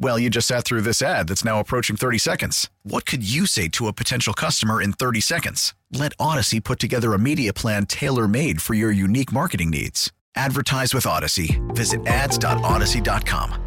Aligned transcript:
Well, 0.00 0.18
you 0.18 0.30
just 0.30 0.46
sat 0.46 0.64
through 0.64 0.82
this 0.82 1.02
ad 1.02 1.26
that's 1.28 1.44
now 1.44 1.58
approaching 1.58 1.96
30 1.96 2.18
seconds. 2.18 2.70
What 2.84 3.04
could 3.04 3.28
you 3.28 3.46
say 3.46 3.66
to 3.68 3.88
a 3.88 3.92
potential 3.92 4.32
customer 4.32 4.80
in 4.80 4.92
30 4.92 5.20
seconds? 5.20 5.74
Let 5.92 6.16
Audacy 6.18 6.62
put 6.62 6.78
together 6.78 7.14
a 7.14 7.18
media 7.18 7.52
plan 7.52 7.84
tailor 7.86 8.28
made 8.28 8.62
for 8.62 8.74
your 8.74 8.92
unique 8.92 9.32
marketing 9.32 9.70
needs. 9.70 10.12
Advertise 10.36 10.94
with 10.94 11.04
Audacy. 11.04 11.58
Visit 11.74 12.06
ads.audacy.com. 12.06 13.64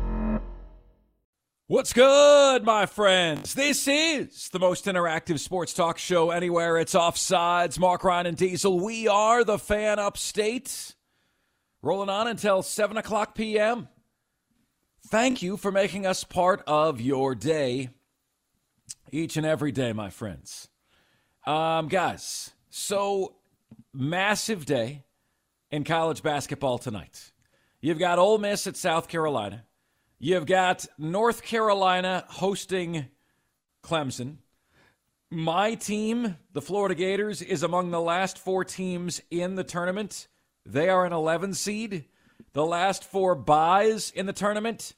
What's 1.67 1.93
good, 1.93 2.65
my 2.65 2.85
friends? 2.85 3.53
This 3.53 3.87
is 3.87 4.49
the 4.49 4.59
most 4.59 4.85
interactive 4.85 5.39
sports 5.39 5.73
talk 5.73 5.97
show 5.97 6.29
anywhere. 6.31 6.77
It's 6.77 6.93
Offsides. 6.93 7.79
Mark 7.79 8.03
Ryan 8.03 8.25
and 8.25 8.37
Diesel. 8.37 8.79
We 8.79 9.07
are 9.07 9.43
the 9.43 9.57
fan 9.57 9.99
upstate. 9.99 10.95
Rolling 11.81 12.09
on 12.09 12.27
until 12.27 12.61
7 12.61 12.95
o'clock 12.97 13.35
p.m. 13.35 13.87
Thank 15.11 15.41
you 15.41 15.57
for 15.57 15.73
making 15.73 16.05
us 16.05 16.23
part 16.23 16.63
of 16.65 17.01
your 17.01 17.35
day 17.35 17.89
each 19.11 19.35
and 19.35 19.45
every 19.45 19.73
day, 19.73 19.91
my 19.91 20.09
friends. 20.09 20.69
Um, 21.45 21.89
guys, 21.89 22.51
so 22.69 23.35
massive 23.93 24.65
day 24.65 25.03
in 25.69 25.83
college 25.83 26.23
basketball 26.23 26.77
tonight. 26.77 27.33
You've 27.81 27.99
got 27.99 28.19
Ole 28.19 28.37
Miss 28.37 28.67
at 28.67 28.77
South 28.77 29.09
Carolina. 29.09 29.65
You've 30.17 30.45
got 30.45 30.85
North 30.97 31.43
Carolina 31.43 32.23
hosting 32.29 33.07
Clemson. 33.83 34.37
My 35.29 35.75
team, 35.75 36.37
the 36.53 36.61
Florida 36.61 36.95
Gators, 36.95 37.41
is 37.41 37.63
among 37.63 37.91
the 37.91 37.99
last 37.99 38.37
four 38.37 38.63
teams 38.63 39.21
in 39.29 39.55
the 39.55 39.65
tournament. 39.65 40.29
They 40.65 40.87
are 40.87 41.05
an 41.05 41.11
11 41.11 41.55
seed. 41.55 42.05
The 42.53 42.65
last 42.65 43.03
four 43.03 43.35
buys 43.35 44.09
in 44.11 44.25
the 44.25 44.31
tournament 44.31 44.93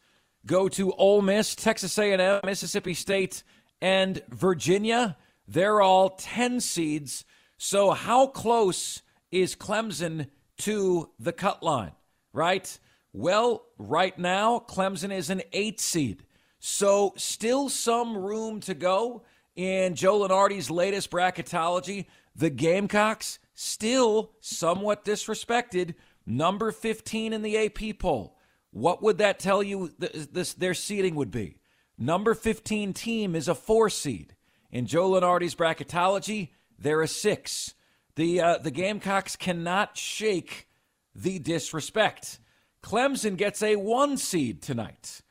go 0.46 0.68
to 0.70 0.92
Ole 0.94 1.22
Miss, 1.22 1.56
Texas 1.56 1.98
A&M, 1.98 2.42
Mississippi 2.44 2.94
State, 2.94 3.44
and 3.82 4.22
Virginia. 4.30 5.18
They're 5.48 5.82
all 5.82 6.12
10 6.12 6.60
seeds. 6.60 7.26
So 7.58 7.92
how 7.92 8.28
close 8.28 9.02
is 9.32 9.56
Clemson 9.56 10.28
to 10.60 11.10
the 11.20 11.34
cut 11.34 11.64
line, 11.64 11.94
right? 12.34 12.80
Well, 13.14 13.66
right 13.78 14.18
now, 14.18 14.60
Clemson 14.60 15.16
is 15.16 15.30
an 15.30 15.42
8 15.52 15.80
seed. 15.80 16.24
So 16.60 17.14
still 17.18 17.70
some 17.70 18.18
room 18.18 18.60
to 18.62 18.74
go 18.74 19.24
in 19.56 19.96
Joe 19.96 20.20
Lunardi's 20.20 20.72
latest 20.72 21.12
bracketology. 21.12 22.06
The 22.36 22.50
Gamecocks 22.50 23.40
still 23.54 24.32
somewhat 24.40 25.06
disrespected, 25.06 25.96
number 26.26 26.72
15 26.72 27.34
in 27.34 27.42
the 27.42 27.58
AP 27.58 28.00
poll. 28.00 28.33
What 28.73 29.03
would 29.03 29.19
that 29.19 29.39
tell 29.39 29.61
you 29.61 29.91
th- 30.00 30.29
this, 30.31 30.53
their 30.53 30.73
seeding 30.73 31.13
would 31.16 31.29
be? 31.29 31.59
Number 31.97 32.34
15 32.34 32.94
team 32.94 33.35
is 33.35 33.47
a 33.47 33.53
four 33.53 33.89
seed. 33.89 34.35
In 34.72 34.88
Joe 34.88 35.11
Lunardi's 35.11 35.53
bracketology, 35.53 36.50
they're 36.79 37.03
a 37.03 37.07
six. 37.07 37.75
The, 38.16 38.41
uh, 38.41 38.57
the 38.57 38.72
Gamecocks 38.72 39.35
cannot 39.35 39.95
shake 39.95 40.67
the 41.13 41.38
disrespect. 41.38 42.39
Clemson 42.81 43.38
gets 43.38 43.61
a 43.61 43.75
one 43.75 44.17
seed 44.17 44.63
tonight. 44.63 45.22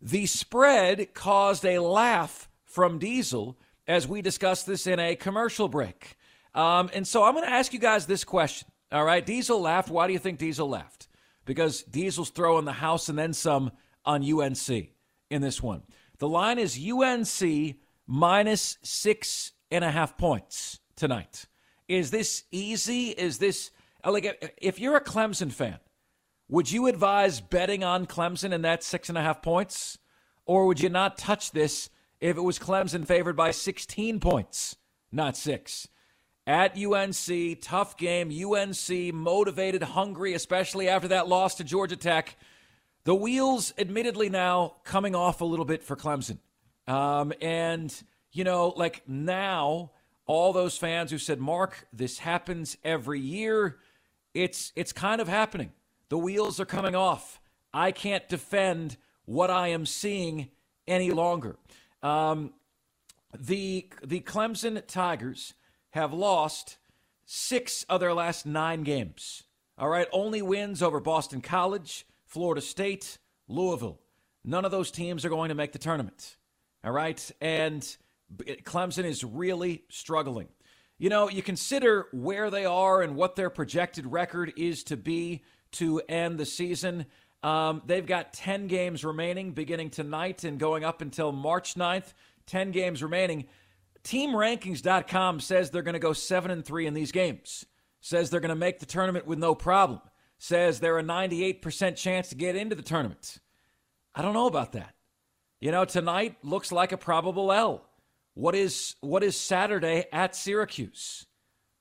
The 0.00 0.26
spread 0.26 1.12
caused 1.12 1.64
a 1.66 1.80
laugh 1.80 2.48
from 2.64 3.00
Diesel 3.00 3.58
as 3.88 4.06
we 4.06 4.22
discussed 4.22 4.66
this 4.66 4.86
in 4.86 5.00
a 5.00 5.16
commercial 5.16 5.66
break. 5.66 6.16
Um, 6.54 6.88
and 6.94 7.06
so 7.06 7.24
I'm 7.24 7.34
going 7.34 7.44
to 7.44 7.52
ask 7.52 7.72
you 7.72 7.80
guys 7.80 8.06
this 8.06 8.22
question. 8.22 8.68
All 8.92 9.04
right, 9.04 9.26
Diesel 9.26 9.60
laughed. 9.60 9.90
Why 9.90 10.06
do 10.06 10.12
you 10.12 10.20
think 10.20 10.38
Diesel 10.38 10.68
laughed? 10.68 11.08
Because 11.46 11.82
Diesel's 11.84 12.28
throwing 12.28 12.66
the 12.66 12.72
house 12.72 13.08
and 13.08 13.18
then 13.18 13.32
some 13.32 13.72
on 14.04 14.22
UNC 14.22 14.68
in 15.30 15.40
this 15.40 15.62
one. 15.62 15.82
The 16.18 16.28
line 16.28 16.58
is 16.58 16.78
UNC 16.78 17.76
minus 18.06 18.76
six 18.82 19.52
and 19.70 19.84
a 19.84 19.90
half 19.90 20.18
points 20.18 20.80
tonight. 20.96 21.46
Is 21.88 22.10
this 22.10 22.44
easy? 22.50 23.10
Is 23.10 23.38
this 23.38 23.70
like 24.04 24.54
if 24.58 24.78
you're 24.78 24.96
a 24.96 25.04
Clemson 25.04 25.52
fan, 25.52 25.78
would 26.48 26.70
you 26.70 26.86
advise 26.86 27.40
betting 27.40 27.82
on 27.82 28.06
Clemson 28.06 28.52
in 28.52 28.62
that 28.62 28.82
six 28.82 29.08
and 29.08 29.18
a 29.18 29.22
half 29.22 29.42
points? 29.42 29.98
Or 30.44 30.66
would 30.66 30.80
you 30.80 30.88
not 30.88 31.18
touch 31.18 31.50
this 31.50 31.90
if 32.20 32.36
it 32.36 32.40
was 32.40 32.58
Clemson 32.58 33.04
favored 33.04 33.36
by 33.36 33.50
16 33.50 34.20
points, 34.20 34.76
not 35.10 35.36
six? 35.36 35.88
At 36.46 36.76
UNC, 36.78 37.60
tough 37.60 37.96
game. 37.96 38.30
UNC 38.30 39.12
motivated, 39.12 39.82
hungry, 39.82 40.34
especially 40.34 40.88
after 40.88 41.08
that 41.08 41.26
loss 41.26 41.56
to 41.56 41.64
Georgia 41.64 41.96
Tech. 41.96 42.36
The 43.04 43.14
wheels, 43.14 43.74
admittedly, 43.76 44.28
now 44.28 44.76
coming 44.84 45.14
off 45.14 45.40
a 45.40 45.44
little 45.44 45.64
bit 45.64 45.82
for 45.82 45.96
Clemson. 45.96 46.38
Um, 46.86 47.32
and, 47.40 47.92
you 48.32 48.44
know, 48.44 48.68
like 48.76 49.02
now, 49.08 49.90
all 50.26 50.52
those 50.52 50.78
fans 50.78 51.10
who 51.10 51.18
said, 51.18 51.40
Mark, 51.40 51.88
this 51.92 52.18
happens 52.18 52.76
every 52.84 53.20
year, 53.20 53.78
it's, 54.32 54.72
it's 54.76 54.92
kind 54.92 55.20
of 55.20 55.28
happening. 55.28 55.72
The 56.10 56.18
wheels 56.18 56.60
are 56.60 56.66
coming 56.66 56.94
off. 56.94 57.40
I 57.74 57.90
can't 57.90 58.28
defend 58.28 58.96
what 59.24 59.50
I 59.50 59.68
am 59.68 59.84
seeing 59.84 60.50
any 60.86 61.10
longer. 61.10 61.56
Um, 62.02 62.52
the 63.38 63.88
the 64.04 64.20
Clemson 64.20 64.86
Tigers 64.86 65.54
have 65.90 66.12
lost 66.12 66.78
six 67.24 67.84
of 67.84 68.00
their 68.00 68.14
last 68.14 68.46
nine 68.46 68.82
games. 68.82 69.42
All 69.78 69.88
right, 69.88 70.08
only 70.12 70.40
wins 70.42 70.82
over 70.82 71.00
Boston 71.00 71.40
College, 71.40 72.06
Florida 72.24 72.60
State, 72.60 73.18
Louisville. 73.48 74.00
None 74.44 74.64
of 74.64 74.70
those 74.70 74.90
teams 74.90 75.24
are 75.24 75.28
going 75.28 75.48
to 75.48 75.54
make 75.54 75.72
the 75.72 75.78
tournament. 75.78 76.36
All 76.84 76.92
right, 76.92 77.30
and 77.40 77.96
Clemson 78.64 79.04
is 79.04 79.24
really 79.24 79.82
struggling. 79.88 80.48
You 80.98 81.10
know, 81.10 81.28
you 81.28 81.42
consider 81.42 82.06
where 82.12 82.50
they 82.50 82.64
are 82.64 83.02
and 83.02 83.16
what 83.16 83.36
their 83.36 83.50
projected 83.50 84.06
record 84.06 84.52
is 84.56 84.84
to 84.84 84.96
be 84.96 85.42
to 85.72 86.00
end 86.08 86.38
the 86.38 86.46
season. 86.46 87.06
Um, 87.42 87.82
they've 87.84 88.06
got 88.06 88.32
10 88.32 88.66
games 88.66 89.04
remaining 89.04 89.52
beginning 89.52 89.90
tonight 89.90 90.44
and 90.44 90.58
going 90.58 90.84
up 90.84 91.02
until 91.02 91.32
March 91.32 91.74
9th. 91.74 92.14
10 92.46 92.70
games 92.70 93.02
remaining. 93.02 93.46
TeamRankings.com 94.06 95.40
says 95.40 95.70
they're 95.70 95.82
going 95.82 95.94
to 95.94 95.98
go 95.98 96.12
7 96.12 96.50
and 96.50 96.64
3 96.64 96.86
in 96.86 96.94
these 96.94 97.10
games. 97.10 97.66
Says 98.00 98.30
they're 98.30 98.40
going 98.40 98.50
to 98.50 98.54
make 98.54 98.78
the 98.78 98.86
tournament 98.86 99.26
with 99.26 99.40
no 99.40 99.54
problem. 99.54 100.00
Says 100.38 100.78
they're 100.78 100.98
a 100.98 101.02
98% 101.02 101.96
chance 101.96 102.28
to 102.28 102.36
get 102.36 102.54
into 102.54 102.76
the 102.76 102.82
tournament. 102.82 103.38
I 104.14 104.22
don't 104.22 104.34
know 104.34 104.46
about 104.46 104.72
that. 104.72 104.94
You 105.60 105.72
know, 105.72 105.84
tonight 105.84 106.36
looks 106.44 106.70
like 106.70 106.92
a 106.92 106.96
probable 106.96 107.52
L. 107.52 107.84
What 108.34 108.54
is 108.54 108.94
what 109.00 109.24
is 109.24 109.36
Saturday 109.36 110.04
at 110.12 110.36
Syracuse? 110.36 111.26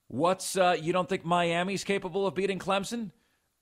What's 0.07 0.57
uh, 0.57 0.77
you 0.81 0.93
don't 0.93 1.07
think 1.07 1.25
Miami's 1.25 1.83
capable 1.83 2.25
of 2.25 2.33
beating 2.33 2.57
Clemson? 2.57 3.11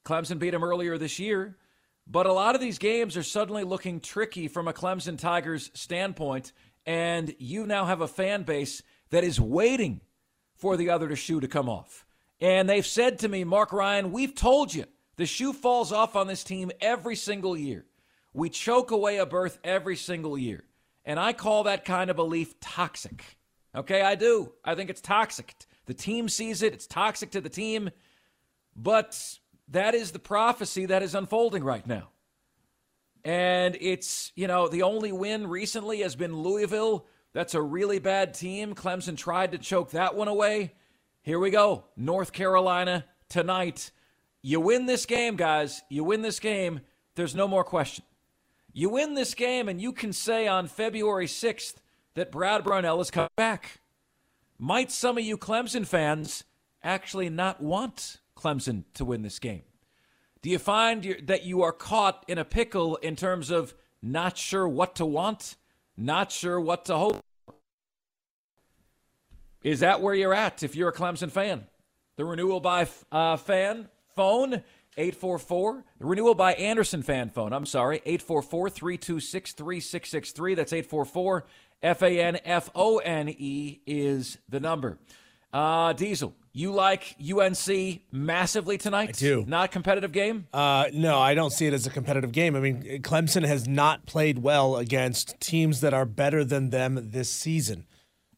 Clemson 0.06 0.40
beat 0.40 0.52
them 0.52 0.64
earlier 0.64 0.98
this 0.98 1.20
year. 1.20 1.58
But 2.06 2.28
a 2.28 2.34
lot 2.34 2.56
of 2.56 2.62
these 2.62 2.78
games 2.78 3.18
are 3.18 3.24
suddenly 3.24 3.64
looking 3.64 4.00
tricky 4.00 4.48
from 4.48 4.68
a 4.68 4.74
Clemson 4.74 5.18
Tigers 5.18 5.72
standpoint. 5.74 6.52
And 6.86 7.34
you 7.40 7.66
now 7.66 7.86
have 7.86 8.02
a 8.02 8.08
fan 8.08 8.44
base 8.44 8.84
that 9.10 9.24
is 9.24 9.40
waiting 9.40 10.02
for 10.56 10.78
the 10.78 10.90
other 10.90 11.16
shoe 11.16 11.40
to 11.40 11.48
come 11.48 11.70
off. 11.70 12.06
And 12.42 12.68
they've 12.68 12.86
said 12.86 13.20
to 13.20 13.30
me, 13.30 13.44
Mark 13.44 13.72
Ryan, 13.72 14.12
we've 14.12 14.36
told 14.36 14.74
you 14.74 14.86
the 15.16 15.26
shoe 15.26 15.54
falls 15.54 15.92
off 15.92 16.16
on 16.16 16.28
this 16.28 16.44
team 16.44 16.72
every 16.82 17.16
single 17.16 17.56
year. 17.56 17.86
We 18.34 18.50
choke 18.50 18.92
away 18.92 19.18
a 19.18 19.26
berth 19.26 19.60
every 19.64 19.96
single 19.96 20.38
year. 20.38 20.64
And 21.06 21.20
I 21.20 21.34
call 21.34 21.64
that 21.64 21.86
kind 21.86 22.10
of 22.10 22.16
belief 22.16 22.60
toxic. 22.60 23.38
Okay, 23.76 24.02
I 24.02 24.16
do. 24.16 24.54
I 24.64 24.76
think 24.76 24.90
it's 24.90 25.02
toxic. 25.02 25.54
The 25.86 25.94
team 25.94 26.30
sees 26.30 26.62
it, 26.62 26.74
it's 26.74 26.88
toxic 26.88 27.32
to 27.32 27.42
the 27.42 27.50
team. 27.50 27.92
But 28.76 29.38
that 29.68 29.96
is 29.96 30.12
the 30.12 30.20
prophecy 30.20 30.86
that 30.88 31.04
is 31.04 31.16
unfolding 31.16 31.64
right 31.64 31.86
now. 31.86 32.10
And 33.26 33.78
it's, 33.80 34.32
you 34.36 34.48
know, 34.48 34.68
the 34.68 34.84
only 34.84 35.12
win 35.12 35.48
recently 35.48 36.02
has 36.02 36.16
been 36.16 36.36
Louisville. 36.36 37.06
That's 37.34 37.56
a 37.56 37.62
really 37.62 38.00
bad 38.00 38.34
team. 38.34 38.76
Clemson 38.76 39.18
tried 39.18 39.54
to 39.54 39.58
choke 39.58 39.92
that 39.92 40.16
one 40.16 40.28
away. 40.28 40.74
Here 41.22 41.40
we 41.40 41.50
go. 41.50 41.86
North 41.96 42.34
Carolina 42.34 43.06
tonight. 43.30 43.92
You 44.42 44.60
win 44.60 44.86
this 44.86 45.06
game, 45.06 45.38
guys. 45.38 45.82
You 45.90 46.04
win 46.04 46.22
this 46.22 46.40
game. 46.40 46.82
There's 47.16 47.34
no 47.34 47.48
more 47.48 47.64
question. 47.64 48.04
You 48.74 48.90
win 48.90 49.14
this 49.14 49.34
game, 49.34 49.70
and 49.70 49.80
you 49.80 49.94
can 49.94 50.12
say 50.12 50.48
on 50.48 50.68
February 50.68 51.28
6th 51.28 51.76
that 52.16 52.32
Brad 52.32 52.64
Brownell 52.64 53.00
is 53.00 53.10
coming 53.12 53.30
back. 53.38 53.80
Might 54.60 54.92
some 54.92 55.18
of 55.18 55.24
you 55.24 55.38
Clemson 55.38 55.88
fans 55.88 56.44
actually 56.84 57.30
not 57.30 57.62
want 57.62 58.18
Clemson 58.36 58.84
to 58.96 59.06
win 59.06 59.22
this 59.22 59.40
game? 59.40 59.64
Do 60.44 60.50
you 60.50 60.60
find 60.60 61.24
that 61.24 61.46
you 61.46 61.62
are 61.62 61.72
caught 61.72 62.26
in 62.28 62.38
a 62.38 62.44
pickle 62.44 62.98
in 62.98 63.16
terms 63.16 63.50
of 63.50 63.74
not 64.02 64.38
sure 64.38 64.68
what 64.68 64.96
to 64.96 65.06
want, 65.06 65.56
not 65.96 66.34
sure 66.34 66.60
what 66.60 66.84
to 66.86 66.98
hope? 66.98 67.24
Is 69.64 69.80
that 69.80 70.02
where 70.02 70.14
you're 70.14 70.34
at 70.34 70.62
if 70.62 70.76
you're 70.76 70.90
a 70.90 70.94
Clemson 70.94 71.32
fan? 71.32 71.64
The 72.18 72.26
renewal 72.26 72.60
by 72.60 72.90
uh, 73.10 73.38
fan 73.38 73.88
phone 74.18 74.64
844 74.98 75.86
the 76.00 76.06
renewal 76.06 76.36
by 76.36 76.54
Andersen 76.56 77.04
fan 77.04 77.30
phone. 77.30 77.54
I'm 77.54 77.66
sorry 77.66 78.02
844 78.06 78.70
326 78.70 79.54
3663. 79.54 80.56
That's 80.56 80.74
844 80.74 81.46
F 81.82 82.02
A 82.04 82.22
N 82.22 82.38
F 82.44 82.70
O 82.76 82.98
N 82.98 83.30
E 83.30 83.80
is 83.88 84.38
the 84.50 84.60
number. 84.60 85.00
Uh, 85.54 85.94
Diesel, 85.94 86.36
you 86.54 86.72
like 86.72 87.16
UNC 87.20 88.02
massively 88.12 88.78
tonight? 88.78 89.10
I 89.10 89.12
do. 89.14 89.44
Not 89.48 89.72
competitive 89.72 90.12
game? 90.12 90.48
Uh, 90.54 90.86
no, 90.94 91.20
I 91.20 91.34
don't 91.34 91.52
see 91.52 91.66
it 91.66 91.74
as 91.74 91.88
a 91.88 91.90
competitive 91.90 92.32
game. 92.32 92.56
I 92.56 92.60
mean, 92.60 93.02
Clemson 93.02 93.46
has 93.46 93.68
not 93.68 94.06
played 94.06 94.40
well 94.40 94.78
against 94.78 95.40
teams 95.40 95.82
that 95.82 95.94
are 95.94 96.06
better 96.06 96.44
than 96.44 96.70
them 96.70 97.10
this 97.12 97.30
season. 97.30 97.88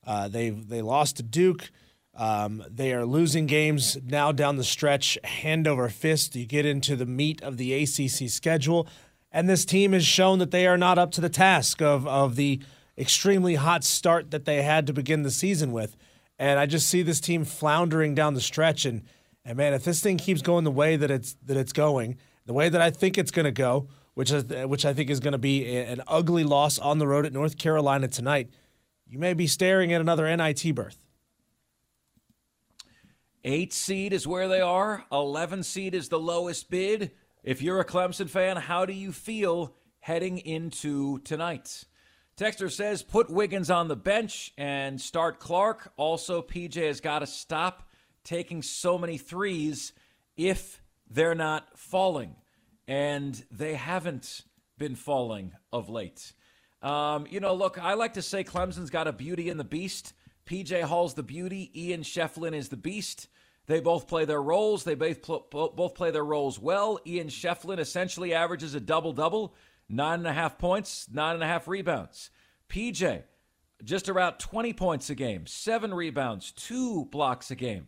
Uh, 0.05 0.27
they 0.27 0.49
they 0.49 0.81
lost 0.81 1.17
to 1.17 1.23
Duke. 1.23 1.69
Um, 2.13 2.63
they 2.69 2.93
are 2.93 3.05
losing 3.05 3.45
games 3.45 3.97
now 4.01 4.31
down 4.31 4.55
the 4.55 4.63
stretch, 4.63 5.17
hand 5.25 5.67
over 5.67 5.89
fist. 5.89 6.35
You 6.35 6.45
get 6.45 6.65
into 6.65 6.95
the 6.95 7.05
meat 7.05 7.41
of 7.43 7.57
the 7.57 7.73
ACC 7.73 8.29
schedule, 8.29 8.87
and 9.31 9.49
this 9.49 9.65
team 9.65 9.91
has 9.91 10.05
shown 10.05 10.39
that 10.39 10.51
they 10.51 10.65
are 10.67 10.77
not 10.77 10.97
up 10.97 11.11
to 11.11 11.21
the 11.21 11.29
task 11.29 11.81
of 11.81 12.07
of 12.07 12.37
the 12.37 12.61
extremely 12.97 13.55
hot 13.55 13.83
start 13.83 14.31
that 14.31 14.45
they 14.45 14.61
had 14.61 14.87
to 14.87 14.93
begin 14.93 15.23
the 15.23 15.31
season 15.31 15.73
with. 15.73 15.97
And 16.37 16.59
I 16.59 16.65
just 16.65 16.89
see 16.89 17.01
this 17.01 17.19
team 17.19 17.45
floundering 17.45 18.13
down 18.13 18.33
the 18.33 18.41
stretch, 18.41 18.85
and 18.85 19.03
and 19.43 19.57
man, 19.57 19.73
if 19.73 19.83
this 19.83 20.01
thing 20.01 20.17
keeps 20.17 20.41
going 20.41 20.63
the 20.63 20.71
way 20.71 20.95
that 20.95 21.11
it's 21.11 21.35
that 21.45 21.57
it's 21.57 21.73
going, 21.73 22.17
the 22.45 22.53
way 22.53 22.69
that 22.69 22.81
I 22.81 22.89
think 22.89 23.17
it's 23.17 23.31
going 23.31 23.45
to 23.45 23.51
go, 23.51 23.87
which 24.15 24.31
is 24.31 24.43
which 24.67 24.85
I 24.85 24.93
think 24.93 25.09
is 25.09 25.19
going 25.19 25.31
to 25.33 25.37
be 25.37 25.65
an 25.77 26.01
ugly 26.07 26.43
loss 26.43 26.77
on 26.77 26.97
the 26.97 27.07
road 27.07 27.25
at 27.25 27.33
North 27.33 27.57
Carolina 27.57 28.07
tonight 28.07 28.49
you 29.07 29.19
may 29.19 29.33
be 29.33 29.47
staring 29.47 29.93
at 29.93 30.01
another 30.01 30.35
NIT 30.35 30.73
berth. 30.73 30.97
Eight 33.43 33.73
seed 33.73 34.13
is 34.13 34.25
where 34.25 34.47
they 34.47 34.61
are. 34.61 35.05
11 35.11 35.63
seed 35.63 35.93
is 35.93 36.09
the 36.09 36.19
lowest 36.19 36.69
bid. 36.69 37.11
If 37.43 37.61
you're 37.61 37.79
a 37.79 37.85
Clemson 37.85 38.27
fan, 38.27 38.57
how 38.57 38.85
do 38.85 38.93
you 38.93 39.11
feel 39.11 39.75
heading 39.99 40.39
into 40.39 41.19
tonight? 41.19 41.83
Texter 42.37 42.69
says 42.69 43.01
put 43.01 43.29
Wiggins 43.29 43.69
on 43.69 43.87
the 43.87 43.95
bench 43.95 44.51
and 44.57 44.99
start 44.99 45.39
Clark. 45.39 45.93
Also, 45.95 46.41
PJ 46.41 46.85
has 46.85 46.99
got 46.99 47.19
to 47.19 47.27
stop 47.27 47.87
taking 48.25 48.61
so 48.61 48.97
many 48.97 49.17
threes 49.17 49.93
if 50.35 50.81
they're 51.09 51.35
not 51.35 51.77
falling. 51.77 52.35
And 52.87 53.41
they 53.51 53.75
haven't 53.75 54.41
been 54.77 54.95
falling 54.95 55.53
of 55.71 55.89
late. 55.89 56.33
Um, 56.81 57.25
you 57.29 57.39
know, 57.39 57.55
look, 57.55 57.81
I 57.81 57.93
like 57.93 58.13
to 58.13 58.21
say 58.21 58.43
Clemson's 58.43 58.89
got 58.89 59.07
a 59.07 59.13
beauty 59.13 59.49
and 59.49 59.59
the 59.59 59.63
beast. 59.63 60.13
PJ 60.45 60.83
Hall's 60.83 61.13
the 61.13 61.23
beauty. 61.23 61.71
Ian 61.73 62.01
Schieffelin 62.01 62.53
is 62.53 62.69
the 62.69 62.77
beast. 62.77 63.27
They 63.67 63.79
both 63.79 64.07
play 64.07 64.25
their 64.25 64.41
roles. 64.41 64.83
They 64.83 64.93
both 64.93 65.49
both 65.49 65.95
play 65.95 66.11
their 66.11 66.25
roles 66.25 66.59
well. 66.59 66.99
Ian 67.07 67.29
Schieffelin 67.29 67.79
essentially 67.79 68.33
averages 68.33 68.75
a 68.75 68.79
double 68.79 69.13
double, 69.13 69.55
nine 69.89 70.19
and 70.19 70.27
a 70.27 70.33
half 70.33 70.57
points, 70.57 71.07
nine 71.11 71.35
and 71.35 71.43
a 71.43 71.47
half 71.47 71.67
rebounds. 71.67 72.29
PJ, 72.69 73.23
just 73.83 74.09
around 74.09 74.37
20 74.37 74.73
points 74.73 75.09
a 75.09 75.15
game, 75.15 75.45
seven 75.45 75.93
rebounds, 75.93 76.51
two 76.51 77.05
blocks 77.05 77.51
a 77.51 77.55
game. 77.55 77.87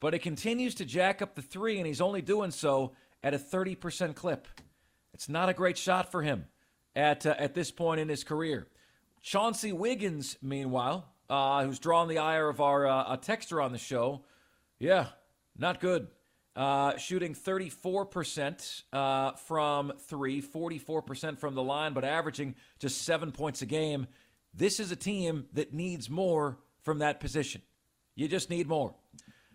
But 0.00 0.14
it 0.14 0.20
continues 0.20 0.74
to 0.76 0.84
jack 0.84 1.22
up 1.22 1.34
the 1.34 1.42
three, 1.42 1.78
and 1.78 1.86
he's 1.86 2.00
only 2.00 2.20
doing 2.22 2.50
so 2.50 2.92
at 3.22 3.34
a 3.34 3.38
30% 3.38 4.14
clip. 4.14 4.46
It's 5.14 5.28
not 5.28 5.48
a 5.48 5.54
great 5.54 5.78
shot 5.78 6.10
for 6.10 6.22
him 6.22 6.46
at 6.94 7.24
uh, 7.24 7.34
at 7.38 7.54
this 7.54 7.70
point 7.70 8.00
in 8.00 8.08
his 8.08 8.24
career. 8.24 8.68
Chauncey 9.22 9.72
Wiggins, 9.72 10.36
meanwhile, 10.42 11.14
uh, 11.30 11.64
who's 11.64 11.78
drawn 11.78 12.08
the 12.08 12.18
ire 12.18 12.48
of 12.48 12.60
our 12.60 12.86
uh, 12.86 13.16
texter 13.16 13.64
on 13.64 13.72
the 13.72 13.78
show, 13.78 14.24
yeah, 14.78 15.06
not 15.56 15.80
good. 15.80 16.08
Uh, 16.56 16.96
shooting 16.96 17.34
34% 17.34 18.82
uh, 18.92 19.32
from 19.32 19.92
three, 19.98 20.40
44% 20.40 21.38
from 21.38 21.54
the 21.56 21.62
line, 21.62 21.92
but 21.94 22.04
averaging 22.04 22.54
just 22.78 23.02
seven 23.02 23.32
points 23.32 23.60
a 23.62 23.66
game. 23.66 24.06
This 24.54 24.78
is 24.78 24.92
a 24.92 24.96
team 24.96 25.46
that 25.54 25.74
needs 25.74 26.08
more 26.08 26.58
from 26.82 27.00
that 27.00 27.18
position. 27.18 27.60
You 28.14 28.28
just 28.28 28.50
need 28.50 28.68
more. 28.68 28.94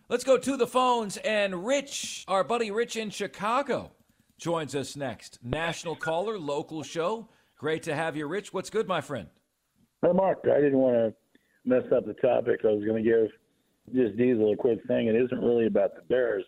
Let's 0.10 0.26
go 0.26 0.38
to 0.38 0.58
the 0.58 0.68
phones 0.68 1.16
and 1.18 1.66
Rich, 1.66 2.26
our 2.28 2.44
buddy 2.44 2.70
Rich 2.70 2.98
in 2.98 3.12
Chicago, 3.12 3.92
joins 4.38 4.76
us 4.76 4.98
next. 4.98 5.40
National 5.42 5.96
caller, 5.96 6.38
local 6.38 6.84
show. 6.84 7.30
Great 7.58 7.84
to 7.84 7.96
have 7.96 8.18
you, 8.18 8.28
Rich. 8.28 8.54
What's 8.54 8.70
good, 8.70 8.88
my 8.88 9.00
friend? 9.00 9.28
Hey, 10.02 10.12
Mark. 10.14 10.40
I 10.44 10.60
didn't 10.60 10.80
want 10.80 10.96
to 10.96 11.14
mess 11.64 11.84
up 11.96 12.06
the 12.06 12.14
topic. 12.14 12.62
I 12.64 12.72
was 12.72 12.84
going 12.84 13.04
to 13.04 13.10
give 13.10 13.30
just 13.96 14.18
Diesel 14.18 14.52
a 14.52 14.56
quick 14.56 14.80
thing. 14.88 15.08
It 15.08 15.16
isn't 15.16 15.40
really 15.40 15.68
about 15.68 15.96
the 15.96 16.02
Bears. 16.02 16.44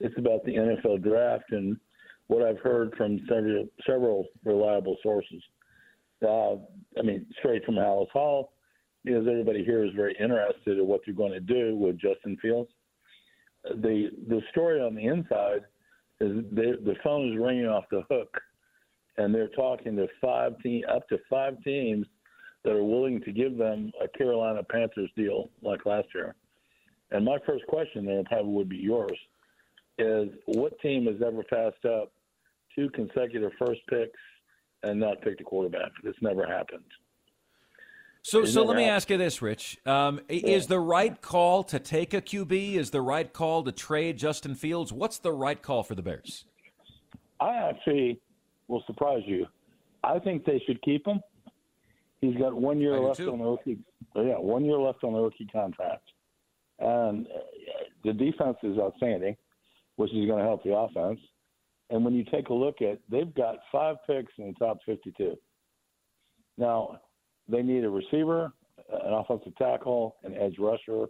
It's 0.00 0.16
about 0.18 0.44
the 0.44 0.54
NFL 0.54 1.02
draft 1.02 1.50
and 1.50 1.76
what 2.26 2.42
I've 2.42 2.58
heard 2.58 2.94
from 2.96 3.20
several, 3.28 3.66
several 3.86 4.26
reliable 4.44 4.96
sources. 5.02 5.42
Uh, 6.22 6.54
I 6.98 7.02
mean, 7.02 7.26
straight 7.38 7.64
from 7.64 7.74
Halas 7.74 8.10
Hall, 8.10 8.52
because 9.04 9.26
everybody 9.28 9.64
here 9.64 9.84
is 9.84 9.90
very 9.94 10.16
interested 10.18 10.78
in 10.78 10.86
what 10.86 11.02
you're 11.06 11.16
going 11.16 11.32
to 11.32 11.40
do 11.40 11.76
with 11.76 11.98
Justin 11.98 12.36
Fields. 12.40 12.70
The 13.64 14.10
the 14.28 14.40
story 14.50 14.80
on 14.80 14.94
the 14.94 15.04
inside 15.04 15.62
is 16.20 16.44
they, 16.52 16.72
the 16.84 16.96
phone 17.02 17.32
is 17.32 17.38
ringing 17.38 17.66
off 17.66 17.84
the 17.90 18.02
hook, 18.10 18.34
and 19.18 19.34
they're 19.34 19.48
talking 19.48 19.96
to 19.96 20.06
five 20.20 20.58
team 20.62 20.82
up 20.90 21.08
to 21.08 21.18
five 21.28 21.62
teams 21.62 22.06
that 22.64 22.72
are 22.72 22.84
willing 22.84 23.20
to 23.22 23.32
give 23.32 23.58
them 23.58 23.92
a 24.02 24.08
Carolina 24.16 24.62
Panthers 24.62 25.10
deal 25.16 25.50
like 25.62 25.84
last 25.84 26.08
year. 26.14 26.34
And 27.10 27.24
my 27.24 27.38
first 27.46 27.66
question 27.66 28.06
there 28.06 28.22
probably 28.24 28.52
would 28.52 28.68
be 28.68 28.76
yours 28.76 29.18
is 29.98 30.28
what 30.46 30.78
team 30.80 31.06
has 31.06 31.16
ever 31.24 31.42
passed 31.44 31.84
up 31.84 32.12
two 32.74 32.90
consecutive 32.90 33.52
first 33.58 33.80
picks 33.88 34.18
and 34.82 34.98
not 35.00 35.20
picked 35.22 35.40
a 35.40 35.44
quarterback? 35.44 35.90
This 36.02 36.14
never 36.20 36.46
happened. 36.46 36.84
So, 38.22 38.46
so 38.46 38.64
let 38.64 38.78
me 38.78 38.84
ask 38.84 39.10
you 39.10 39.18
this, 39.18 39.42
Rich: 39.42 39.78
um, 39.84 40.18
yeah. 40.30 40.46
Is 40.46 40.66
the 40.66 40.80
right 40.80 41.20
call 41.20 41.62
to 41.64 41.78
take 41.78 42.14
a 42.14 42.22
QB? 42.22 42.76
Is 42.76 42.90
the 42.90 43.02
right 43.02 43.30
call 43.30 43.62
to 43.64 43.70
trade 43.70 44.16
Justin 44.16 44.54
Fields? 44.54 44.92
What's 44.94 45.18
the 45.18 45.32
right 45.32 45.60
call 45.60 45.82
for 45.82 45.94
the 45.94 46.00
Bears? 46.00 46.46
I 47.38 47.54
actually 47.56 48.18
will 48.66 48.82
surprise 48.86 49.22
you. 49.26 49.46
I 50.02 50.18
think 50.18 50.46
they 50.46 50.62
should 50.66 50.80
keep 50.80 51.06
him. 51.06 51.20
He's 52.22 52.34
got 52.36 52.54
one 52.54 52.80
year 52.80 52.98
left 52.98 53.20
on 53.20 53.38
the 53.38 53.44
rookie. 53.44 53.78
Yeah, 54.16 54.38
one 54.38 54.64
year 54.64 54.78
left 54.78 55.04
on 55.04 55.12
the 55.12 55.20
rookie 55.20 55.46
contract, 55.52 56.08
and 56.78 57.26
uh, 57.26 57.40
the 58.04 58.14
defense 58.14 58.56
is 58.62 58.78
outstanding, 58.78 59.36
which 59.96 60.12
is 60.12 60.26
going 60.26 60.38
to 60.38 60.44
help 60.44 60.62
the 60.64 60.74
offense. 60.74 61.20
And 61.90 62.04
when 62.04 62.14
you 62.14 62.24
take 62.24 62.48
a 62.48 62.54
look 62.54 62.82
at, 62.82 62.98
they've 63.10 63.34
got 63.34 63.56
five 63.70 63.96
picks 64.06 64.32
in 64.38 64.48
the 64.48 64.54
top 64.54 64.78
52. 64.86 65.36
Now, 66.56 67.00
they 67.48 67.62
need 67.62 67.84
a 67.84 67.90
receiver, 67.90 68.52
an 68.90 69.12
offensive 69.12 69.54
tackle, 69.56 70.16
an 70.24 70.34
edge 70.34 70.56
rusher. 70.58 71.06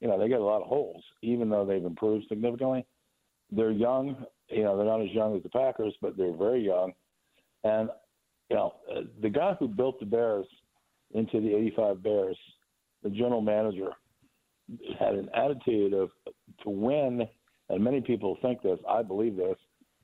You 0.00 0.08
know, 0.08 0.18
they 0.18 0.28
got 0.28 0.40
a 0.40 0.44
lot 0.44 0.62
of 0.62 0.68
holes, 0.68 1.02
even 1.22 1.48
though 1.48 1.64
they've 1.64 1.84
improved 1.84 2.26
significantly. 2.28 2.86
They're 3.50 3.70
young. 3.70 4.24
You 4.48 4.62
know, 4.64 4.76
they're 4.76 4.86
not 4.86 5.02
as 5.02 5.10
young 5.10 5.36
as 5.36 5.42
the 5.42 5.48
Packers, 5.48 5.94
but 6.00 6.16
they're 6.16 6.36
very 6.36 6.64
young. 6.64 6.92
And, 7.64 7.88
you 8.50 8.56
know, 8.56 8.74
the 9.22 9.30
guy 9.30 9.56
who 9.58 9.68
built 9.68 9.98
the 10.00 10.06
Bears 10.06 10.46
into 11.12 11.40
the 11.40 11.54
85 11.54 12.02
Bears, 12.02 12.36
the 13.02 13.10
general 13.10 13.40
manager, 13.40 13.90
had 14.98 15.14
an 15.14 15.28
attitude 15.34 15.92
of 15.92 16.10
to 16.62 16.70
win, 16.70 17.28
and 17.68 17.82
many 17.82 18.00
people 18.00 18.36
think 18.42 18.62
this, 18.62 18.78
I 18.88 19.02
believe 19.02 19.36
this, 19.36 19.56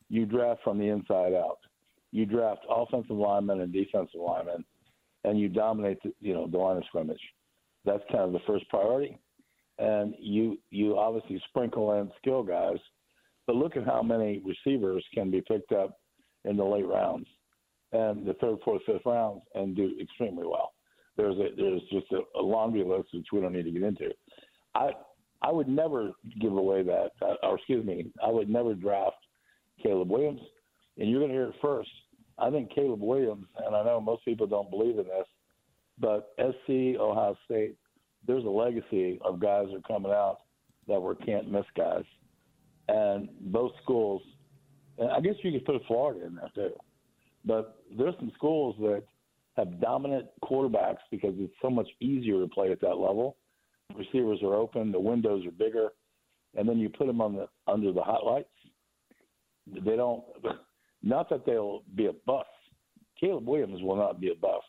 you 0.09 0.27
draft 0.27 0.61
from 0.65 0.79
the 0.79 0.89
inside 0.89 1.35
out. 1.35 1.59
You 2.13 2.27
draft 2.27 2.67
offensive 2.69 3.17
linemen 3.17 3.61
and 3.61 3.73
defensive 3.73 4.21
linemen 4.21 4.65
and 5.25 5.39
you 5.39 5.49
dominate, 5.49 6.03
the, 6.03 6.13
you 6.21 6.35
know, 6.35 6.47
the 6.49 6.59
line 6.59 6.79
of 6.79 6.85
scrimmage. 6.87 7.21
That's 7.85 8.03
kind 8.11 8.25
of 8.25 8.33
the 8.33 8.41
first 8.47 8.69
priority. 8.69 9.19
And 9.79 10.15
you 10.19 10.59
you 10.71 10.99
obviously 10.99 11.43
sprinkle 11.49 12.01
in 12.01 12.11
skill 12.19 12.43
guys, 12.43 12.79
but 13.47 13.57
look 13.57 13.77
at 13.77 13.87
how 13.87 14.03
many 14.03 14.43
receivers 14.45 15.05
can 15.15 15.31
be 15.31 15.41
picked 15.41 15.73
up 15.73 15.99
in 16.45 16.57
the 16.57 16.65
late 16.65 16.87
rounds. 16.87 17.27
and 17.93 18.27
the 18.27 18.35
third, 18.35 18.59
fourth, 18.65 18.83
fifth 18.87 19.03
rounds 19.07 19.43
and 19.55 19.77
do 19.77 19.93
extremely 20.01 20.47
well. 20.47 20.73
There's 21.17 21.37
a 21.37 21.49
there's 21.57 21.83
just 21.93 22.07
a, 22.13 22.21
a 22.39 22.43
laundry 22.43 22.85
list 22.85 23.09
which 23.13 23.27
we 23.33 23.41
don't 23.41 23.53
need 23.53 23.65
to 23.65 23.71
get 23.71 23.83
into. 23.83 24.11
I 24.75 24.91
I 25.43 25.51
would 25.51 25.69
never 25.69 26.13
give 26.41 26.53
away 26.53 26.83
that, 26.83 27.13
uh, 27.23 27.35
or 27.43 27.57
excuse 27.57 27.85
me, 27.85 28.13
I 28.23 28.31
would 28.31 28.49
never 28.49 28.75
draft 28.75 29.17
Caleb 29.83 30.11
Williams. 30.11 30.41
And 30.99 31.11
you're 31.11 31.21
going 31.21 31.31
to 31.31 31.37
hear 31.37 31.49
it 31.49 31.55
first. 31.63 31.91
I 32.39 32.51
think 32.51 32.75
Caleb 32.75 33.01
Williams, 33.01 33.47
and 33.65 33.75
I 33.75 33.85
know 33.85 34.01
most 34.01 34.25
people 34.25 34.47
don't 34.47 34.71
believe 34.71 34.99
in 34.99 35.05
this, 35.05 35.27
but 35.99 36.33
SC, 36.39 36.99
Ohio 36.99 37.37
State, 37.45 37.77
there's 38.27 38.45
a 38.45 38.49
legacy 38.49 39.19
of 39.25 39.41
guys 39.41 39.67
that 39.71 39.79
are 39.79 39.95
coming 39.95 40.13
out 40.13 40.39
that 40.89 41.01
were 41.01 41.15
can't 41.15 41.51
miss 41.51 41.65
guys. 41.77 42.05
And 42.89 43.29
both 43.41 43.73
schools, 43.83 44.23
and 44.99 45.11
I 45.11 45.21
guess 45.21 45.35
you 45.43 45.53
could 45.53 45.65
put 45.65 45.83
Florida 45.87 46.27
in 46.27 46.35
there 46.35 46.51
too, 46.55 46.75
but 47.45 47.83
there's 47.97 48.15
some 48.19 48.33
schools 48.35 48.77
that 48.81 49.05
have 49.57 49.81
dominant 49.81 50.27
quarterbacks 50.45 50.99
because 51.11 51.35
it's 51.39 51.55
so 51.63 51.71
much 51.71 51.89
easier 52.01 52.41
to 52.41 52.49
play 52.49 52.73
at 52.73 52.81
that 52.81 52.97
level. 52.97 53.37
Receivers 53.97 54.43
are 54.43 54.55
open, 54.55 54.93
the 54.93 55.01
windows 55.01 55.47
are 55.47 55.51
bigger, 55.51 55.89
and 56.57 56.69
then 56.69 56.79
you 56.79 56.89
put 56.89 57.07
them 57.07 57.21
on 57.21 57.35
the 57.35 57.49
under 57.67 57.93
the 57.93 58.03
highlights. 58.03 58.49
They 59.67 59.97
don't. 59.97 60.25
Not 61.03 61.29
that 61.31 61.47
they'll 61.47 61.83
be 61.95 62.07
a 62.07 62.13
bust. 62.27 62.49
Caleb 63.19 63.47
Williams 63.47 63.83
will 63.83 63.97
not 63.97 64.21
be 64.21 64.31
a 64.31 64.35
bust. 64.35 64.67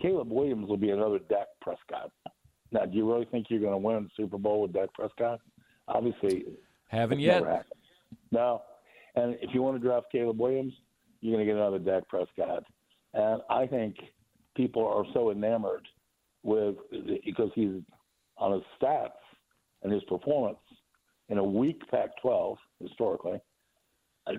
Caleb 0.00 0.30
Williams 0.30 0.68
will 0.68 0.76
be 0.76 0.90
another 0.90 1.18
Dak 1.18 1.46
Prescott. 1.60 2.10
Now, 2.70 2.84
do 2.84 2.96
you 2.96 3.10
really 3.10 3.26
think 3.26 3.46
you're 3.48 3.60
going 3.60 3.72
to 3.72 3.78
win 3.78 4.04
the 4.04 4.10
Super 4.16 4.38
Bowl 4.38 4.62
with 4.62 4.72
Dak 4.72 4.92
Prescott? 4.94 5.40
Obviously, 5.88 6.44
haven't 6.88 7.20
yet. 7.20 7.42
No, 8.30 8.62
and 9.16 9.36
if 9.40 9.54
you 9.54 9.62
want 9.62 9.80
to 9.80 9.86
draft 9.86 10.06
Caleb 10.12 10.38
Williams, 10.38 10.72
you're 11.20 11.34
going 11.34 11.46
to 11.46 11.52
get 11.52 11.58
another 11.58 11.78
Dak 11.78 12.08
Prescott. 12.08 12.64
And 13.14 13.42
I 13.50 13.66
think 13.66 13.96
people 14.56 14.86
are 14.86 15.04
so 15.12 15.30
enamored 15.30 15.86
with 16.42 16.76
because 17.24 17.50
he's 17.54 17.82
on 18.38 18.52
his 18.52 18.62
stats 18.80 19.10
and 19.82 19.92
his 19.92 20.02
performance 20.04 20.58
in 21.28 21.38
a 21.38 21.44
weak 21.44 21.80
Pac-12 21.90 22.56
historically. 22.80 23.40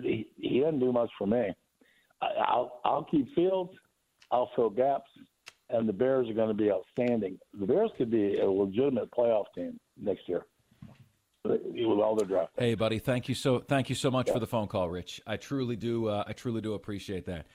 He, 0.02 0.28
he 0.36 0.60
doesn't 0.60 0.78
do 0.78 0.92
much 0.92 1.10
for 1.18 1.26
me. 1.26 1.52
I, 2.22 2.26
I'll 2.46 2.80
I'll 2.84 3.04
keep 3.04 3.34
Fields. 3.34 3.72
I'll 4.30 4.50
fill 4.54 4.70
gaps, 4.70 5.10
and 5.68 5.88
the 5.88 5.92
Bears 5.92 6.28
are 6.28 6.34
going 6.34 6.48
to 6.48 6.54
be 6.54 6.70
outstanding. 6.70 7.38
The 7.58 7.66
Bears 7.66 7.90
could 7.98 8.10
be 8.10 8.38
a 8.38 8.48
legitimate 8.48 9.10
playoff 9.10 9.46
team 9.54 9.80
next 10.00 10.28
year 10.28 10.44
with 11.44 12.00
all 12.00 12.14
their 12.16 12.28
draft. 12.28 12.52
Hey, 12.56 12.74
buddy, 12.74 12.98
thank 12.98 13.28
you 13.28 13.34
so 13.34 13.60
thank 13.60 13.88
you 13.88 13.94
so 13.94 14.10
much 14.10 14.28
yeah. 14.28 14.34
for 14.34 14.38
the 14.38 14.46
phone 14.46 14.68
call, 14.68 14.88
Rich. 14.88 15.20
I 15.26 15.36
truly 15.36 15.76
do. 15.76 16.08
Uh, 16.08 16.24
I 16.26 16.32
truly 16.32 16.60
do 16.60 16.74
appreciate 16.74 17.26
that. 17.26 17.46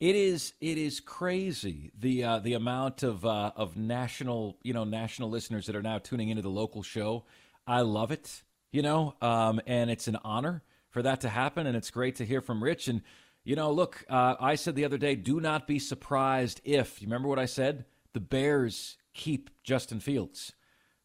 It 0.00 0.16
is 0.16 0.54
it 0.62 0.78
is 0.78 0.98
crazy 0.98 1.92
the 1.98 2.24
uh, 2.24 2.38
the 2.38 2.54
amount 2.54 3.02
of 3.02 3.26
uh, 3.26 3.52
of 3.54 3.76
national 3.76 4.56
you 4.62 4.72
know 4.72 4.84
national 4.84 5.28
listeners 5.28 5.66
that 5.66 5.76
are 5.76 5.82
now 5.82 5.98
tuning 5.98 6.30
into 6.30 6.40
the 6.40 6.48
local 6.48 6.82
show. 6.82 7.24
I 7.66 7.82
love 7.82 8.10
it, 8.10 8.42
you 8.72 8.80
know, 8.80 9.14
um, 9.20 9.60
and 9.66 9.90
it's 9.90 10.08
an 10.08 10.16
honor 10.24 10.62
for 10.88 11.02
that 11.02 11.20
to 11.20 11.28
happen, 11.28 11.66
and 11.66 11.76
it's 11.76 11.90
great 11.90 12.16
to 12.16 12.24
hear 12.24 12.40
from 12.40 12.64
Rich. 12.64 12.88
And 12.88 13.02
you 13.44 13.56
know, 13.56 13.70
look, 13.72 14.02
uh, 14.08 14.36
I 14.40 14.54
said 14.54 14.74
the 14.74 14.86
other 14.86 14.96
day, 14.96 15.16
do 15.16 15.38
not 15.38 15.66
be 15.66 15.78
surprised 15.78 16.62
if 16.64 17.02
you 17.02 17.06
remember 17.06 17.28
what 17.28 17.38
I 17.38 17.44
said. 17.46 17.84
The 18.14 18.20
Bears 18.20 18.96
keep 19.12 19.50
Justin 19.62 20.00
Fields. 20.00 20.54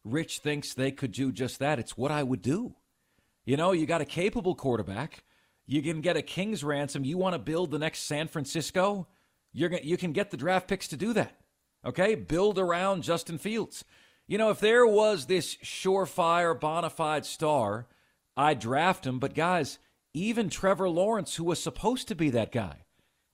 Rich 0.04 0.38
thinks 0.38 0.72
they 0.72 0.90
could 0.90 1.12
do 1.12 1.32
just 1.32 1.58
that. 1.58 1.78
It's 1.78 1.98
what 1.98 2.10
I 2.10 2.22
would 2.22 2.40
do. 2.40 2.76
You 3.44 3.58
know, 3.58 3.72
you 3.72 3.84
got 3.84 4.00
a 4.00 4.06
capable 4.06 4.54
quarterback. 4.54 5.22
You 5.66 5.82
can 5.82 6.00
get 6.00 6.16
a 6.16 6.22
king's 6.22 6.62
ransom. 6.62 7.04
You 7.04 7.18
want 7.18 7.34
to 7.34 7.38
build 7.38 7.70
the 7.70 7.78
next 7.78 8.00
San 8.00 8.28
Francisco? 8.28 9.08
You're 9.52 9.68
gonna, 9.68 9.82
you 9.82 9.96
can 9.96 10.12
get 10.12 10.30
the 10.30 10.36
draft 10.36 10.68
picks 10.68 10.88
to 10.88 10.96
do 10.96 11.12
that. 11.14 11.36
Okay? 11.84 12.14
Build 12.14 12.58
around 12.58 13.02
Justin 13.02 13.38
Fields. 13.38 13.84
You 14.28 14.38
know, 14.38 14.50
if 14.50 14.60
there 14.60 14.86
was 14.86 15.26
this 15.26 15.56
surefire, 15.56 16.58
bona 16.58 16.90
fide 16.90 17.24
star, 17.24 17.86
I'd 18.36 18.58
draft 18.58 19.06
him. 19.06 19.18
But 19.18 19.34
guys, 19.34 19.78
even 20.14 20.50
Trevor 20.50 20.88
Lawrence, 20.88 21.36
who 21.36 21.44
was 21.44 21.62
supposed 21.62 22.08
to 22.08 22.14
be 22.14 22.30
that 22.30 22.52
guy, 22.52 22.84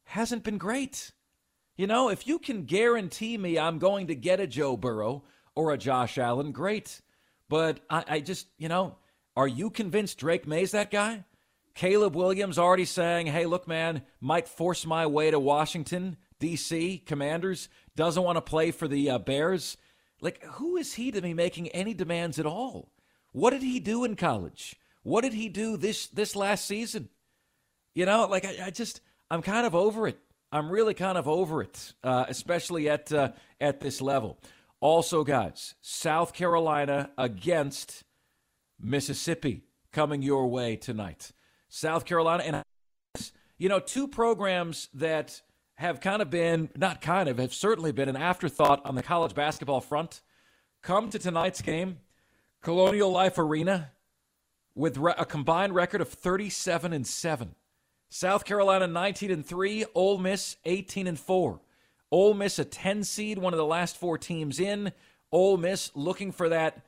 hasn't 0.04 0.44
been 0.44 0.58
great. 0.58 1.12
You 1.76 1.86
know, 1.86 2.10
if 2.10 2.26
you 2.26 2.38
can 2.38 2.64
guarantee 2.64 3.38
me 3.38 3.58
I'm 3.58 3.78
going 3.78 4.08
to 4.08 4.14
get 4.14 4.40
a 4.40 4.46
Joe 4.46 4.76
Burrow 4.76 5.24
or 5.54 5.72
a 5.72 5.78
Josh 5.78 6.18
Allen, 6.18 6.52
great. 6.52 7.00
But 7.48 7.80
I, 7.88 8.04
I 8.08 8.20
just, 8.20 8.46
you 8.58 8.68
know, 8.68 8.96
are 9.36 9.48
you 9.48 9.70
convinced 9.70 10.18
Drake 10.18 10.46
Maye's 10.46 10.72
that 10.72 10.90
guy? 10.90 11.24
Caleb 11.74 12.14
Williams 12.14 12.58
already 12.58 12.84
saying, 12.84 13.28
hey, 13.28 13.46
look, 13.46 13.66
man, 13.66 14.02
might 14.20 14.48
force 14.48 14.84
my 14.84 15.06
way 15.06 15.30
to 15.30 15.38
Washington, 15.38 16.16
D.C., 16.38 17.02
Commanders, 17.06 17.68
doesn't 17.96 18.22
want 18.22 18.36
to 18.36 18.42
play 18.42 18.70
for 18.70 18.88
the 18.88 19.10
uh, 19.10 19.18
Bears. 19.18 19.76
Like, 20.20 20.42
who 20.44 20.76
is 20.76 20.94
he 20.94 21.10
to 21.12 21.22
be 21.22 21.34
making 21.34 21.68
any 21.68 21.94
demands 21.94 22.38
at 22.38 22.46
all? 22.46 22.92
What 23.32 23.50
did 23.50 23.62
he 23.62 23.80
do 23.80 24.04
in 24.04 24.16
college? 24.16 24.76
What 25.02 25.22
did 25.22 25.32
he 25.32 25.48
do 25.48 25.76
this 25.76 26.06
this 26.08 26.36
last 26.36 26.66
season? 26.66 27.08
You 27.94 28.06
know, 28.06 28.26
like 28.26 28.44
I, 28.44 28.66
I 28.66 28.70
just 28.70 29.00
I'm 29.30 29.42
kind 29.42 29.66
of 29.66 29.74
over 29.74 30.06
it. 30.06 30.18
I'm 30.52 30.70
really 30.70 30.94
kind 30.94 31.16
of 31.16 31.26
over 31.26 31.62
it, 31.62 31.94
uh, 32.04 32.26
especially 32.28 32.88
at 32.88 33.10
uh, 33.12 33.32
at 33.60 33.80
this 33.80 34.00
level. 34.00 34.38
Also, 34.80 35.24
guys, 35.24 35.74
South 35.80 36.34
Carolina 36.34 37.10
against 37.16 38.04
Mississippi 38.80 39.64
coming 39.92 40.22
your 40.22 40.48
way 40.48 40.76
tonight. 40.76 41.32
South 41.74 42.04
Carolina 42.04 42.42
and 42.44 43.30
you 43.56 43.66
know 43.70 43.80
two 43.80 44.06
programs 44.06 44.90
that 44.92 45.40
have 45.76 46.00
kind 46.00 46.20
of 46.20 46.28
been 46.28 46.68
not 46.76 47.00
kind 47.00 47.30
of 47.30 47.38
have 47.38 47.54
certainly 47.54 47.92
been 47.92 48.10
an 48.10 48.16
afterthought 48.16 48.84
on 48.84 48.94
the 48.94 49.02
college 49.02 49.34
basketball 49.34 49.80
front. 49.80 50.20
Come 50.82 51.08
to 51.08 51.18
tonight's 51.18 51.62
game, 51.62 52.00
Colonial 52.60 53.10
Life 53.10 53.38
Arena, 53.38 53.92
with 54.74 54.98
a 54.98 55.24
combined 55.24 55.74
record 55.74 56.02
of 56.02 56.10
37 56.10 56.92
and 56.92 57.06
7. 57.06 57.54
South 58.10 58.44
Carolina 58.44 58.86
19 58.86 59.30
and 59.30 59.46
3, 59.46 59.86
Ole 59.94 60.18
Miss 60.18 60.56
18 60.66 61.06
and 61.06 61.18
4. 61.18 61.58
Ole 62.10 62.34
Miss 62.34 62.58
a 62.58 62.66
10 62.66 63.04
seed, 63.04 63.38
one 63.38 63.54
of 63.54 63.58
the 63.58 63.64
last 63.64 63.96
four 63.96 64.18
teams 64.18 64.60
in. 64.60 64.92
Ole 65.30 65.56
Miss 65.56 65.90
looking 65.94 66.32
for 66.32 66.50
that 66.50 66.84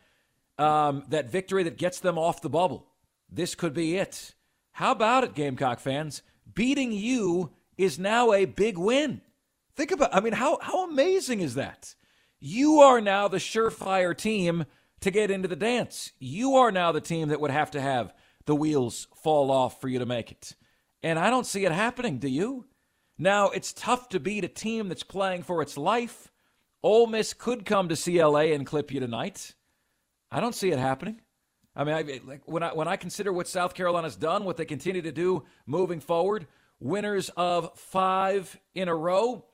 um, 0.59 1.05
that 1.09 1.31
victory 1.31 1.63
that 1.63 1.79
gets 1.79 2.01
them 2.01 2.19
off 2.19 2.43
the 2.43 2.51
bubble. 2.51 2.87
This 3.31 3.55
could 3.55 3.73
be 3.73 3.97
it. 3.97 4.35
How 4.75 4.91
about 4.91 5.23
it, 5.23 5.35
Gamecock 5.35 5.79
fans? 5.79 6.23
Beating 6.53 6.91
you 6.91 7.53
is 7.79 7.97
now 7.97 8.33
a 8.33 8.45
big 8.45 8.77
win. 8.77 9.21
Think 9.77 9.93
about 9.93 10.13
I 10.13 10.19
mean 10.19 10.33
how 10.33 10.59
how 10.61 10.85
amazing 10.85 11.41
is 11.41 11.55
that? 11.55 11.95
You 12.41 12.81
are 12.81 13.01
now 13.01 13.29
the 13.29 13.39
surefire 13.39 14.17
team 14.17 14.67
to 15.01 15.13
get 15.13 15.31
into 15.31 15.47
the 15.47 15.55
dance. 15.55 16.11
You 16.19 16.57
are 16.57 16.73
now 16.73 16.91
the 16.91 17.01
team 17.01 17.29
that 17.29 17.41
would 17.41 17.53
have 17.53 17.71
to 17.73 17.81
have 17.81 18.13
the 18.47 18.57
wheels 18.57 19.07
fall 19.15 19.53
off 19.53 19.81
for 19.81 19.87
you 19.89 20.01
to 20.01 20.07
make 20.07 20.33
it. 20.33 20.57
And 21.05 21.21
I 21.21 21.31
don't 21.31 21.47
see 21.47 21.65
it 21.65 21.73
happening, 21.73 22.19
do 22.19 22.29
you? 22.29 22.67
Now, 23.17 23.51
it's 23.51 23.73
tough 23.73 24.09
to 24.09 24.19
beat 24.19 24.45
a 24.45 24.49
team 24.49 24.89
that's 24.89 25.05
playing 25.05 25.45
for 25.45 25.63
its 25.63 25.77
life. 25.77 26.33
Ole 26.83 27.07
Miss 27.07 27.33
could 27.33 27.65
come 27.65 27.89
to 27.89 27.97
CLA 27.97 28.47
and 28.47 28.67
clip 28.67 28.91
you 28.91 28.99
tonight. 28.99 29.55
I 30.33 30.41
don't 30.41 30.55
see 30.55 30.73
it 30.73 30.79
happening. 30.81 31.21
I 31.77 31.85
mean, 31.85 31.95
I, 31.95 32.21
like 32.25 32.43
when 32.47 32.63
I 32.63 32.73
when 32.73 32.87
I 32.87 32.97
consider 32.97 33.33
what 33.33 33.49
South 33.49 33.75
Carolina's 33.75 34.17
done, 34.17 34.45
what 34.45 34.57
they 34.57 34.65
continue 34.65 35.03
to 35.03 35.13
do 35.13 35.45
moving 35.67 36.01
forward, 36.01 36.47
winners 36.79 37.31
of 37.37 37.77
five 37.79 38.59
in 38.75 38.89
a 38.89 38.95
row, 38.95 39.45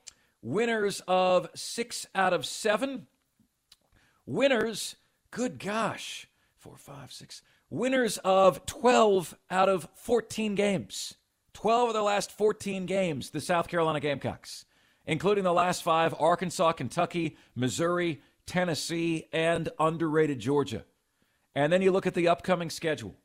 winners 0.41 1.01
of 1.07 1.49
six 1.55 2.05
out 2.13 2.33
of 2.33 2.45
seven, 2.45 3.07
winners. 4.25 4.95
Good 5.31 5.59
gosh, 5.59 6.27
four, 6.57 6.77
five, 6.77 7.11
six, 7.11 7.41
winners 7.69 8.17
of 8.19 8.65
twelve 8.65 9.35
out 9.49 9.69
of 9.69 9.87
fourteen 9.95 10.55
games. 10.55 11.15
12 11.53 11.89
of 11.89 11.93
the 11.93 12.01
last 12.01 12.31
14 12.31 12.85
games, 12.85 13.31
the 13.31 13.41
South 13.41 13.67
Carolina 13.67 13.99
Gamecocks, 13.99 14.63
including 15.05 15.43
the 15.43 15.53
last 15.53 15.83
five 15.83 16.15
Arkansas, 16.17 16.71
Kentucky, 16.71 17.35
Missouri, 17.55 18.21
Tennessee, 18.45 19.27
and 19.33 19.69
underrated 19.77 20.39
Georgia. 20.39 20.85
And 21.55 21.71
then 21.71 21.81
you 21.81 21.91
look 21.91 22.07
at 22.07 22.13
the 22.13 22.27
upcoming 22.27 22.69
schedule. 22.69 23.15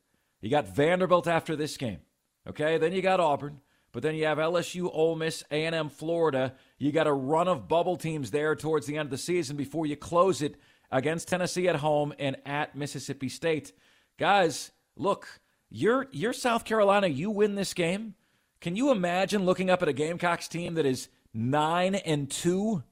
You 0.41 0.49
got 0.49 0.67
Vanderbilt 0.67 1.27
after 1.27 1.55
this 1.55 1.77
game. 1.77 1.99
Okay, 2.47 2.77
then 2.77 2.93
you 2.93 3.01
got 3.01 3.19
Auburn, 3.19 3.61
but 3.91 4.03
then 4.03 4.15
you 4.15 4.25
have 4.25 4.37
LSU, 4.37 4.89
Ole 4.93 5.15
Miss, 5.15 5.43
A&M, 5.51 5.89
Florida. 5.89 6.53
You 6.77 6.91
got 6.91 7.07
a 7.07 7.13
run 7.13 7.47
of 7.47 7.67
bubble 7.67 7.97
teams 7.97 8.31
there 8.31 8.55
towards 8.55 8.85
the 8.85 8.97
end 8.97 9.07
of 9.07 9.11
the 9.11 9.17
season 9.17 9.57
before 9.57 9.85
you 9.85 9.95
close 9.95 10.41
it 10.41 10.55
against 10.91 11.27
Tennessee 11.27 11.67
at 11.67 11.77
home 11.77 12.13
and 12.17 12.37
at 12.45 12.75
Mississippi 12.75 13.29
State. 13.29 13.73
Guys, 14.17 14.71
look, 14.95 15.27
you're 15.69 16.07
you're 16.11 16.33
South 16.33 16.63
Carolina, 16.63 17.07
you 17.07 17.29
win 17.29 17.55
this 17.55 17.73
game. 17.73 18.15
Can 18.61 18.75
you 18.75 18.91
imagine 18.91 19.45
looking 19.45 19.69
up 19.69 19.81
at 19.81 19.89
a 19.89 19.93
Gamecocks 19.93 20.47
team 20.47 20.75
that 20.75 20.85
is 20.85 21.09
9 21.33 21.95
and 21.95 22.29
2 22.29 22.83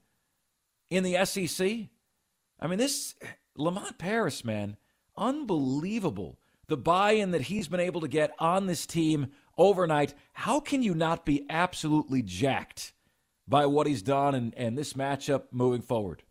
in 0.90 1.02
the 1.02 1.24
SEC? 1.24 1.88
I 2.60 2.66
mean, 2.66 2.78
this 2.78 3.14
Lamont 3.56 3.98
Paris, 3.98 4.44
man, 4.44 4.76
unbelievable. 5.16 6.38
The 6.68 6.76
buy-in 6.76 7.30
that 7.30 7.42
he's 7.42 7.68
been 7.68 7.80
able 7.80 8.00
to 8.00 8.08
get 8.08 8.32
on 8.38 8.66
this 8.66 8.86
team 8.86 9.28
overnight. 9.56 10.14
How 10.32 10.60
can 10.60 10.82
you 10.82 10.94
not 10.94 11.24
be 11.24 11.46
absolutely 11.48 12.22
jacked 12.22 12.92
by 13.48 13.66
what 13.66 13.86
he's 13.86 14.02
done 14.02 14.34
and, 14.34 14.52
and 14.56 14.76
this 14.76 14.94
matchup 14.94 15.44
moving 15.52 15.82
forward. 15.82 16.24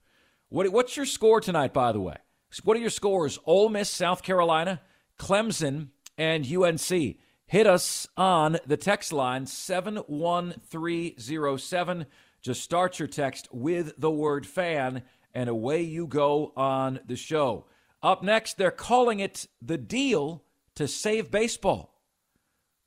What, 0.50 0.70
what's 0.72 0.98
your 0.98 1.06
score 1.06 1.40
tonight, 1.42 1.74
by 1.74 1.92
the 1.92 2.02
way? 2.02 2.18
What 2.64 2.78
are 2.78 2.82
your 2.82 2.90
scores? 2.90 3.38
Ole 3.46 3.70
Miss, 3.70 3.90
South 3.90 4.24
Carolina, 4.24 4.82
Clemson, 5.20 5.90
and 6.18 6.46
UNC. 6.46 7.18
Hit 7.48 7.68
us 7.68 8.08
on 8.18 8.58
the 8.66 8.78
text 8.78 9.14
line 9.14 9.46
71307. 9.46 12.06
Just 12.42 12.62
start 12.62 12.98
your 13.00 13.08
text 13.08 13.48
with 13.52 13.94
the 13.98 14.12
word 14.12 14.48
fan, 14.48 15.04
and 15.34 15.50
away 15.50 15.82
you 15.82 16.08
go 16.08 16.54
on 16.56 17.02
the 17.06 17.18
show. 17.18 17.66
Up 18.06 18.22
next, 18.22 18.60
they're 18.60 18.70
calling 18.70 19.20
it 19.20 19.48
the 19.64 19.80
deal 19.80 20.44
to 20.76 20.88
save 20.88 21.32
baseball. 21.32 22.00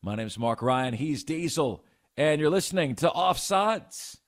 My 0.00 0.14
name 0.14 0.28
is 0.28 0.38
Mark 0.38 0.62
Ryan. 0.62 0.94
He's 0.94 1.24
Diesel, 1.24 1.84
and 2.16 2.40
you're 2.40 2.50
listening 2.50 2.94
to 2.94 3.08
Offsides 3.08 4.18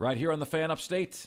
right 0.00 0.16
here 0.16 0.32
on 0.32 0.40
the 0.40 0.44
Fan 0.44 0.72
Upstate. 0.72 1.26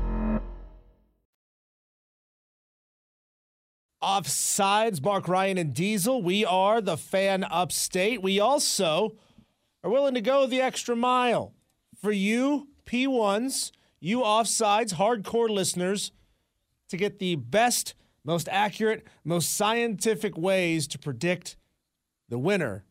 Offsides, 4.01 5.03
Mark 5.03 5.27
Ryan 5.27 5.57
and 5.57 5.73
Diesel. 5.73 6.21
We 6.21 6.43
are 6.43 6.81
the 6.81 6.97
fan 6.97 7.43
upstate. 7.43 8.21
We 8.21 8.39
also 8.39 9.15
are 9.83 9.91
willing 9.91 10.15
to 10.15 10.21
go 10.21 10.47
the 10.47 10.61
extra 10.61 10.95
mile 10.95 11.53
for 12.01 12.11
you, 12.11 12.67
P1s, 12.85 13.71
you 13.99 14.19
offsides, 14.21 14.95
hardcore 14.95 15.49
listeners, 15.49 16.11
to 16.89 16.97
get 16.97 17.19
the 17.19 17.35
best, 17.35 17.93
most 18.25 18.49
accurate, 18.51 19.05
most 19.23 19.55
scientific 19.55 20.37
ways 20.37 20.87
to 20.87 20.99
predict 20.99 21.55
the 22.27 22.39
winner 22.39 22.85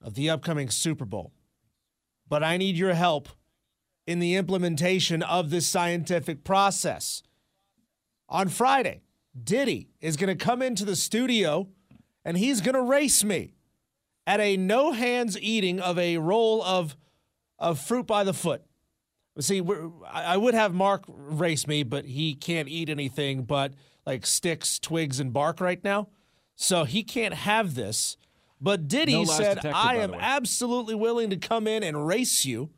of 0.00 0.14
the 0.14 0.30
upcoming 0.30 0.70
Super 0.70 1.04
Bowl. 1.04 1.32
But 2.28 2.44
I 2.44 2.56
need 2.56 2.76
your 2.76 2.94
help 2.94 3.28
in 4.06 4.18
the 4.18 4.36
implementation 4.36 5.22
of 5.22 5.50
this 5.50 5.66
scientific 5.66 6.44
process. 6.44 7.22
On 8.28 8.48
Friday, 8.48 9.00
Diddy 9.42 9.88
is 10.00 10.16
going 10.16 10.36
to 10.36 10.44
come 10.44 10.62
into 10.62 10.84
the 10.84 10.96
studio 10.96 11.68
and 12.24 12.36
he's 12.36 12.60
going 12.60 12.74
to 12.74 12.82
race 12.82 13.24
me 13.24 13.54
at 14.26 14.40
a 14.40 14.56
no 14.56 14.92
hands 14.92 15.38
eating 15.40 15.80
of 15.80 15.98
a 15.98 16.18
roll 16.18 16.62
of, 16.62 16.96
of 17.58 17.78
fruit 17.78 18.06
by 18.06 18.24
the 18.24 18.32
foot. 18.32 18.62
See, 19.40 19.60
I 20.08 20.36
would 20.36 20.54
have 20.54 20.72
Mark 20.72 21.04
race 21.08 21.66
me, 21.66 21.82
but 21.82 22.04
he 22.04 22.34
can't 22.34 22.68
eat 22.68 22.88
anything 22.88 23.42
but 23.42 23.74
like 24.06 24.26
sticks, 24.26 24.78
twigs, 24.78 25.18
and 25.18 25.32
bark 25.32 25.60
right 25.60 25.82
now. 25.82 26.08
So 26.54 26.84
he 26.84 27.02
can't 27.02 27.34
have 27.34 27.74
this. 27.74 28.16
But 28.60 28.86
Diddy 28.86 29.12
No 29.12 29.24
said, 29.24 29.56
detected, 29.56 29.72
I 29.72 29.96
am 29.96 30.14
absolutely 30.14 30.94
willing 30.94 31.30
to 31.30 31.36
come 31.36 31.66
in 31.66 31.82
and 31.82 32.06
race 32.06 32.44
you. 32.44 32.70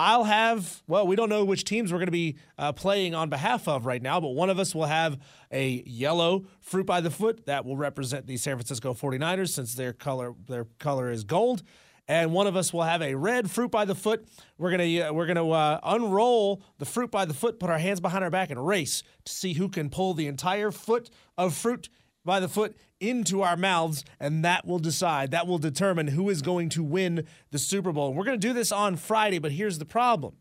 I'll 0.00 0.22
have, 0.22 0.80
well, 0.86 1.08
we 1.08 1.16
don't 1.16 1.28
know 1.28 1.44
which 1.44 1.64
teams 1.64 1.90
we're 1.92 1.98
going 1.98 2.06
to 2.06 2.12
be 2.12 2.36
uh, 2.56 2.70
playing 2.70 3.16
on 3.16 3.30
behalf 3.30 3.66
of 3.66 3.84
right 3.84 4.00
now, 4.00 4.20
but 4.20 4.28
one 4.28 4.48
of 4.48 4.60
us 4.60 4.72
will 4.72 4.84
have 4.86 5.18
a 5.50 5.82
yellow 5.84 6.44
fruit 6.60 6.86
by 6.86 7.00
the 7.00 7.10
foot 7.10 7.46
that 7.46 7.64
will 7.64 7.76
represent 7.76 8.28
the 8.28 8.36
San 8.36 8.54
Francisco 8.54 8.94
49ers 8.94 9.48
since 9.48 9.74
their 9.74 9.92
color 9.92 10.34
their 10.46 10.66
color 10.78 11.10
is 11.10 11.24
gold. 11.24 11.64
And 12.06 12.32
one 12.32 12.46
of 12.46 12.54
us 12.54 12.72
will 12.72 12.84
have 12.84 13.02
a 13.02 13.16
red 13.16 13.50
fruit 13.50 13.72
by 13.72 13.84
the 13.84 13.96
foot. 13.96 14.28
We're 14.56 14.70
gonna 14.70 15.00
uh, 15.00 15.12
we're 15.12 15.26
gonna 15.26 15.50
uh, 15.50 15.80
unroll 15.82 16.62
the 16.78 16.86
fruit 16.86 17.10
by 17.10 17.24
the 17.24 17.34
foot, 17.34 17.58
put 17.58 17.68
our 17.68 17.78
hands 17.78 17.98
behind 17.98 18.22
our 18.22 18.30
back, 18.30 18.50
and 18.50 18.64
race 18.64 19.02
to 19.24 19.32
see 19.32 19.54
who 19.54 19.68
can 19.68 19.90
pull 19.90 20.14
the 20.14 20.28
entire 20.28 20.70
foot 20.70 21.10
of 21.36 21.54
fruit 21.54 21.88
by 22.24 22.40
the 22.40 22.48
foot 22.48 22.76
into 23.00 23.42
our 23.42 23.56
mouths, 23.56 24.04
and 24.18 24.44
that 24.44 24.66
will 24.66 24.78
decide, 24.78 25.30
that 25.30 25.46
will 25.46 25.58
determine 25.58 26.08
who 26.08 26.28
is 26.28 26.42
going 26.42 26.68
to 26.70 26.82
win 26.82 27.24
the 27.50 27.58
Super 27.58 27.92
Bowl. 27.92 28.12
We're 28.12 28.24
going 28.24 28.40
to 28.40 28.46
do 28.46 28.52
this 28.52 28.72
on 28.72 28.96
Friday, 28.96 29.38
but 29.38 29.52
here's 29.52 29.78
the 29.78 29.84
problem 29.84 30.36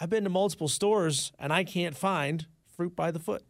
I've 0.00 0.10
been 0.10 0.24
to 0.24 0.30
multiple 0.30 0.68
stores 0.68 1.32
and 1.38 1.52
I 1.52 1.64
can't 1.64 1.96
find 1.96 2.46
fruit 2.76 2.96
by 2.96 3.10
the 3.10 3.18
foot. 3.18 3.44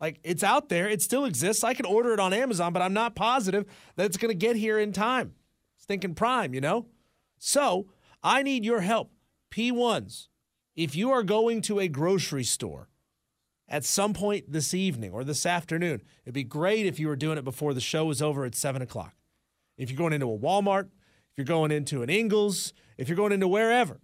Like 0.00 0.18
it's 0.22 0.42
out 0.42 0.68
there, 0.68 0.88
it 0.88 1.02
still 1.02 1.24
exists. 1.24 1.64
I 1.64 1.74
can 1.74 1.86
order 1.86 2.12
it 2.12 2.20
on 2.20 2.32
Amazon, 2.32 2.72
but 2.72 2.82
I'm 2.82 2.92
not 2.92 3.14
positive 3.14 3.64
that 3.96 4.06
it's 4.06 4.16
going 4.16 4.30
to 4.30 4.34
get 4.34 4.56
here 4.56 4.78
in 4.78 4.92
time. 4.92 5.34
Stinking 5.78 6.14
prime, 6.14 6.52
you 6.54 6.60
know? 6.60 6.86
So 7.38 7.88
I 8.22 8.42
need 8.42 8.64
your 8.64 8.80
help. 8.80 9.12
P1s, 9.50 10.28
if 10.74 10.94
you 10.94 11.10
are 11.10 11.22
going 11.22 11.62
to 11.62 11.80
a 11.80 11.88
grocery 11.88 12.44
store, 12.44 12.88
at 13.68 13.84
some 13.84 14.14
point 14.14 14.50
this 14.52 14.72
evening 14.74 15.12
or 15.12 15.24
this 15.24 15.44
afternoon. 15.44 16.02
It'd 16.24 16.34
be 16.34 16.44
great 16.44 16.86
if 16.86 17.00
you 17.00 17.08
were 17.08 17.16
doing 17.16 17.38
it 17.38 17.44
before 17.44 17.74
the 17.74 17.80
show 17.80 18.04
was 18.04 18.22
over 18.22 18.44
at 18.44 18.54
7 18.54 18.80
o'clock. 18.82 19.14
If 19.76 19.90
you're 19.90 19.98
going 19.98 20.12
into 20.12 20.30
a 20.32 20.38
Walmart, 20.38 20.84
if 20.84 21.36
you're 21.36 21.44
going 21.44 21.70
into 21.72 22.02
an 22.02 22.08
Ingles, 22.10 22.72
if 22.96 23.08
you're 23.08 23.16
going 23.16 23.32
into 23.32 23.48
wherever, 23.48 24.00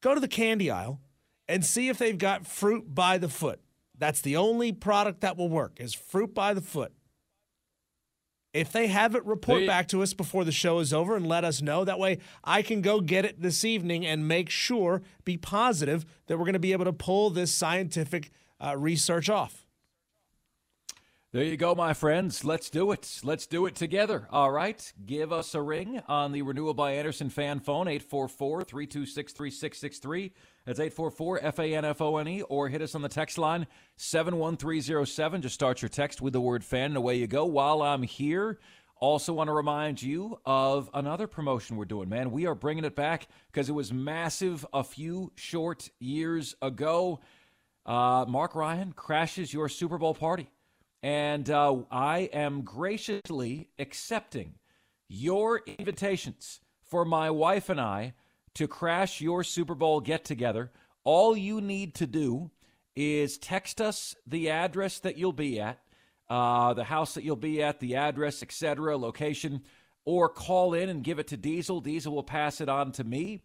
go 0.00 0.14
to 0.14 0.20
the 0.20 0.28
candy 0.28 0.70
aisle 0.70 1.00
and 1.48 1.64
see 1.64 1.88
if 1.88 1.98
they've 1.98 2.16
got 2.16 2.46
fruit 2.46 2.94
by 2.94 3.18
the 3.18 3.28
foot. 3.28 3.60
That's 3.98 4.20
the 4.20 4.36
only 4.36 4.72
product 4.72 5.20
that 5.20 5.36
will 5.36 5.48
work 5.48 5.78
is 5.78 5.94
fruit 5.94 6.34
by 6.34 6.54
the 6.54 6.62
foot. 6.62 6.92
If 8.52 8.70
they 8.70 8.88
have 8.88 9.14
it, 9.14 9.24
report 9.24 9.60
They- 9.60 9.66
back 9.66 9.88
to 9.88 10.02
us 10.02 10.12
before 10.12 10.44
the 10.44 10.52
show 10.52 10.78
is 10.78 10.92
over 10.92 11.16
and 11.16 11.26
let 11.26 11.42
us 11.44 11.62
know. 11.62 11.84
That 11.84 11.98
way 11.98 12.18
I 12.44 12.62
can 12.62 12.82
go 12.82 13.00
get 13.00 13.24
it 13.24 13.40
this 13.40 13.64
evening 13.64 14.04
and 14.04 14.28
make 14.28 14.50
sure, 14.50 15.02
be 15.24 15.38
positive 15.38 16.04
that 16.26 16.36
we're 16.36 16.44
going 16.44 16.52
to 16.52 16.58
be 16.58 16.72
able 16.72 16.84
to 16.84 16.92
pull 16.92 17.30
this 17.30 17.50
scientific 17.52 18.30
uh, 18.62 18.76
research 18.76 19.28
off. 19.28 19.66
There 21.32 21.42
you 21.42 21.56
go, 21.56 21.74
my 21.74 21.94
friends. 21.94 22.44
Let's 22.44 22.68
do 22.68 22.92
it. 22.92 23.20
Let's 23.24 23.46
do 23.46 23.64
it 23.64 23.74
together. 23.74 24.28
All 24.30 24.50
right. 24.50 24.92
Give 25.06 25.32
us 25.32 25.54
a 25.54 25.62
ring 25.62 26.02
on 26.06 26.32
the 26.32 26.42
Renewal 26.42 26.74
by 26.74 26.92
Andersen 26.92 27.30
fan 27.30 27.58
phone, 27.58 27.88
844 27.88 28.64
326 28.64 29.32
3663. 29.32 30.32
That's 30.66 30.78
844 30.78 31.38
FANFONE, 31.52 32.28
E, 32.28 32.42
or 32.42 32.68
hit 32.68 32.82
us 32.82 32.94
on 32.94 33.00
the 33.00 33.08
text 33.08 33.38
line, 33.38 33.66
71307. 33.96 35.40
Just 35.40 35.54
start 35.54 35.80
your 35.80 35.88
text 35.88 36.20
with 36.20 36.34
the 36.34 36.40
word 36.40 36.62
fan, 36.62 36.90
and 36.90 36.96
away 36.98 37.16
you 37.16 37.26
go. 37.26 37.46
While 37.46 37.80
I'm 37.80 38.02
here, 38.02 38.58
also 39.00 39.32
want 39.32 39.48
to 39.48 39.54
remind 39.54 40.02
you 40.02 40.38
of 40.44 40.90
another 40.92 41.26
promotion 41.26 41.78
we're 41.78 41.86
doing, 41.86 42.10
man. 42.10 42.30
We 42.30 42.44
are 42.44 42.54
bringing 42.54 42.84
it 42.84 42.94
back 42.94 43.26
because 43.50 43.70
it 43.70 43.72
was 43.72 43.90
massive 43.90 44.66
a 44.74 44.84
few 44.84 45.32
short 45.34 45.88
years 45.98 46.54
ago. 46.60 47.20
Uh, 47.84 48.24
Mark 48.28 48.54
Ryan 48.54 48.92
crashes 48.92 49.52
your 49.52 49.68
Super 49.68 49.98
Bowl 49.98 50.14
party. 50.14 50.48
And 51.02 51.50
uh, 51.50 51.78
I 51.90 52.30
am 52.32 52.62
graciously 52.62 53.70
accepting 53.78 54.54
your 55.08 55.62
invitations 55.78 56.60
for 56.84 57.04
my 57.04 57.30
wife 57.30 57.68
and 57.68 57.80
I 57.80 58.14
to 58.54 58.68
crash 58.68 59.20
your 59.20 59.42
Super 59.42 59.74
Bowl 59.74 60.00
get 60.00 60.24
together, 60.24 60.70
all 61.04 61.36
you 61.36 61.60
need 61.60 61.94
to 61.96 62.06
do 62.06 62.50
is 62.94 63.38
text 63.38 63.80
us 63.80 64.14
the 64.26 64.50
address 64.50 64.98
that 65.00 65.16
you'll 65.16 65.32
be 65.32 65.58
at, 65.60 65.80
uh, 66.28 66.74
the 66.74 66.84
house 66.84 67.14
that 67.14 67.24
you'll 67.24 67.36
be 67.36 67.62
at, 67.62 67.80
the 67.80 67.96
address, 67.96 68.42
etc., 68.42 68.96
location, 68.96 69.62
or 70.04 70.28
call 70.28 70.74
in 70.74 70.88
and 70.88 71.02
give 71.02 71.18
it 71.18 71.28
to 71.28 71.36
Diesel. 71.36 71.80
Diesel 71.80 72.14
will 72.14 72.22
pass 72.22 72.60
it 72.60 72.68
on 72.68 72.92
to 72.92 73.04
me. 73.04 73.42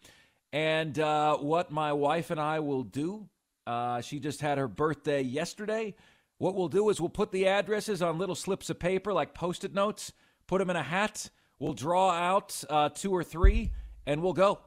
And 0.52 0.98
uh, 1.00 1.38
what 1.38 1.72
my 1.72 1.94
wife 1.94 2.32
and 2.32 2.40
I 2.40 2.60
will 2.60 2.84
do, 2.84 3.28
uh, 3.68 4.00
she 4.00 4.20
just 4.20 4.40
had 4.40 4.58
her 4.58 4.68
birthday 4.68 5.22
yesterday. 5.22 5.94
What 6.38 6.56
we'll 6.56 6.70
do 6.70 6.90
is 6.90 7.02
we'll 7.02 7.10
put 7.10 7.32
the 7.32 7.48
addresses 7.48 8.02
on 8.02 8.18
little 8.18 8.36
slips 8.36 8.70
of 8.70 8.80
paper 8.80 9.12
like 9.12 9.34
post 9.34 9.66
it 9.66 9.74
notes, 9.74 10.14
put 10.48 10.60
them 10.60 10.70
in 10.70 10.78
a 10.78 10.84
hat. 10.84 11.30
We'll 11.60 11.74
draw 11.74 12.12
out 12.12 12.64
uh, 12.70 12.90
two 12.90 13.12
or 13.12 13.24
three, 13.24 13.72
and 14.06 14.22
we'll 14.22 14.34
go. 14.34 14.60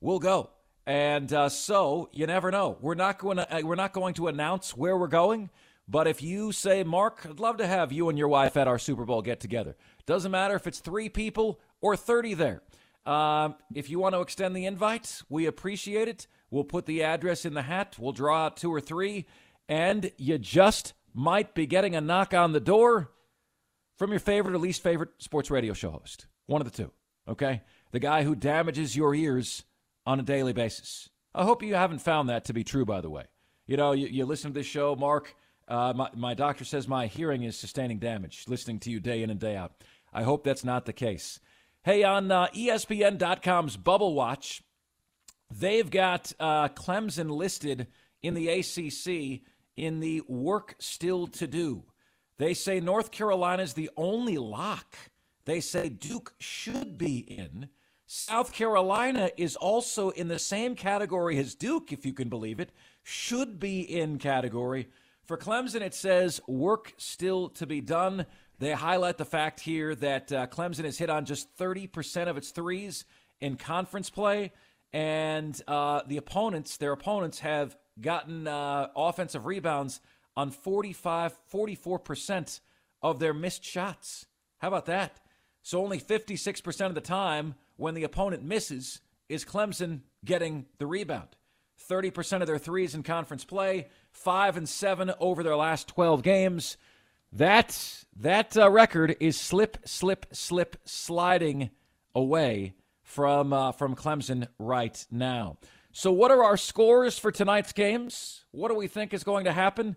We'll 0.00 0.20
go. 0.20 0.50
And 0.86 1.32
uh, 1.32 1.48
so 1.48 2.08
you 2.12 2.26
never 2.26 2.52
know. 2.52 2.76
We're 2.80 2.94
not 2.94 3.18
going 3.18 3.38
to 3.38 3.56
uh, 3.56 3.62
we're 3.62 3.74
not 3.74 3.92
going 3.92 4.14
to 4.14 4.28
announce 4.28 4.76
where 4.76 4.96
we're 4.96 5.08
going. 5.08 5.50
But 5.88 6.06
if 6.06 6.22
you 6.22 6.52
say, 6.52 6.84
Mark, 6.84 7.26
I'd 7.28 7.40
love 7.40 7.56
to 7.56 7.66
have 7.66 7.90
you 7.90 8.08
and 8.08 8.16
your 8.16 8.28
wife 8.28 8.56
at 8.56 8.68
our 8.68 8.78
Super 8.78 9.04
Bowl 9.04 9.20
get 9.20 9.40
together. 9.40 9.76
Doesn't 10.06 10.30
matter 10.30 10.54
if 10.54 10.66
it's 10.66 10.78
three 10.78 11.08
people 11.08 11.60
or 11.80 11.96
30 11.96 12.34
there. 12.34 12.62
Um, 13.04 13.56
if 13.74 13.90
you 13.90 13.98
want 13.98 14.14
to 14.14 14.20
extend 14.20 14.56
the 14.56 14.64
invite, 14.64 15.22
we 15.28 15.44
appreciate 15.44 16.08
it. 16.08 16.26
We'll 16.54 16.62
put 16.62 16.86
the 16.86 17.02
address 17.02 17.44
in 17.44 17.54
the 17.54 17.62
hat. 17.62 17.96
We'll 17.98 18.12
draw 18.12 18.44
out 18.44 18.56
two 18.56 18.72
or 18.72 18.80
three. 18.80 19.26
And 19.68 20.12
you 20.18 20.38
just 20.38 20.92
might 21.12 21.52
be 21.52 21.66
getting 21.66 21.96
a 21.96 22.00
knock 22.00 22.32
on 22.32 22.52
the 22.52 22.60
door 22.60 23.10
from 23.96 24.12
your 24.12 24.20
favorite 24.20 24.54
or 24.54 24.58
least 24.58 24.80
favorite 24.80 25.10
sports 25.18 25.50
radio 25.50 25.72
show 25.72 25.90
host. 25.90 26.26
One 26.46 26.60
of 26.60 26.70
the 26.70 26.84
two. 26.84 26.92
Okay? 27.26 27.62
The 27.90 27.98
guy 27.98 28.22
who 28.22 28.36
damages 28.36 28.94
your 28.94 29.16
ears 29.16 29.64
on 30.06 30.20
a 30.20 30.22
daily 30.22 30.52
basis. 30.52 31.08
I 31.34 31.42
hope 31.42 31.60
you 31.60 31.74
haven't 31.74 31.98
found 31.98 32.28
that 32.28 32.44
to 32.44 32.52
be 32.52 32.62
true, 32.62 32.84
by 32.84 33.00
the 33.00 33.10
way. 33.10 33.24
You 33.66 33.76
know, 33.76 33.90
you, 33.90 34.06
you 34.06 34.24
listen 34.24 34.52
to 34.52 34.54
this 34.54 34.66
show, 34.66 34.94
Mark. 34.94 35.34
Uh, 35.66 35.92
my, 35.96 36.08
my 36.14 36.34
doctor 36.34 36.64
says 36.64 36.86
my 36.86 37.08
hearing 37.08 37.42
is 37.42 37.56
sustaining 37.56 37.98
damage 37.98 38.44
listening 38.46 38.78
to 38.78 38.92
you 38.92 39.00
day 39.00 39.24
in 39.24 39.30
and 39.30 39.40
day 39.40 39.56
out. 39.56 39.72
I 40.12 40.22
hope 40.22 40.44
that's 40.44 40.62
not 40.62 40.86
the 40.86 40.92
case. 40.92 41.40
Hey, 41.82 42.04
on 42.04 42.30
uh, 42.30 42.46
ESPN.com's 42.54 43.76
Bubble 43.76 44.14
Watch, 44.14 44.62
they've 45.58 45.90
got 45.90 46.32
uh, 46.40 46.68
Clemson 46.68 47.30
listed 47.30 47.86
in 48.22 48.34
the 48.34 48.48
ACC 48.48 49.42
in 49.76 50.00
the 50.00 50.22
work 50.28 50.76
still 50.78 51.26
to 51.26 51.46
do. 51.46 51.84
They 52.38 52.54
say 52.54 52.80
North 52.80 53.10
Carolina 53.10 53.62
is 53.62 53.74
the 53.74 53.90
only 53.96 54.38
lock. 54.38 54.96
They 55.44 55.60
say 55.60 55.88
Duke 55.88 56.34
should 56.38 56.98
be 56.98 57.18
in. 57.18 57.68
South 58.06 58.52
Carolina 58.52 59.30
is 59.36 59.56
also 59.56 60.10
in 60.10 60.28
the 60.28 60.38
same 60.38 60.74
category 60.74 61.38
as 61.38 61.54
Duke, 61.54 61.92
if 61.92 62.04
you 62.04 62.12
can 62.12 62.28
believe 62.28 62.60
it, 62.60 62.70
should 63.02 63.58
be 63.58 63.80
in 63.80 64.18
category. 64.18 64.88
For 65.26 65.38
Clemson, 65.38 65.80
it 65.80 65.94
says 65.94 66.40
work 66.46 66.92
still 66.98 67.48
to 67.50 67.66
be 67.66 67.80
done. 67.80 68.26
They 68.58 68.72
highlight 68.72 69.18
the 69.18 69.24
fact 69.24 69.60
here 69.60 69.94
that 69.96 70.30
uh, 70.32 70.46
Clemson 70.48 70.84
has 70.84 70.98
hit 70.98 71.10
on 71.10 71.24
just 71.24 71.56
30% 71.56 72.28
of 72.28 72.36
its 72.36 72.50
threes 72.50 73.04
in 73.40 73.56
conference 73.56 74.10
play, 74.10 74.52
and 74.94 75.60
uh, 75.66 76.02
the 76.06 76.16
opponents, 76.16 76.76
their 76.76 76.92
opponents, 76.92 77.40
have 77.40 77.76
gotten 78.00 78.46
uh, 78.46 78.86
offensive 78.94 79.44
rebounds 79.44 80.00
on 80.36 80.52
45, 80.52 81.34
44% 81.52 82.60
of 83.02 83.18
their 83.18 83.34
missed 83.34 83.64
shots. 83.64 84.26
How 84.58 84.68
about 84.68 84.86
that? 84.86 85.18
So 85.62 85.82
only 85.82 85.98
56% 85.98 86.86
of 86.86 86.94
the 86.94 87.00
time 87.00 87.56
when 87.76 87.94
the 87.94 88.04
opponent 88.04 88.44
misses 88.44 89.00
is 89.28 89.44
Clemson 89.44 90.02
getting 90.24 90.66
the 90.78 90.86
rebound. 90.86 91.30
30% 91.90 92.40
of 92.40 92.46
their 92.46 92.58
threes 92.58 92.94
in 92.94 93.02
conference 93.02 93.44
play, 93.44 93.88
5 94.12 94.56
and 94.56 94.68
7 94.68 95.12
over 95.18 95.42
their 95.42 95.56
last 95.56 95.88
12 95.88 96.22
games. 96.22 96.76
That 97.32 98.04
that 98.20 98.56
uh, 98.56 98.70
record 98.70 99.16
is 99.18 99.40
slip 99.40 99.78
slip 99.84 100.26
slip 100.30 100.76
sliding 100.84 101.70
away 102.14 102.74
from 103.04 103.52
uh, 103.52 103.70
from 103.70 103.94
Clemson 103.94 104.48
right 104.58 105.06
now. 105.10 105.58
So 105.92 106.10
what 106.10 106.32
are 106.32 106.42
our 106.42 106.56
scores 106.56 107.18
for 107.18 107.30
tonight's 107.30 107.72
games? 107.72 108.44
What 108.50 108.68
do 108.68 108.74
we 108.74 108.88
think 108.88 109.14
is 109.14 109.22
going 109.22 109.44
to 109.44 109.52
happen? 109.52 109.96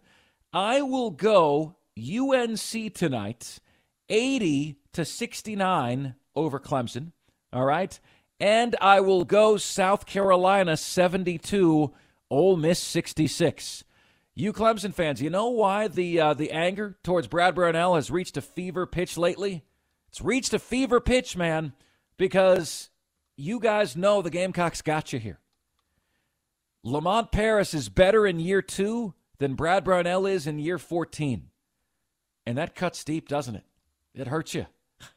I 0.53 0.83
will 0.83 1.09
go 1.09 1.77
UNC 1.97 2.93
tonight 2.93 3.59
80 4.09 4.75
to 4.93 5.03
69 5.03 6.15
over 6.35 6.59
Clemson. 6.59 7.13
All 7.51 7.65
right. 7.65 7.99
And 8.39 8.75
I 8.79 8.99
will 8.99 9.25
go 9.25 9.57
South 9.57 10.05
Carolina 10.05 10.77
72, 10.77 11.91
Ole 12.29 12.57
Miss 12.57 12.79
66. 12.79 13.83
You 14.35 14.53
Clemson 14.53 14.93
fans, 14.93 15.19
you 15.19 15.31
know 15.31 15.49
why 15.49 15.87
the 15.87 16.19
uh, 16.19 16.33
the 16.35 16.51
anger 16.51 16.95
towards 17.03 17.25
Brad 17.25 17.55
Brownell 17.55 17.95
has 17.95 18.11
reached 18.11 18.37
a 18.37 18.41
fever 18.41 18.85
pitch 18.85 19.17
lately? 19.17 19.63
It's 20.09 20.21
reached 20.21 20.53
a 20.53 20.59
fever 20.59 21.01
pitch, 21.01 21.35
man, 21.35 21.73
because 22.17 22.91
you 23.37 23.59
guys 23.59 23.95
know 23.95 24.21
the 24.21 24.31
Gamecocks 24.31 24.81
got 24.81 25.13
you 25.13 25.19
here. 25.19 25.39
Lamont 26.83 27.31
Paris 27.31 27.73
is 27.73 27.87
better 27.87 28.25
in 28.25 28.39
year 28.39 28.61
two 28.61 29.13
than 29.37 29.53
Brad 29.53 29.83
Brownell 29.83 30.25
is 30.25 30.47
in 30.47 30.59
year 30.59 30.77
14. 30.79 31.49
And 32.45 32.57
that 32.57 32.75
cuts 32.75 33.03
deep, 33.03 33.27
doesn't 33.27 33.55
it? 33.55 33.63
It 34.15 34.27
hurts 34.27 34.55
you. 34.55 34.65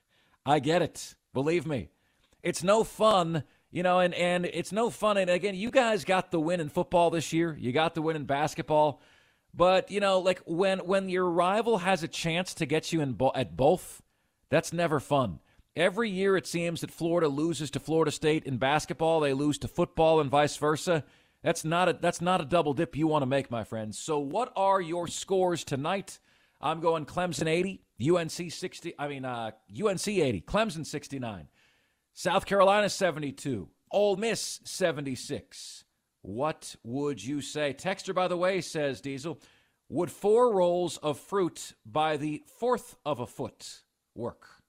I 0.47 0.59
get 0.59 0.83
it. 0.83 1.15
Believe 1.33 1.67
me. 1.67 1.89
It's 2.43 2.63
no 2.63 2.85
fun, 2.85 3.45
you 3.71 3.83
know, 3.83 4.01
and, 4.01 4.15
and 4.15 4.47
it's 4.47 4.73
no 4.73 4.91
fun. 4.91 5.17
And 5.17 5.31
again, 5.31 5.55
you 5.55 5.71
guys 5.71 6.05
got 6.05 6.31
the 6.31 6.41
win 6.41 6.61
in 6.61 6.69
football 6.69 7.11
this 7.11 7.33
year. 7.33 7.57
You 7.59 7.73
got 7.73 7.95
the 7.95 8.03
win 8.03 8.17
in 8.17 8.25
basketball. 8.25 9.01
But, 9.55 9.91
you 9.91 10.01
know, 10.01 10.21
like 10.21 10.41
when 10.47 10.79
when 10.81 11.09
your 11.09 11.29
rival 11.29 11.79
has 11.79 12.03
a 12.03 12.09
chance 12.09 12.55
to 12.55 12.67
get 12.67 12.93
you 12.93 13.01
in 13.01 13.15
bo- 13.15 13.33
at 13.35 13.57
both, 13.57 14.01
that's 14.49 14.73
never 14.73 15.01
fun. 15.01 15.41
Every 15.81 16.11
year 16.11 16.37
it 16.37 16.47
seems 16.47 16.83
that 16.83 16.91
Florida 16.91 17.27
loses 17.27 17.71
to 17.71 17.81
Florida 17.81 18.11
State 18.11 18.45
in 18.45 18.59
basketball, 18.59 19.21
they 19.21 19.33
lose 19.33 19.57
to 19.61 19.67
football 19.67 20.21
and 20.21 20.31
vice 20.31 20.59
versa. 20.59 21.05
That's 21.43 21.65
not 21.65 21.89
a 21.89 21.95
that's 21.95 22.21
not 22.21 22.43
a 22.43 22.45
double 22.45 22.75
dip 22.75 22.99
you 22.99 23.07
want 23.07 23.23
to 23.23 23.27
make, 23.27 23.51
my 23.51 23.65
friends. 23.65 23.99
So 23.99 24.19
what 24.19 24.53
are 24.57 24.79
your 24.79 25.09
scores 25.09 25.65
tonight? 25.65 26.19
I'm 26.61 26.81
going 26.81 27.07
Clemson 27.07 27.47
80, 27.47 27.81
UNC 27.99 28.53
60, 28.53 28.95
I 28.99 29.09
mean 29.09 29.25
uh, 29.25 29.53
UNC 29.75 30.07
80, 30.07 30.43
Clemson 30.43 30.85
69. 30.85 31.49
South 32.13 32.45
Carolina 32.45 32.91
72. 32.91 33.67
Ole 33.91 34.17
Miss 34.17 34.61
76. 34.65 35.85
What 36.21 36.77
would 36.85 37.25
you 37.25 37.41
say? 37.41 37.73
Texter, 37.73 38.15
by 38.15 38.29
the 38.29 38.37
way, 38.37 38.61
says 38.61 39.01
Diesel, 39.01 39.41
would 39.89 40.11
four 40.11 40.55
rolls 40.55 40.99
of 40.99 41.19
fruit 41.19 41.73
by 41.87 42.19
the 42.19 42.43
fourth 42.59 42.97
of 43.07 43.19
a 43.19 43.27
foot 43.27 43.81
work? 44.15 44.60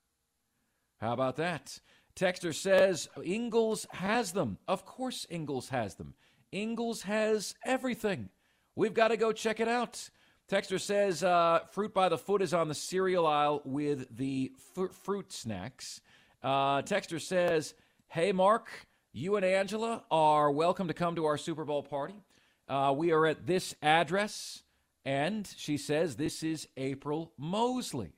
How 1.01 1.13
about 1.13 1.37
that? 1.37 1.79
Texter 2.15 2.53
says 2.53 3.09
Ingles 3.23 3.87
has 3.89 4.33
them. 4.33 4.59
Of 4.67 4.85
course, 4.85 5.25
Ingles 5.31 5.69
has 5.69 5.95
them. 5.95 6.13
Ingles 6.51 7.01
has 7.01 7.55
everything. 7.65 8.29
We've 8.75 8.93
got 8.93 9.07
to 9.07 9.17
go 9.17 9.31
check 9.31 9.59
it 9.59 9.67
out. 9.67 10.11
Texter 10.47 10.79
says 10.79 11.23
uh, 11.23 11.61
fruit 11.71 11.91
by 11.91 12.07
the 12.07 12.19
foot 12.19 12.43
is 12.43 12.53
on 12.53 12.67
the 12.67 12.75
cereal 12.75 13.25
aisle 13.25 13.63
with 13.65 14.15
the 14.15 14.51
f- 14.77 14.91
fruit 14.91 15.31
snacks. 15.33 16.01
Uh, 16.43 16.83
Texter 16.83 17.19
says, 17.19 17.73
Hey, 18.07 18.31
Mark, 18.31 18.69
you 19.11 19.37
and 19.37 19.45
Angela 19.45 20.03
are 20.11 20.51
welcome 20.51 20.87
to 20.87 20.93
come 20.93 21.15
to 21.15 21.25
our 21.25 21.37
Super 21.37 21.65
Bowl 21.65 21.81
party. 21.81 22.21
Uh, 22.69 22.93
we 22.95 23.11
are 23.11 23.25
at 23.25 23.47
this 23.47 23.73
address. 23.81 24.61
And 25.03 25.51
she 25.57 25.77
says, 25.77 26.15
This 26.15 26.43
is 26.43 26.67
April 26.77 27.31
Mosley. 27.39 28.11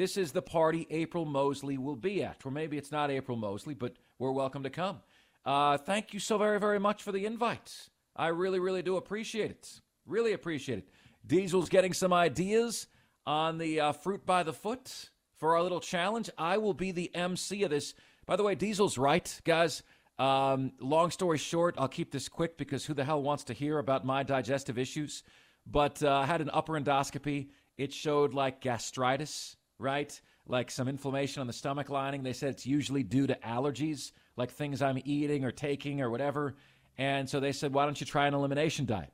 This 0.00 0.16
is 0.16 0.32
the 0.32 0.40
party 0.40 0.86
April 0.88 1.26
Mosley 1.26 1.76
will 1.76 1.94
be 1.94 2.24
at. 2.24 2.46
Or 2.46 2.50
maybe 2.50 2.78
it's 2.78 2.90
not 2.90 3.10
April 3.10 3.36
Mosley, 3.36 3.74
but 3.74 3.96
we're 4.18 4.32
welcome 4.32 4.62
to 4.62 4.70
come. 4.70 5.00
Uh, 5.44 5.76
thank 5.76 6.14
you 6.14 6.20
so 6.20 6.38
very, 6.38 6.58
very 6.58 6.80
much 6.80 7.02
for 7.02 7.12
the 7.12 7.26
invite. 7.26 7.90
I 8.16 8.28
really, 8.28 8.60
really 8.60 8.80
do 8.80 8.96
appreciate 8.96 9.50
it. 9.50 9.68
Really 10.06 10.32
appreciate 10.32 10.78
it. 10.78 10.88
Diesel's 11.26 11.68
getting 11.68 11.92
some 11.92 12.14
ideas 12.14 12.86
on 13.26 13.58
the 13.58 13.78
uh, 13.78 13.92
fruit 13.92 14.24
by 14.24 14.42
the 14.42 14.54
foot 14.54 15.10
for 15.36 15.54
our 15.54 15.62
little 15.62 15.80
challenge. 15.80 16.30
I 16.38 16.56
will 16.56 16.72
be 16.72 16.92
the 16.92 17.14
MC 17.14 17.64
of 17.64 17.70
this. 17.70 17.92
By 18.24 18.36
the 18.36 18.42
way, 18.42 18.54
Diesel's 18.54 18.96
right, 18.96 19.38
guys. 19.44 19.82
Um, 20.18 20.72
long 20.80 21.10
story 21.10 21.36
short, 21.36 21.74
I'll 21.76 21.88
keep 21.88 22.10
this 22.10 22.30
quick 22.30 22.56
because 22.56 22.86
who 22.86 22.94
the 22.94 23.04
hell 23.04 23.22
wants 23.22 23.44
to 23.44 23.52
hear 23.52 23.78
about 23.78 24.06
my 24.06 24.22
digestive 24.22 24.78
issues? 24.78 25.24
But 25.66 26.02
uh, 26.02 26.10
I 26.10 26.24
had 26.24 26.40
an 26.40 26.48
upper 26.54 26.80
endoscopy. 26.80 27.48
It 27.76 27.92
showed 27.92 28.32
like 28.32 28.62
gastritis, 28.62 29.56
right? 29.80 30.20
Like 30.46 30.70
some 30.70 30.88
inflammation 30.88 31.40
on 31.40 31.46
the 31.46 31.52
stomach 31.52 31.88
lining. 31.88 32.22
They 32.22 32.32
said 32.32 32.50
it's 32.50 32.66
usually 32.66 33.02
due 33.02 33.26
to 33.26 33.34
allergies, 33.44 34.12
like 34.36 34.50
things 34.50 34.82
I'm 34.82 35.00
eating 35.04 35.44
or 35.44 35.50
taking 35.50 36.00
or 36.00 36.10
whatever. 36.10 36.54
And 36.98 37.28
so 37.28 37.40
they 37.40 37.52
said, 37.52 37.72
why 37.72 37.84
don't 37.84 38.00
you 38.00 38.06
try 38.06 38.26
an 38.26 38.34
elimination 38.34 38.86
diet? 38.86 39.12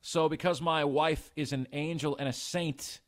So, 0.00 0.28
because 0.28 0.60
my 0.62 0.84
wife 0.84 1.30
is 1.34 1.52
an 1.52 1.66
angel 1.72 2.16
and 2.18 2.28
a 2.28 2.32
saint, 2.32 3.00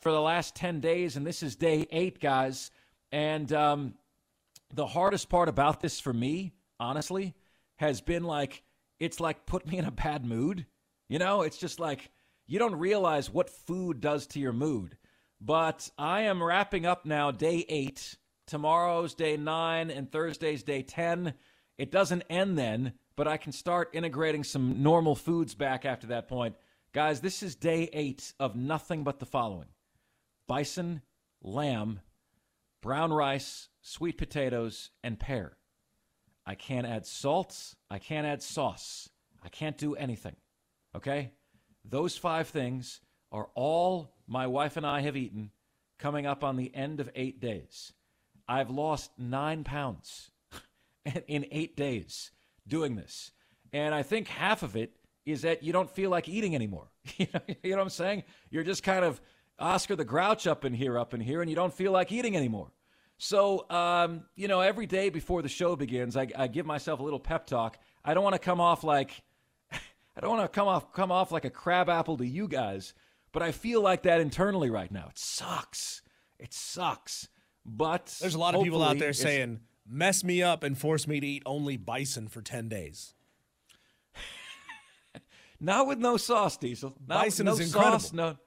for 0.00 0.12
the 0.12 0.20
last 0.20 0.54
10 0.54 0.80
days, 0.80 1.16
and 1.16 1.26
this 1.26 1.42
is 1.42 1.56
day 1.56 1.86
eight, 1.90 2.20
guys. 2.20 2.70
And 3.12 3.52
um, 3.52 3.94
the 4.72 4.86
hardest 4.86 5.28
part 5.28 5.48
about 5.48 5.80
this 5.80 5.98
for 6.00 6.12
me, 6.12 6.52
honestly, 6.78 7.34
has 7.76 8.00
been 8.00 8.24
like, 8.24 8.62
it's 9.00 9.20
like 9.20 9.46
put 9.46 9.66
me 9.66 9.78
in 9.78 9.84
a 9.84 9.90
bad 9.90 10.24
mood. 10.24 10.66
You 11.08 11.18
know, 11.18 11.42
it's 11.42 11.58
just 11.58 11.80
like 11.80 12.10
you 12.46 12.58
don't 12.58 12.76
realize 12.76 13.30
what 13.30 13.50
food 13.50 14.00
does 14.00 14.26
to 14.28 14.40
your 14.40 14.52
mood. 14.52 14.96
But 15.40 15.90
I 15.98 16.22
am 16.22 16.42
wrapping 16.42 16.86
up 16.86 17.04
now 17.04 17.30
day 17.30 17.64
eight. 17.68 18.16
Tomorrow's 18.46 19.14
day 19.14 19.36
nine, 19.36 19.90
and 19.90 20.10
Thursday's 20.10 20.62
day 20.62 20.82
10. 20.82 21.34
It 21.78 21.90
doesn't 21.90 22.22
end 22.30 22.56
then, 22.56 22.92
but 23.16 23.26
I 23.26 23.36
can 23.36 23.52
start 23.52 23.90
integrating 23.92 24.44
some 24.44 24.82
normal 24.82 25.16
foods 25.16 25.54
back 25.54 25.84
after 25.84 26.06
that 26.08 26.28
point. 26.28 26.54
Guys, 26.92 27.20
this 27.20 27.42
is 27.42 27.56
day 27.56 27.90
eight 27.92 28.32
of 28.38 28.56
nothing 28.56 29.04
but 29.04 29.18
the 29.18 29.26
following 29.26 29.68
bison, 30.46 31.02
lamb, 31.42 32.00
brown 32.82 33.12
rice, 33.12 33.68
sweet 33.82 34.16
potatoes, 34.16 34.90
and 35.02 35.18
pear. 35.18 35.56
I 36.46 36.54
can't 36.54 36.86
add 36.86 37.04
salt. 37.04 37.74
I 37.90 37.98
can't 37.98 38.26
add 38.26 38.42
sauce. 38.42 39.10
I 39.42 39.48
can't 39.48 39.76
do 39.76 39.96
anything. 39.96 40.36
Okay? 40.94 41.32
Those 41.84 42.16
five 42.16 42.48
things 42.48 43.00
are 43.32 43.48
all 43.54 44.14
my 44.26 44.46
wife 44.46 44.76
and 44.76 44.86
I 44.86 45.00
have 45.00 45.16
eaten 45.16 45.50
coming 45.98 46.26
up 46.26 46.44
on 46.44 46.56
the 46.56 46.74
end 46.74 47.00
of 47.00 47.10
eight 47.14 47.40
days. 47.40 47.92
I've 48.48 48.70
lost 48.70 49.10
nine 49.18 49.64
pounds 49.64 50.30
in 51.26 51.46
eight 51.50 51.76
days 51.76 52.30
doing 52.66 52.96
this. 52.96 53.32
And 53.72 53.94
I 53.94 54.02
think 54.02 54.28
half 54.28 54.62
of 54.62 54.76
it 54.76 54.92
is 55.24 55.42
that 55.42 55.62
you 55.62 55.72
don't 55.72 55.90
feel 55.90 56.10
like 56.10 56.28
eating 56.28 56.54
anymore. 56.54 56.88
you, 57.16 57.26
know, 57.34 57.40
what 57.62 57.80
I'm 57.80 57.88
saying? 57.90 58.22
You're 58.50 58.62
just 58.62 58.82
kind 58.82 59.04
of 59.04 59.20
Oscar 59.58 59.96
the 59.96 60.04
Grouch 60.04 60.46
up 60.46 60.64
in 60.64 60.72
here, 60.72 60.98
up 60.98 61.14
in 61.14 61.20
here, 61.20 61.40
and 61.40 61.50
you 61.50 61.56
don't 61.56 61.74
feel 61.74 61.92
like 61.92 62.12
eating 62.12 62.36
anymore. 62.36 62.70
So, 63.18 63.68
um, 63.70 64.24
you 64.34 64.46
know, 64.46 64.60
every 64.60 64.86
day 64.86 65.08
before 65.08 65.42
the 65.42 65.48
show 65.48 65.74
begins, 65.74 66.16
I, 66.16 66.28
I 66.36 66.48
give 66.48 66.66
myself 66.66 67.00
a 67.00 67.02
little 67.02 67.18
pep 67.18 67.46
talk. 67.46 67.78
I 68.04 68.14
don't 68.14 68.22
want 68.22 68.34
to 68.34 68.38
come 68.40 68.60
off 68.60 68.84
like 68.84 69.22
I 69.72 70.20
don't 70.20 70.36
want 70.36 70.42
to 70.42 70.54
come 70.54 70.68
off 70.68 70.92
come 70.92 71.10
off 71.10 71.32
like 71.32 71.46
a 71.46 71.50
crab 71.50 71.88
apple 71.88 72.18
to 72.18 72.26
you 72.26 72.46
guys, 72.46 72.92
but 73.36 73.42
I 73.42 73.52
feel 73.52 73.82
like 73.82 74.04
that 74.04 74.22
internally 74.22 74.70
right 74.70 74.90
now. 74.90 75.08
It 75.10 75.18
sucks. 75.18 76.00
It 76.38 76.54
sucks. 76.54 77.28
But 77.66 78.16
there's 78.18 78.34
a 78.34 78.38
lot 78.38 78.54
of 78.54 78.62
people 78.62 78.82
out 78.82 78.98
there 78.98 79.12
saying, 79.12 79.60
"Mess 79.86 80.24
me 80.24 80.42
up 80.42 80.62
and 80.62 80.78
force 80.78 81.06
me 81.06 81.20
to 81.20 81.26
eat 81.26 81.42
only 81.44 81.76
bison 81.76 82.28
for 82.28 82.40
ten 82.40 82.70
days." 82.70 83.12
Not 85.60 85.86
with 85.86 85.98
no 85.98 86.16
sauce, 86.16 86.56
Diesel. 86.56 86.96
Not 87.06 87.24
bison 87.24 87.44
no 87.44 87.52
is 87.52 87.60
incredible. 87.60 87.98
Sauce, 87.98 88.14
no, 88.14 88.38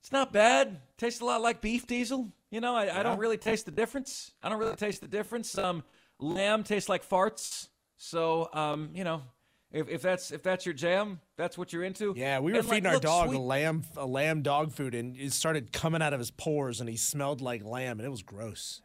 it's 0.00 0.10
not 0.10 0.32
bad. 0.32 0.80
Tastes 0.96 1.20
a 1.20 1.24
lot 1.24 1.40
like 1.40 1.60
beef, 1.60 1.86
Diesel. 1.86 2.32
You 2.50 2.60
know, 2.60 2.74
I, 2.74 2.86
yeah. 2.86 2.98
I, 2.98 3.04
don't 3.04 3.20
really 3.20 3.38
taste 3.38 3.64
the 3.64 3.70
difference. 3.70 4.32
I 4.42 4.48
don't 4.48 4.58
really 4.58 4.74
taste 4.74 5.02
the 5.02 5.08
difference. 5.08 5.56
Um, 5.56 5.84
lamb 6.18 6.64
tastes 6.64 6.88
like 6.88 7.08
farts. 7.08 7.68
So, 7.96 8.48
um, 8.52 8.90
you 8.94 9.04
know, 9.04 9.22
if, 9.70 9.88
if 9.88 10.02
that's 10.02 10.30
if 10.30 10.42
that's 10.42 10.64
your 10.64 10.72
jam, 10.72 11.20
that's 11.36 11.58
what 11.58 11.72
you're 11.72 11.84
into. 11.84 12.14
Yeah, 12.16 12.40
we 12.40 12.52
were 12.52 12.60
and 12.60 12.68
feeding 12.68 12.84
like, 12.84 12.94
our 12.94 13.00
dog 13.00 13.28
sweet. 13.28 13.36
a 13.36 13.40
lamb 13.40 13.84
a 13.96 14.06
lamb 14.06 14.42
dog 14.42 14.72
food, 14.72 14.94
and 14.94 15.16
it 15.16 15.32
started 15.32 15.72
coming 15.72 16.00
out 16.00 16.12
of 16.12 16.18
his 16.18 16.30
pores, 16.30 16.80
and 16.80 16.88
he 16.88 16.96
smelled 16.96 17.40
like 17.40 17.64
lamb, 17.64 17.98
and 17.98 18.06
it 18.06 18.10
was 18.10 18.22
gross. 18.22 18.80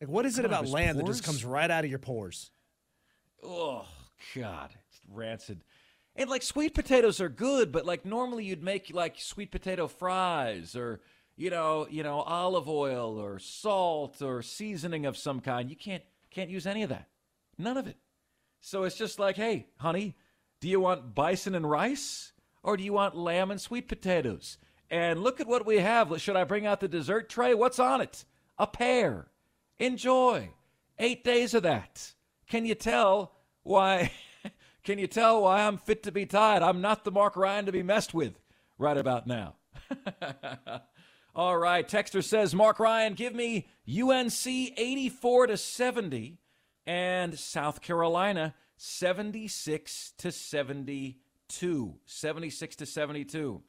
Like, 0.00 0.10
what 0.10 0.24
is 0.24 0.38
it 0.38 0.44
about 0.44 0.68
lamb 0.68 0.94
pores? 0.94 1.06
that 1.06 1.12
just 1.12 1.24
comes 1.24 1.44
right 1.44 1.70
out 1.70 1.84
of 1.84 1.90
your 1.90 1.98
pores? 1.98 2.50
Oh 3.42 3.86
God, 4.36 4.70
it's 4.88 5.00
rancid. 5.12 5.64
And 6.16 6.30
like 6.30 6.42
sweet 6.42 6.74
potatoes 6.74 7.20
are 7.20 7.28
good, 7.28 7.72
but 7.72 7.84
like 7.84 8.04
normally 8.04 8.44
you'd 8.44 8.62
make 8.62 8.94
like 8.94 9.18
sweet 9.18 9.50
potato 9.50 9.88
fries 9.88 10.76
or 10.76 11.00
you 11.36 11.50
know, 11.50 11.88
you 11.90 12.04
know, 12.04 12.20
olive 12.20 12.68
oil 12.68 13.18
or 13.18 13.40
salt 13.40 14.22
or 14.22 14.42
seasoning 14.42 15.06
of 15.06 15.16
some 15.16 15.40
kind. 15.40 15.68
You 15.68 15.76
can't 15.76 16.04
can't 16.30 16.50
use 16.50 16.68
any 16.68 16.84
of 16.84 16.90
that. 16.90 17.08
None 17.58 17.76
of 17.76 17.88
it. 17.88 17.96
So 18.66 18.84
it's 18.84 18.96
just 18.96 19.18
like, 19.18 19.36
hey, 19.36 19.66
honey, 19.76 20.16
do 20.60 20.70
you 20.70 20.80
want 20.80 21.14
bison 21.14 21.54
and 21.54 21.68
rice 21.68 22.32
or 22.62 22.78
do 22.78 22.82
you 22.82 22.94
want 22.94 23.14
lamb 23.14 23.50
and 23.50 23.60
sweet 23.60 23.88
potatoes? 23.88 24.56
And 24.90 25.22
look 25.22 25.38
at 25.38 25.46
what 25.46 25.66
we 25.66 25.80
have. 25.80 26.18
Should 26.18 26.34
I 26.34 26.44
bring 26.44 26.64
out 26.64 26.80
the 26.80 26.88
dessert 26.88 27.28
tray? 27.28 27.52
What's 27.52 27.78
on 27.78 28.00
it? 28.00 28.24
A 28.58 28.66
pear. 28.66 29.26
Enjoy. 29.78 30.48
8 30.98 31.22
days 31.22 31.52
of 31.52 31.64
that. 31.64 32.14
Can 32.48 32.64
you 32.64 32.74
tell 32.74 33.32
why 33.64 34.12
can 34.82 34.98
you 34.98 35.08
tell 35.08 35.42
why 35.42 35.66
I'm 35.66 35.76
fit 35.76 36.02
to 36.04 36.12
be 36.12 36.24
tied? 36.24 36.62
I'm 36.62 36.80
not 36.80 37.04
the 37.04 37.12
Mark 37.12 37.36
Ryan 37.36 37.66
to 37.66 37.72
be 37.72 37.82
messed 37.82 38.14
with 38.14 38.40
right 38.78 38.96
about 38.96 39.26
now. 39.26 39.56
All 41.34 41.58
right, 41.58 41.86
Texter 41.86 42.24
says, 42.24 42.54
Mark 42.54 42.78
Ryan, 42.78 43.12
give 43.12 43.34
me 43.34 43.66
UNC 43.86 44.46
84 44.46 45.48
to 45.48 45.56
70 45.58 46.38
and 46.86 47.38
South 47.38 47.80
Carolina 47.80 48.54
76 48.76 50.12
to 50.18 50.32
72. 50.32 51.94
76 52.04 52.76
to 52.76 52.86
72. 52.86 53.62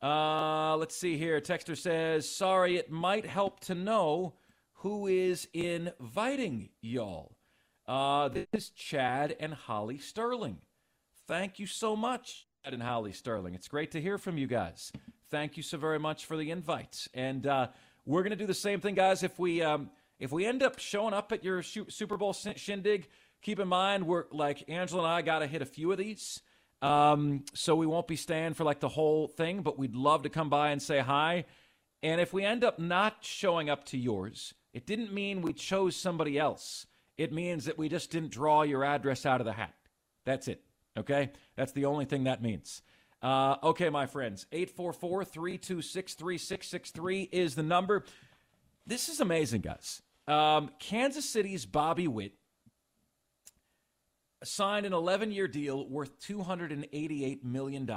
Uh, 0.00 0.76
let's 0.76 0.96
see 0.96 1.18
here. 1.18 1.40
Texter 1.40 1.76
says, 1.76 2.28
sorry, 2.28 2.76
it 2.76 2.90
might 2.90 3.26
help 3.26 3.60
to 3.60 3.74
know 3.74 4.34
who 4.74 5.06
is 5.06 5.48
inviting 5.52 6.68
y'all. 6.80 7.36
Uh, 7.86 8.28
this 8.28 8.46
is 8.52 8.68
Chad 8.70 9.34
and 9.40 9.52
Holly 9.52 9.98
Sterling. 9.98 10.58
Thank 11.26 11.58
you 11.58 11.66
so 11.66 11.96
much, 11.96 12.46
Chad 12.62 12.74
and 12.74 12.82
Holly 12.82 13.12
Sterling. 13.12 13.54
It's 13.54 13.68
great 13.68 13.90
to 13.92 14.00
hear 14.00 14.18
from 14.18 14.38
you 14.38 14.46
guys. 14.46 14.92
Thank 15.30 15.56
you 15.56 15.62
so 15.62 15.78
very 15.78 15.98
much 15.98 16.26
for 16.26 16.36
the 16.36 16.50
invites. 16.50 17.08
And 17.12 17.46
uh, 17.46 17.68
we're 18.06 18.22
going 18.22 18.30
to 18.30 18.36
do 18.36 18.46
the 18.46 18.54
same 18.54 18.80
thing, 18.80 18.94
guys. 18.94 19.22
If 19.22 19.38
we 19.38 19.62
um, 19.62 19.90
if 20.18 20.32
we 20.32 20.46
end 20.46 20.62
up 20.62 20.78
showing 20.78 21.14
up 21.14 21.32
at 21.32 21.44
your 21.44 21.62
Super 21.62 22.16
Bowl 22.16 22.32
shindig, 22.32 23.08
keep 23.42 23.60
in 23.60 23.68
mind 23.68 24.06
we're 24.06 24.24
like 24.32 24.64
Angela 24.68 25.04
and 25.04 25.12
I 25.12 25.22
got 25.22 25.40
to 25.40 25.46
hit 25.46 25.62
a 25.62 25.66
few 25.66 25.92
of 25.92 25.98
these. 25.98 26.40
Um, 26.80 27.44
so 27.54 27.74
we 27.74 27.86
won't 27.86 28.06
be 28.06 28.16
staying 28.16 28.54
for 28.54 28.64
like 28.64 28.80
the 28.80 28.88
whole 28.88 29.26
thing, 29.26 29.62
but 29.62 29.78
we'd 29.78 29.96
love 29.96 30.22
to 30.22 30.28
come 30.28 30.48
by 30.48 30.70
and 30.70 30.80
say 30.80 31.00
hi. 31.00 31.44
And 32.02 32.20
if 32.20 32.32
we 32.32 32.44
end 32.44 32.62
up 32.62 32.78
not 32.78 33.18
showing 33.20 33.68
up 33.68 33.84
to 33.86 33.98
yours, 33.98 34.54
it 34.72 34.86
didn't 34.86 35.12
mean 35.12 35.42
we 35.42 35.52
chose 35.52 35.96
somebody 35.96 36.38
else. 36.38 36.86
It 37.16 37.32
means 37.32 37.64
that 37.64 37.78
we 37.78 37.88
just 37.88 38.10
didn't 38.10 38.30
draw 38.30 38.62
your 38.62 38.84
address 38.84 39.26
out 39.26 39.40
of 39.40 39.44
the 39.44 39.52
hat. 39.52 39.74
That's 40.24 40.46
it. 40.46 40.62
Okay? 40.96 41.30
That's 41.56 41.72
the 41.72 41.86
only 41.86 42.04
thing 42.04 42.24
that 42.24 42.42
means. 42.42 42.82
Uh, 43.20 43.56
okay, 43.62 43.90
my 43.90 44.06
friends, 44.06 44.46
844 44.52 45.24
326 45.24 46.14
3663 46.14 47.22
is 47.32 47.56
the 47.56 47.64
number. 47.64 48.04
This 48.86 49.08
is 49.08 49.20
amazing, 49.20 49.62
guys. 49.62 50.02
Um, 50.28 50.70
Kansas 50.78 51.28
City's 51.28 51.64
Bobby 51.64 52.06
Witt 52.06 52.34
signed 54.44 54.84
an 54.84 54.92
11 54.92 55.32
year 55.32 55.48
deal 55.48 55.88
worth 55.88 56.20
$288 56.20 57.42
million 57.42 57.90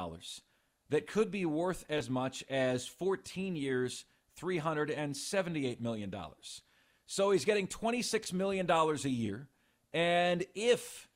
that 0.89 1.08
could 1.08 1.30
be 1.30 1.46
worth 1.46 1.84
as 1.89 2.10
much 2.10 2.44
as 2.50 2.88
14 2.88 3.58
years, 3.58 4.06
$378 4.39 5.82
million. 5.82 6.13
So 7.06 7.32
he's 7.32 7.44
getting 7.44 7.67
$26 7.67 8.32
million 8.32 8.70
a 8.70 8.96
year. 9.10 9.50
And 9.94 10.46
if 10.56 11.10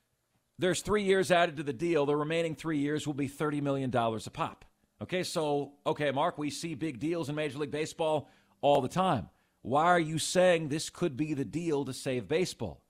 there's 0.58 0.82
three 0.82 1.04
years 1.04 1.30
added 1.30 1.56
to 1.56 1.62
the 1.62 1.72
deal, 1.72 2.04
the 2.04 2.14
remaining 2.14 2.54
three 2.54 2.78
years 2.78 3.06
will 3.06 3.14
be 3.14 3.28
$30 3.28 3.62
million 3.62 3.90
a 3.94 4.30
pop. 4.30 4.66
Okay, 5.02 5.22
so, 5.22 5.72
okay, 5.86 6.10
Mark, 6.10 6.36
we 6.36 6.50
see 6.50 6.74
big 6.74 6.98
deals 6.98 7.30
in 7.30 7.34
Major 7.34 7.58
League 7.58 7.70
Baseball 7.70 8.30
all 8.60 8.82
the 8.82 8.88
time. 8.88 9.30
Why 9.66 9.86
are 9.86 9.98
you 9.98 10.20
saying 10.20 10.68
this 10.68 10.90
could 10.90 11.16
be 11.16 11.34
the 11.34 11.44
deal 11.44 11.84
to 11.86 11.92
save 11.92 12.28
baseball? 12.28 12.84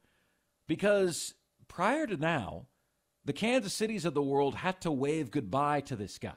Because 0.68 1.32
prior 1.68 2.06
to 2.06 2.18
now, 2.18 2.66
the 3.24 3.32
Kansas 3.32 3.72
Cities 3.72 4.04
of 4.04 4.12
the 4.12 4.22
world 4.22 4.56
had 4.56 4.82
to 4.82 4.92
wave 4.92 5.30
goodbye 5.30 5.80
to 5.86 5.96
this 5.96 6.18
guy. 6.18 6.36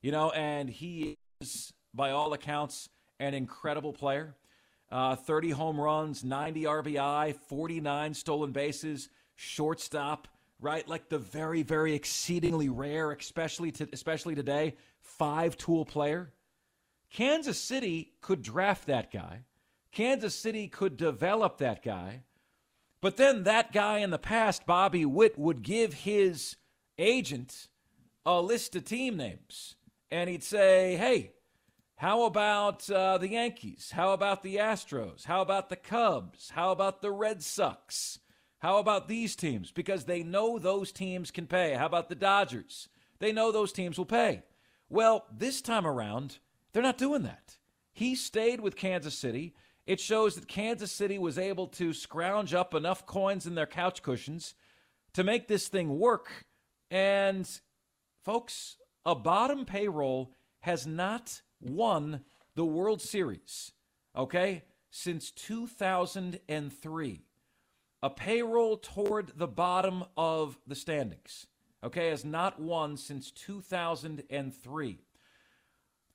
You 0.00 0.12
know, 0.12 0.30
and 0.30 0.70
he 0.70 1.18
is, 1.42 1.74
by 1.92 2.10
all 2.10 2.32
accounts, 2.32 2.88
an 3.18 3.34
incredible 3.34 3.92
player. 3.92 4.34
Uh, 4.90 5.14
30 5.14 5.50
home 5.50 5.78
runs, 5.78 6.24
90 6.24 6.62
RBI, 6.62 7.36
49 7.36 8.14
stolen 8.14 8.52
bases, 8.52 9.10
shortstop, 9.36 10.26
right? 10.58 10.88
Like 10.88 11.10
the 11.10 11.18
very, 11.18 11.62
very 11.64 11.92
exceedingly 11.92 12.70
rare, 12.70 13.12
especially 13.12 13.72
to, 13.72 13.86
especially 13.92 14.34
today, 14.34 14.76
five 15.02 15.58
tool 15.58 15.84
player. 15.84 16.32
Kansas 17.12 17.60
City 17.60 18.14
could 18.22 18.40
draft 18.40 18.86
that 18.86 19.12
guy 19.12 19.44
Kansas 19.92 20.34
City 20.34 20.68
could 20.68 20.96
develop 20.96 21.58
that 21.58 21.82
guy. 21.82 22.22
But 23.00 23.16
then 23.16 23.44
that 23.44 23.72
guy 23.72 23.98
in 23.98 24.10
the 24.10 24.18
past, 24.18 24.66
Bobby 24.66 25.04
Witt, 25.04 25.38
would 25.38 25.62
give 25.62 25.94
his 25.94 26.56
agent 26.98 27.68
a 28.26 28.40
list 28.40 28.76
of 28.76 28.84
team 28.84 29.16
names. 29.16 29.76
And 30.10 30.28
he'd 30.28 30.42
say, 30.42 30.96
hey, 30.96 31.32
how 31.96 32.24
about 32.24 32.88
uh, 32.90 33.18
the 33.18 33.28
Yankees? 33.28 33.92
How 33.94 34.12
about 34.12 34.42
the 34.42 34.56
Astros? 34.56 35.24
How 35.24 35.40
about 35.40 35.68
the 35.68 35.76
Cubs? 35.76 36.50
How 36.50 36.72
about 36.72 37.02
the 37.02 37.10
Red 37.10 37.42
Sox? 37.42 38.18
How 38.58 38.78
about 38.78 39.08
these 39.08 39.34
teams? 39.36 39.70
Because 39.72 40.04
they 40.04 40.22
know 40.22 40.58
those 40.58 40.92
teams 40.92 41.30
can 41.30 41.46
pay. 41.46 41.74
How 41.74 41.86
about 41.86 42.08
the 42.08 42.14
Dodgers? 42.14 42.88
They 43.18 43.32
know 43.32 43.52
those 43.52 43.72
teams 43.72 43.96
will 43.96 44.06
pay. 44.06 44.42
Well, 44.88 45.24
this 45.30 45.60
time 45.62 45.86
around, 45.86 46.38
they're 46.72 46.82
not 46.82 46.98
doing 46.98 47.22
that. 47.22 47.58
He 47.92 48.14
stayed 48.14 48.60
with 48.60 48.76
Kansas 48.76 49.16
City. 49.16 49.54
It 49.86 50.00
shows 50.00 50.34
that 50.34 50.46
Kansas 50.46 50.92
City 50.92 51.18
was 51.18 51.38
able 51.38 51.66
to 51.68 51.92
scrounge 51.92 52.54
up 52.54 52.74
enough 52.74 53.06
coins 53.06 53.46
in 53.46 53.54
their 53.54 53.66
couch 53.66 54.02
cushions 54.02 54.54
to 55.14 55.24
make 55.24 55.48
this 55.48 55.68
thing 55.68 55.98
work. 55.98 56.46
And 56.90 57.48
folks, 58.24 58.76
a 59.04 59.14
bottom 59.14 59.64
payroll 59.64 60.32
has 60.60 60.86
not 60.86 61.42
won 61.60 62.24
the 62.54 62.64
World 62.64 63.00
Series, 63.00 63.72
okay, 64.14 64.64
since 64.90 65.30
2003. 65.30 67.22
A 68.02 68.10
payroll 68.10 68.76
toward 68.78 69.32
the 69.36 69.46
bottom 69.46 70.04
of 70.16 70.58
the 70.66 70.74
standings, 70.74 71.46
okay, 71.84 72.08
has 72.08 72.24
not 72.24 72.60
won 72.60 72.96
since 72.96 73.30
2003. 73.30 74.98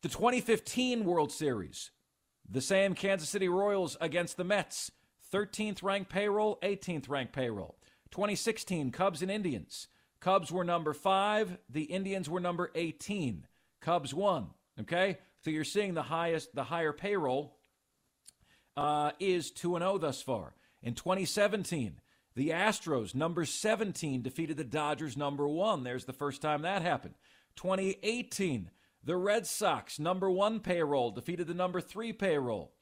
The 0.01 0.09
2015 0.09 1.05
World 1.05 1.31
Series, 1.31 1.91
the 2.49 2.61
same 2.61 2.93
Kansas 2.95 3.29
City 3.29 3.49
Royals 3.49 3.97
against 3.99 4.37
the 4.37 4.43
Mets, 4.43 4.91
13th 5.33 5.83
ranked 5.83 6.09
payroll, 6.09 6.59
18th 6.63 7.09
ranked 7.09 7.33
payroll. 7.33 7.75
2016 8.11 8.91
Cubs 8.91 9.21
and 9.21 9.31
Indians. 9.31 9.87
Cubs 10.19 10.51
were 10.51 10.63
number 10.63 10.93
five, 10.93 11.57
the 11.69 11.83
Indians 11.83 12.29
were 12.29 12.39
number 12.39 12.71
18. 12.75 13.45
Cubs 13.81 14.13
won. 14.13 14.47
Okay? 14.79 15.17
So 15.43 15.49
you're 15.49 15.63
seeing 15.63 15.93
the 15.93 16.03
highest, 16.03 16.55
the 16.55 16.63
higher 16.63 16.93
payroll 16.93 17.57
uh, 18.77 19.11
is 19.19 19.51
2 19.51 19.77
0 19.77 19.97
thus 19.97 20.21
far. 20.21 20.55
In 20.81 20.93
2017, 20.93 21.99
the 22.35 22.49
Astros, 22.49 23.15
number 23.15 23.45
17, 23.45 24.21
defeated 24.21 24.57
the 24.57 24.63
Dodgers, 24.63 25.15
number 25.15 25.47
one. 25.47 25.83
There's 25.83 26.05
the 26.05 26.13
first 26.13 26.41
time 26.41 26.63
that 26.63 26.81
happened. 26.81 27.15
2018, 27.55 28.69
the 29.05 29.15
Red 29.15 29.45
Sox, 29.45 29.99
number 29.99 30.29
one 30.29 30.59
payroll, 30.59 31.11
defeated 31.11 31.47
the 31.47 31.53
number 31.53 31.79
three 31.79 32.11
payroll. 32.11 32.73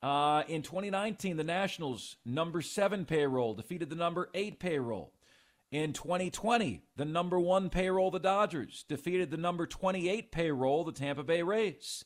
Uh, 0.00 0.42
in 0.48 0.62
2019, 0.62 1.36
the 1.36 1.44
Nationals, 1.44 2.16
number 2.24 2.62
seven 2.62 3.04
payroll, 3.04 3.54
defeated 3.54 3.90
the 3.90 3.96
number 3.96 4.30
eight 4.34 4.58
payroll. 4.58 5.12
In 5.70 5.92
2020, 5.92 6.82
the 6.96 7.04
number 7.04 7.38
one 7.38 7.70
payroll, 7.70 8.10
the 8.10 8.18
Dodgers, 8.18 8.84
defeated 8.88 9.30
the 9.30 9.36
number 9.36 9.66
28 9.66 10.30
payroll, 10.30 10.84
the 10.84 10.92
Tampa 10.92 11.22
Bay 11.22 11.42
Rays. 11.42 12.04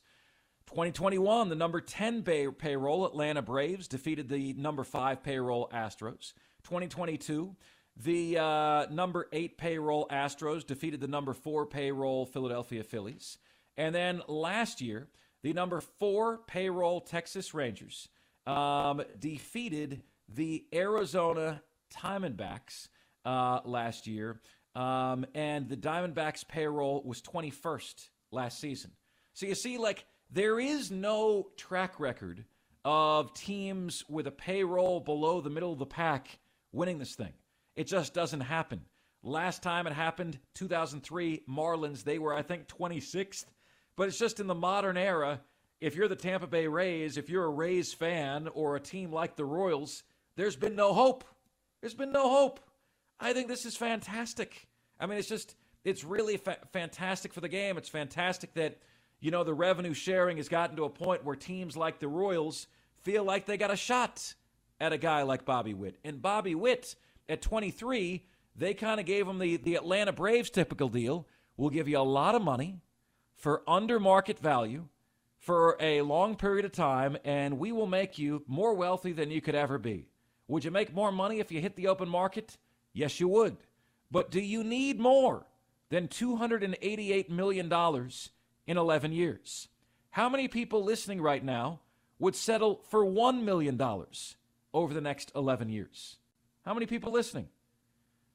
2021, 0.67 1.49
the 1.49 1.55
number 1.55 1.81
10 1.81 2.23
pay- 2.23 2.49
payroll 2.49 3.07
Atlanta 3.07 3.43
Braves 3.43 3.89
defeated 3.89 4.29
the 4.29 4.53
number 4.55 4.85
5 4.85 5.23
payroll 5.23 5.69
Astros. 5.73 6.33
2022, 6.65 7.57
the 7.97 8.39
uh, 8.39 8.87
number 8.91 9.27
8 9.33 9.57
payroll 9.59 10.07
Astros 10.09 10.67
defeated 10.67 11.01
the 11.01 11.09
number 11.09 11.33
4 11.33 11.67
payroll 11.67 12.27
Philadelphia 12.27 12.85
Phillies. 12.85 13.39
And 13.77 13.95
then 13.95 14.23
last 14.29 14.81
year, 14.81 15.09
the 15.43 15.53
number 15.53 15.81
4 15.81 16.39
payroll 16.47 17.01
Texas 17.01 17.55
Rangers 17.55 18.09
um, 18.47 19.03
defeated 19.19 20.03
the 20.29 20.65
Arizona 20.73 21.63
Diamondbacks 21.95 22.89
uh, 23.25 23.61
last 23.65 24.07
year. 24.07 24.41
Um, 24.75 25.27
and 25.35 25.69
the 25.69 25.77
Diamondbacks 25.77 26.47
payroll 26.47 27.03
was 27.05 27.23
21st 27.23 28.09
last 28.31 28.61
season. 28.61 28.91
So 29.35 29.47
you 29.47 29.55
see, 29.55 29.79
like, 29.79 30.05
there 30.31 30.59
is 30.59 30.91
no 30.91 31.49
track 31.57 32.01
record 32.01 32.45
of 32.85 33.35
teams 33.35 34.05
with 34.09 34.27
a 34.27 34.33
payroll 34.33 35.01
below 35.01 35.41
the 35.41 35.51
middle 35.51 35.73
of 35.73 35.79
the 35.79 35.87
pack 35.87 36.39
winning 36.73 36.99
this 36.99 37.15
thing. 37.15 37.33
It 37.75 37.87
just 37.87 38.15
doesn't 38.15 38.41
happen. 38.41 38.83
Last 39.23 39.63
time 39.63 39.87
it 39.87 39.93
happened, 39.93 40.39
2003 40.55 41.43
Marlins, 41.49 42.05
they 42.05 42.19
were, 42.19 42.33
I 42.35 42.43
think, 42.43 42.69
26th. 42.69 43.45
But 43.97 44.09
it's 44.09 44.19
just 44.19 44.41
in 44.41 44.47
the 44.47 44.55
modern 44.55 44.97
era, 44.97 45.41
if 45.81 45.97
you're 45.97 46.09
the 46.09 46.17
Tampa 46.17 46.47
Bay 46.47 46.67
Rays, 46.67 47.17
if 47.17 47.29
you're 47.29 47.45
a 47.45 47.51
Rays 47.51 47.93
fan 47.93 48.49
or 48.55 48.77
a 48.77 48.81
team 48.81 49.13
like 49.13 49.37
the 49.37 49.45
Royals, 49.45 50.03
there's 50.37 50.57
been 50.57 50.77
no 50.77 50.93
hope. 50.93 51.25
There's 51.81 51.95
been 51.95 52.13
no 52.13 52.29
hope. 52.29 52.61
I 53.19 53.33
think 53.33 53.49
this 53.49 53.65
is 53.65 53.77
fantastic. 53.77 54.69
I 55.01 55.07
mean, 55.07 55.19
it's 55.19 55.29
just, 55.29 55.57
it's 55.85 56.05
really 56.05 56.37
fa- 56.37 56.59
fantastic 56.73 57.33
for 57.33 57.41
the 57.41 57.49
game. 57.49 57.79
It's 57.79 57.89
fantastic 57.89 58.55
that 58.55 58.79
you 59.21 59.31
know, 59.31 59.45
the 59.45 59.55
revenue 59.55 59.95
sharing 59.95 60.37
has 60.37 60.49
gotten 60.49 60.77
to 60.77 60.85
a 60.85 60.91
point 60.91 61.25
where 61.25 61.37
teams 61.37 61.77
like 61.77 61.99
the 61.99 62.09
Royals 62.09 62.67
feel 63.03 63.25
like 63.25 63.47
they 63.47 63.57
got 63.57 63.71
a 63.71 63.77
shot 63.77 64.35
at 64.81 64.93
a 64.93 64.99
guy 64.99 65.23
like 65.23 65.45
Bobby 65.45 65.75
Witt. 65.75 65.97
And 66.05 66.21
Bobby 66.21 66.55
Witt, 66.55 66.95
at 67.29 67.43
23, 67.43 68.25
they 68.55 68.75
kind 68.75 69.01
of 69.01 69.07
gave 69.07 69.27
him 69.27 69.39
the, 69.39 69.57
the 69.57 69.75
Atlanta 69.75 70.13
Braves 70.13 70.51
typical 70.51 70.89
deal. 70.89 71.27
We'll 71.57 71.71
give 71.71 71.89
you 71.89 71.99
a 71.99 72.01
lot 72.01 72.35
of 72.35 72.43
money 72.43 72.81
for 73.37 73.63
under 73.69 74.01
market 74.01 74.39
value 74.39 74.89
for 75.39 75.77
a 75.79 76.03
long 76.03 76.35
period 76.35 76.65
of 76.65 76.73
time, 76.73 77.17
and 77.25 77.59
we 77.59 77.71
will 77.71 77.87
make 77.87 78.19
you 78.19 78.43
more 78.49 78.75
wealthy 78.75 79.13
than 79.13 79.31
you 79.31 79.41
could 79.41 79.55
ever 79.55 79.79
be. 79.79 80.09
Would 80.49 80.65
you 80.65 80.71
make 80.71 80.95
more 80.95 81.13
money 81.13 81.39
if 81.39 81.53
you 81.53 81.61
hit 81.61 81.77
the 81.77 81.89
open 81.89 82.09
market? 82.09 82.57
Yes, 82.93 83.21
you 83.21 83.29
would. 83.29 83.57
But 84.11 84.31
do 84.31 84.41
you 84.41 84.65
need 84.65 84.99
more 84.99 85.47
than 85.89 86.09
$288 86.09 87.31
million 87.31 87.73
in 88.67 88.77
11 88.77 89.13
years. 89.13 89.69
How 90.11 90.29
many 90.29 90.49
people 90.49 90.83
listening 90.83 91.21
right 91.21 91.45
now 91.45 91.81
would 92.19 92.35
settle 92.35 92.83
for 92.89 93.05
$1 93.05 93.43
million 93.43 93.81
over 94.73 94.95
the 94.95 95.01
next 95.01 95.31
11 95.35 95.69
years? 95.69 96.17
How 96.65 96.75
many 96.75 96.87
people 96.87 97.13
listening? 97.13 97.49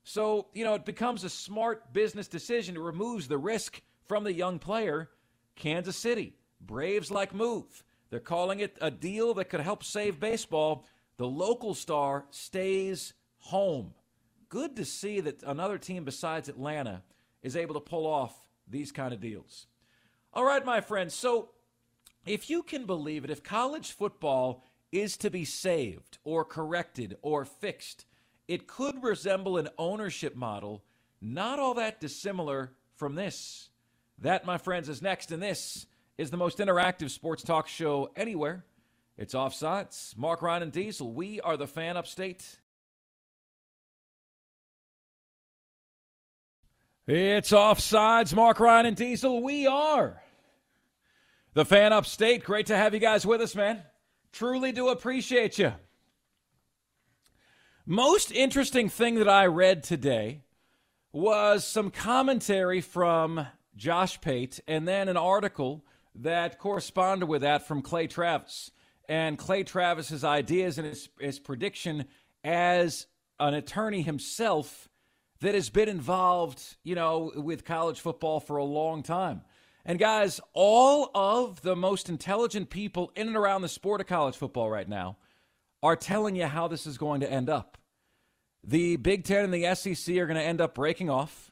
So, 0.04 0.48
you 0.54 0.64
know, 0.64 0.76
it 0.76 0.86
becomes 0.86 1.24
a 1.24 1.30
smart 1.30 1.94
business 1.94 2.28
decision. 2.28 2.76
It 2.76 2.82
removes 2.82 3.28
the 3.28 3.38
risk 3.38 3.82
from 4.12 4.26
the 4.26 4.34
young 4.34 4.60
player. 4.60 5.10
Kansas 5.56 5.96
City, 5.96 6.34
Braves 6.60 7.12
like 7.12 7.34
move. 7.34 7.82
They're 8.10 8.20
calling 8.20 8.60
it 8.60 8.78
a 8.82 8.92
deal 8.92 9.34
that 9.36 9.46
could 9.46 9.62
help 9.62 9.86
save 9.86 10.20
baseball. 10.20 10.86
The 11.16 11.26
local 11.26 11.74
star 11.74 12.26
stays 12.30 13.14
home. 13.38 13.94
Good 14.50 14.76
to 14.76 14.84
see 14.84 15.22
that 15.22 15.44
another 15.44 15.78
team 15.78 16.04
besides 16.04 16.50
Atlanta 16.50 17.04
is 17.42 17.56
able 17.56 17.74
to 17.76 17.80
pull 17.80 18.06
off 18.06 18.36
these 18.68 18.92
kind 18.92 19.14
of 19.14 19.22
deals. 19.22 19.68
All 20.34 20.44
right, 20.44 20.66
my 20.66 20.82
friends. 20.82 21.14
So, 21.14 21.52
if 22.26 22.50
you 22.50 22.64
can 22.64 22.86
believe 22.86 23.24
it, 23.24 23.32
if 23.32 23.42
college 23.42 23.94
football 23.94 24.66
is 24.92 25.16
to 25.16 25.30
be 25.30 25.46
saved 25.46 26.18
or 26.26 26.44
corrected 26.44 27.16
or 27.22 27.46
fixed, 27.46 28.04
it 28.50 28.68
could 28.68 29.02
resemble 29.06 29.56
an 29.56 29.70
ownership 29.78 30.36
model 30.36 30.84
not 31.22 31.60
all 31.60 31.76
that 31.76 32.02
dissimilar 32.02 32.74
from 32.98 33.16
this. 33.16 33.71
That, 34.22 34.46
my 34.46 34.60
friends, 34.60 34.88
is 34.88 35.02
next, 35.02 35.32
and 35.32 35.42
this 35.42 35.88
is 36.18 36.30
the 36.30 36.38
most 36.38 36.60
interactive 36.60 37.10
sports 37.10 37.44
talk 37.44 37.68
show 37.68 38.12
anywhere. 38.16 38.64
It's 39.18 39.34
Offsides. 39.34 40.16
Mark 40.16 40.44
Ryan 40.44 40.64
and 40.64 40.72
Diesel. 40.72 41.12
We 41.12 41.42
are 41.42 41.58
the 41.58 41.68
fan 41.68 41.98
upstate. 41.98 42.60
It's 47.08 47.52
Offsides. 47.52 48.34
Mark 48.36 48.60
Ryan 48.60 48.86
and 48.86 48.96
Diesel. 48.96 49.42
We 49.42 49.66
are 49.66 50.22
the 51.56 51.66
fan 51.66 51.92
upstate. 51.92 52.44
Great 52.44 52.68
to 52.68 52.78
have 52.78 52.94
you 52.94 53.00
guys 53.00 53.26
with 53.26 53.42
us, 53.42 53.56
man. 53.56 53.82
Truly 54.32 54.72
do 54.72 54.90
appreciate 54.90 55.58
you. 55.58 55.74
Most 57.88 58.32
interesting 58.32 58.88
thing 58.88 59.16
that 59.16 59.28
I 59.28 59.48
read 59.48 59.84
today 59.84 60.44
was 61.12 61.66
some 61.66 61.90
commentary 61.90 62.82
from 62.82 63.48
Josh 63.76 64.20
Pate 64.22 64.60
and 64.68 64.88
then 64.88 65.08
an 65.10 65.18
article 65.18 65.86
that 66.16 66.60
corresponded 66.60 67.28
with 67.28 67.42
that 67.42 67.68
from 67.68 67.82
Clay 67.82 68.08
Travis. 68.08 68.72
And 69.08 69.38
Clay 69.38 69.64
Travis's 69.64 70.24
ideas 70.24 70.78
and 70.78 70.88
his, 70.88 71.10
his 71.20 71.40
prediction 71.40 72.06
as 72.44 73.08
an 73.40 73.54
attorney 73.54 74.02
himself 74.02 74.88
that 75.42 75.56
has 75.56 75.70
been 75.70 75.90
involved, 75.90 76.78
you 76.84 76.96
know, 76.96 77.32
with 77.36 77.66
college 77.66 78.00
football 78.00 78.40
for 78.40 78.58
a 78.58 78.64
long 78.64 79.04
time. 79.04 79.42
And 79.84 79.98
guys, 79.98 80.40
all 80.54 81.10
of 81.16 81.62
the 81.62 81.76
most 81.76 82.08
intelligent 82.08 82.70
people 82.70 83.12
in 83.16 83.28
and 83.28 83.36
around 83.36 83.64
the 83.64 83.70
sport 83.70 84.00
of 84.00 84.08
college 84.08 84.36
football 84.36 84.70
right 84.70 84.88
now 84.88 85.18
are 85.82 85.96
telling 85.96 86.36
you 86.36 86.46
how 86.46 86.68
this 86.68 86.86
is 86.86 86.98
going 86.98 87.22
to 87.22 87.32
end 87.32 87.50
up. 87.50 87.78
The 88.64 88.98
Big 88.98 89.24
Ten 89.24 89.44
and 89.44 89.54
the 89.54 89.74
SEC 89.74 90.16
are 90.18 90.28
going 90.28 90.38
to 90.38 90.44
end 90.44 90.62
up 90.62 90.76
breaking 90.76 91.10
off. 91.10 91.51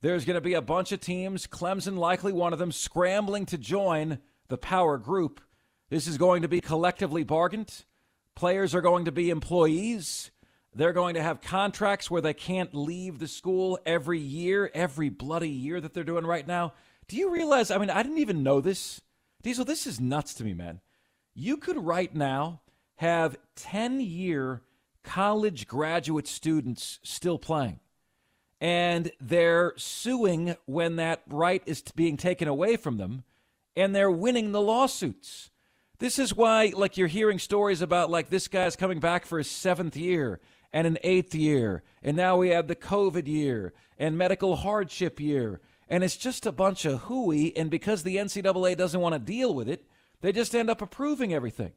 There's 0.00 0.24
going 0.24 0.34
to 0.34 0.40
be 0.40 0.54
a 0.54 0.62
bunch 0.62 0.92
of 0.92 1.00
teams, 1.00 1.46
Clemson 1.48 1.98
likely 1.98 2.32
one 2.32 2.52
of 2.52 2.60
them, 2.60 2.70
scrambling 2.70 3.46
to 3.46 3.58
join 3.58 4.18
the 4.48 4.58
power 4.58 4.96
group. 4.96 5.40
This 5.90 6.06
is 6.06 6.18
going 6.18 6.42
to 6.42 6.48
be 6.48 6.60
collectively 6.60 7.24
bargained. 7.24 7.84
Players 8.36 8.74
are 8.74 8.80
going 8.80 9.06
to 9.06 9.12
be 9.12 9.30
employees. 9.30 10.30
They're 10.72 10.92
going 10.92 11.14
to 11.14 11.22
have 11.22 11.40
contracts 11.40 12.08
where 12.08 12.22
they 12.22 12.34
can't 12.34 12.74
leave 12.74 13.18
the 13.18 13.26
school 13.26 13.78
every 13.84 14.20
year, 14.20 14.70
every 14.72 15.08
bloody 15.08 15.50
year 15.50 15.80
that 15.80 15.94
they're 15.94 16.04
doing 16.04 16.24
right 16.24 16.46
now. 16.46 16.74
Do 17.08 17.16
you 17.16 17.32
realize? 17.32 17.72
I 17.72 17.78
mean, 17.78 17.90
I 17.90 18.04
didn't 18.04 18.18
even 18.18 18.44
know 18.44 18.60
this. 18.60 19.00
Diesel, 19.42 19.64
this 19.64 19.86
is 19.86 19.98
nuts 19.98 20.34
to 20.34 20.44
me, 20.44 20.54
man. 20.54 20.80
You 21.34 21.56
could 21.56 21.78
right 21.78 22.14
now 22.14 22.60
have 22.96 23.36
10 23.56 24.00
year 24.00 24.62
college 25.02 25.66
graduate 25.66 26.28
students 26.28 27.00
still 27.02 27.38
playing. 27.38 27.80
And 28.60 29.12
they're 29.20 29.72
suing 29.76 30.56
when 30.66 30.96
that 30.96 31.22
right 31.28 31.62
is 31.64 31.82
being 31.94 32.16
taken 32.16 32.48
away 32.48 32.76
from 32.76 32.96
them, 32.96 33.24
and 33.76 33.94
they're 33.94 34.10
winning 34.10 34.52
the 34.52 34.60
lawsuits. 34.60 35.50
This 35.98 36.18
is 36.18 36.34
why, 36.34 36.72
like, 36.74 36.96
you're 36.96 37.08
hearing 37.08 37.38
stories 37.38 37.82
about, 37.82 38.10
like, 38.10 38.30
this 38.30 38.48
guy's 38.48 38.76
coming 38.76 39.00
back 39.00 39.26
for 39.26 39.38
his 39.38 39.50
seventh 39.50 39.96
year 39.96 40.40
and 40.72 40.86
an 40.86 40.98
eighth 41.02 41.34
year, 41.34 41.82
and 42.02 42.16
now 42.16 42.36
we 42.36 42.50
have 42.50 42.68
the 42.68 42.76
COVID 42.76 43.26
year 43.26 43.72
and 43.98 44.18
medical 44.18 44.56
hardship 44.56 45.20
year. 45.20 45.60
And 45.88 46.04
it's 46.04 46.16
just 46.16 46.46
a 46.46 46.52
bunch 46.52 46.84
of 46.84 47.02
hooey. 47.02 47.56
And 47.56 47.70
because 47.70 48.02
the 48.02 48.16
NCAA 48.16 48.76
doesn't 48.76 49.00
want 49.00 49.14
to 49.14 49.18
deal 49.18 49.54
with 49.54 49.68
it, 49.68 49.86
they 50.20 50.32
just 50.32 50.54
end 50.54 50.70
up 50.70 50.82
approving 50.82 51.32
everything. 51.32 51.72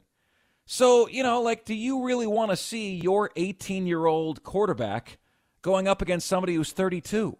So, 0.66 1.08
you 1.08 1.22
know, 1.22 1.42
like, 1.42 1.64
do 1.64 1.74
you 1.74 2.04
really 2.04 2.26
want 2.26 2.50
to 2.50 2.56
see 2.56 2.94
your 2.94 3.30
18 3.36 3.86
year 3.86 4.06
old 4.06 4.42
quarterback 4.42 5.18
going 5.62 5.88
up 5.88 6.02
against 6.02 6.26
somebody 6.26 6.54
who's 6.54 6.72
32? 6.72 7.36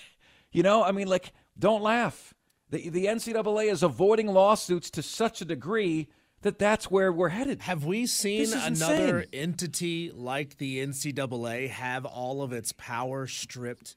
you 0.52 0.62
know, 0.62 0.82
I 0.82 0.92
mean, 0.92 1.08
like, 1.08 1.32
don't 1.58 1.82
laugh. 1.82 2.34
The, 2.70 2.88
the 2.88 3.06
NCAA 3.06 3.70
is 3.70 3.82
avoiding 3.82 4.26
lawsuits 4.26 4.90
to 4.90 5.02
such 5.02 5.40
a 5.40 5.44
degree 5.44 6.08
that 6.42 6.58
that's 6.58 6.90
where 6.90 7.12
we're 7.12 7.30
headed. 7.30 7.62
Have 7.62 7.84
we 7.84 8.06
seen 8.06 8.52
another 8.52 9.20
insane. 9.20 9.28
entity 9.32 10.10
like 10.14 10.58
the 10.58 10.84
NCAA 10.84 11.70
have 11.70 12.04
all 12.04 12.42
of 12.42 12.52
its 12.52 12.72
power 12.72 13.26
stripped 13.26 13.96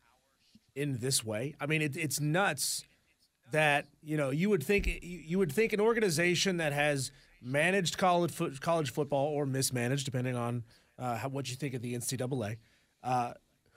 in 0.75 0.97
this 0.99 1.23
way? 1.23 1.55
I 1.59 1.65
mean, 1.65 1.81
it, 1.81 1.97
it's 1.97 2.19
nuts 2.19 2.85
that 3.51 3.87
you 4.01 4.15
know 4.15 4.29
you 4.29 4.49
would 4.49 4.63
think 4.63 4.87
you 5.01 5.37
would 5.39 5.51
think 5.51 5.73
an 5.73 5.79
organization 5.79 6.57
that 6.57 6.73
has 6.73 7.11
managed 7.41 7.97
college 7.97 8.31
fo- 8.31 8.51
college 8.59 8.91
football 8.91 9.27
or 9.27 9.45
mismanaged, 9.45 10.05
depending 10.05 10.35
on 10.35 10.63
uh, 10.97 11.17
how, 11.17 11.29
what 11.29 11.49
you 11.49 11.55
think 11.55 11.73
of 11.73 11.81
the 11.81 11.93
NCAA, 11.93 12.57
uh, 13.03 13.33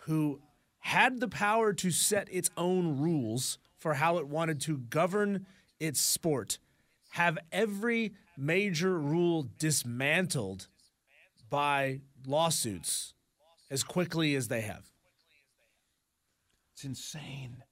who 0.06 0.40
had 0.80 1.20
the 1.20 1.28
power 1.28 1.72
to 1.72 1.90
set 1.90 2.28
its 2.30 2.50
own 2.56 2.98
rules 2.98 3.58
for 3.78 3.94
how 3.94 4.18
it 4.18 4.26
wanted 4.26 4.60
to 4.60 4.78
govern 4.78 5.46
its 5.78 6.00
sport, 6.00 6.58
have 7.10 7.38
every 7.50 8.14
major 8.36 8.98
rule 8.98 9.48
dismantled 9.58 10.68
by 11.50 12.00
lawsuits 12.26 13.14
as 13.70 13.82
quickly 13.82 14.34
as 14.34 14.48
they 14.48 14.62
have. 14.62 14.84
It's 16.72 16.84
insane. 16.84 17.62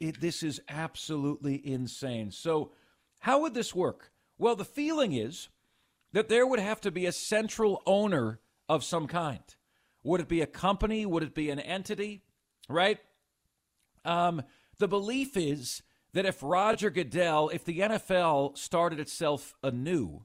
It, 0.00 0.20
this 0.20 0.42
is 0.42 0.60
absolutely 0.68 1.60
insane. 1.64 2.30
So, 2.30 2.72
how 3.20 3.40
would 3.42 3.54
this 3.54 3.74
work? 3.74 4.12
Well, 4.38 4.54
the 4.54 4.64
feeling 4.64 5.12
is 5.12 5.48
that 6.12 6.28
there 6.28 6.46
would 6.46 6.60
have 6.60 6.80
to 6.82 6.90
be 6.90 7.06
a 7.06 7.12
central 7.12 7.82
owner 7.84 8.40
of 8.68 8.84
some 8.84 9.06
kind. 9.06 9.42
Would 10.02 10.20
it 10.20 10.28
be 10.28 10.40
a 10.40 10.46
company? 10.46 11.04
Would 11.06 11.22
it 11.22 11.34
be 11.34 11.50
an 11.50 11.58
entity? 11.58 12.22
Right? 12.68 12.98
Um, 14.04 14.42
the 14.78 14.88
belief 14.88 15.36
is 15.36 15.82
that 16.12 16.26
if 16.26 16.42
Roger 16.42 16.90
Goodell, 16.90 17.50
if 17.50 17.64
the 17.64 17.80
NFL 17.80 18.56
started 18.56 19.00
itself 19.00 19.54
anew, 19.62 20.24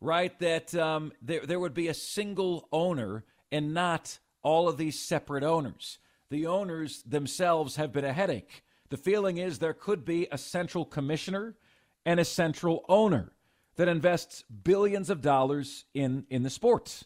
right, 0.00 0.36
that 0.40 0.74
um, 0.74 1.12
there, 1.22 1.46
there 1.46 1.60
would 1.60 1.74
be 1.74 1.88
a 1.88 1.94
single 1.94 2.68
owner 2.72 3.24
and 3.50 3.72
not 3.72 4.18
all 4.42 4.68
of 4.68 4.76
these 4.76 4.98
separate 4.98 5.44
owners. 5.44 5.98
The 6.30 6.46
owners 6.46 7.02
themselves 7.02 7.76
have 7.76 7.92
been 7.92 8.04
a 8.04 8.12
headache. 8.12 8.64
The 8.88 8.96
feeling 8.96 9.38
is 9.38 9.58
there 9.58 9.74
could 9.74 10.04
be 10.04 10.26
a 10.30 10.38
central 10.38 10.84
commissioner 10.84 11.56
and 12.04 12.18
a 12.18 12.24
central 12.24 12.84
owner 12.88 13.32
that 13.76 13.88
invests 13.88 14.42
billions 14.42 15.08
of 15.08 15.22
dollars 15.22 15.84
in, 15.94 16.26
in 16.28 16.42
the 16.42 16.50
sports. 16.50 17.04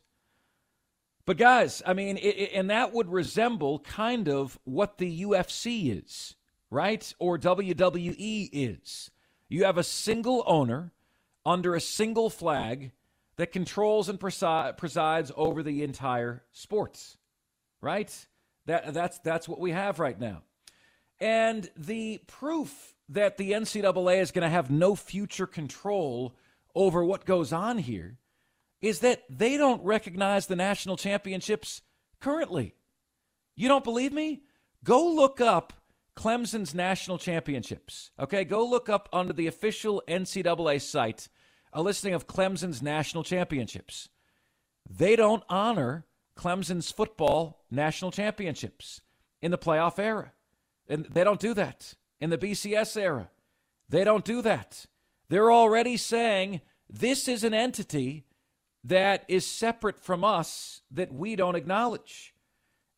But 1.27 1.37
guys, 1.37 1.83
I 1.85 1.93
mean, 1.93 2.17
it, 2.17 2.37
it, 2.37 2.51
and 2.55 2.71
that 2.71 2.93
would 2.93 3.11
resemble 3.11 3.81
kind 3.81 4.29
of 4.29 4.59
what 4.65 4.99
the 4.99 5.23
UFC 5.23 6.03
is 6.03 6.37
right? 6.71 7.13
Or 7.19 7.39
WWE 7.39 8.49
is. 8.53 9.11
You 9.49 9.65
have 9.65 9.79
a 9.79 9.85
single 9.85 10.43
owner 10.47 10.93
under 11.45 11.75
a 11.75 11.81
single 11.81 12.31
flag 12.31 12.93
that 13.37 13.53
controls 13.53 14.09
and 14.09 14.19
presi- 14.19 14.77
presides 14.77 15.31
over 15.37 15.63
the 15.63 15.83
entire 15.83 16.43
sports, 16.53 17.19
right? 17.81 18.13
That, 18.67 18.93
that's, 18.93 19.19
that's 19.21 19.49
what 19.49 19.61
we 19.61 19.71
have 19.71 19.99
right 20.01 20.19
now. 20.19 20.43
And 21.21 21.71
the 21.77 22.21
proof 22.27 22.95
that 23.09 23.37
the 23.37 23.53
NCAA 23.53 24.21
is 24.21 24.33
going 24.33 24.43
to 24.43 24.49
have 24.49 24.71
no 24.71 24.97
future 24.97 25.47
control 25.47 26.35
over 26.75 27.05
what 27.05 27.25
goes 27.25 27.53
on 27.53 27.79
here 27.79 28.19
is 28.81 29.01
that 29.01 29.23
they 29.31 29.57
don't 29.57 29.85
recognize 29.85 30.47
the 30.47 30.57
national 30.57 30.97
championships 30.97 31.83
currently. 32.21 32.75
You 33.55 33.69
don't 33.69 33.85
believe 33.85 34.13
me? 34.13 34.43
Go 34.85 35.07
look 35.09 35.41
up 35.41 35.73
Clemson's 36.17 36.75
national 36.75 37.19
championships. 37.19 38.11
Okay, 38.19 38.45
go 38.45 38.67
look 38.67 38.89
up 38.89 39.09
under 39.13 39.33
the 39.33 39.47
official 39.47 40.03
NCAA 40.09 40.81
site 40.81 41.29
a 41.73 41.83
listing 41.83 42.15
of 42.15 42.27
Clemson's 42.27 42.81
national 42.81 43.23
championships. 43.23 44.09
They 44.89 45.15
don't 45.15 45.43
honor 45.49 46.07
Clemson's 46.35 46.91
football 46.91 47.65
national 47.71 48.13
championships 48.13 49.03
in 49.43 49.51
the 49.51 49.59
playoff 49.59 49.99
era. 49.99 50.33
And 50.89 51.05
they 51.07 51.23
don't 51.23 51.41
do 51.41 51.53
that 51.55 51.95
in 52.19 52.31
the 52.31 52.39
BCS 52.39 52.97
era. 52.97 53.31
They 53.89 54.05
don't 54.05 54.25
do 54.25 54.41
that. 54.43 54.87
They're 55.29 55.53
already 55.53 55.97
saying 55.97 56.63
this 56.89 57.29
is 57.29 57.45
an 57.45 57.53
entity 57.53 58.26
that 58.87 59.25
is 59.29 59.47
separate 59.47 60.01
from 60.01 60.23
us 60.25 60.83
that 60.91 61.13
we 61.13 61.37
don't 61.37 61.57
acknowledge. 61.57 62.35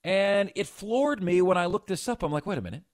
And 0.04 0.52
it 0.54 0.66
floored 0.66 1.22
me 1.22 1.42
when 1.42 1.58
I 1.58 1.66
looked 1.66 1.88
this 1.88 2.08
up. 2.08 2.22
I'm 2.22 2.32
like, 2.32 2.46
wait 2.46 2.58
a 2.58 2.62
minute. 2.62 2.84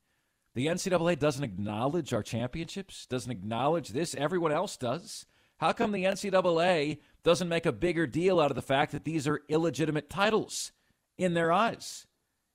The 0.54 0.66
NCAA 0.66 1.18
doesn't 1.18 1.42
acknowledge 1.42 2.12
our 2.12 2.22
championships, 2.22 3.06
doesn't 3.06 3.32
acknowledge 3.32 3.88
this. 3.88 4.14
Everyone 4.14 4.52
else 4.52 4.76
does. 4.76 5.26
How 5.58 5.72
come 5.72 5.90
the 5.92 6.04
NCAA 6.04 6.98
doesn't 7.24 7.48
make 7.48 7.66
a 7.66 7.72
bigger 7.72 8.06
deal 8.06 8.40
out 8.40 8.50
of 8.50 8.54
the 8.54 8.62
fact 8.62 8.92
that 8.92 9.04
these 9.04 9.26
are 9.26 9.42
illegitimate 9.48 10.08
titles 10.08 10.70
in 11.18 11.34
their 11.34 11.50
eyes? 11.50 12.06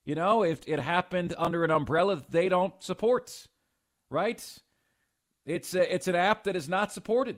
You 0.06 0.16
know, 0.16 0.44
if 0.44 0.62
it 0.68 0.80
happened 0.80 1.34
under 1.38 1.66
an 1.66 1.72
umbrella 1.72 2.16
that 2.16 2.32
they 2.32 2.48
don't 2.48 2.82
support, 2.82 3.48
right? 4.10 4.42
It's 5.46 5.74
a, 5.76 5.94
it's 5.94 6.08
an 6.08 6.16
app 6.16 6.46
that 6.46 6.56
is 6.56 6.70
not 6.70 6.94
supported. 6.94 7.38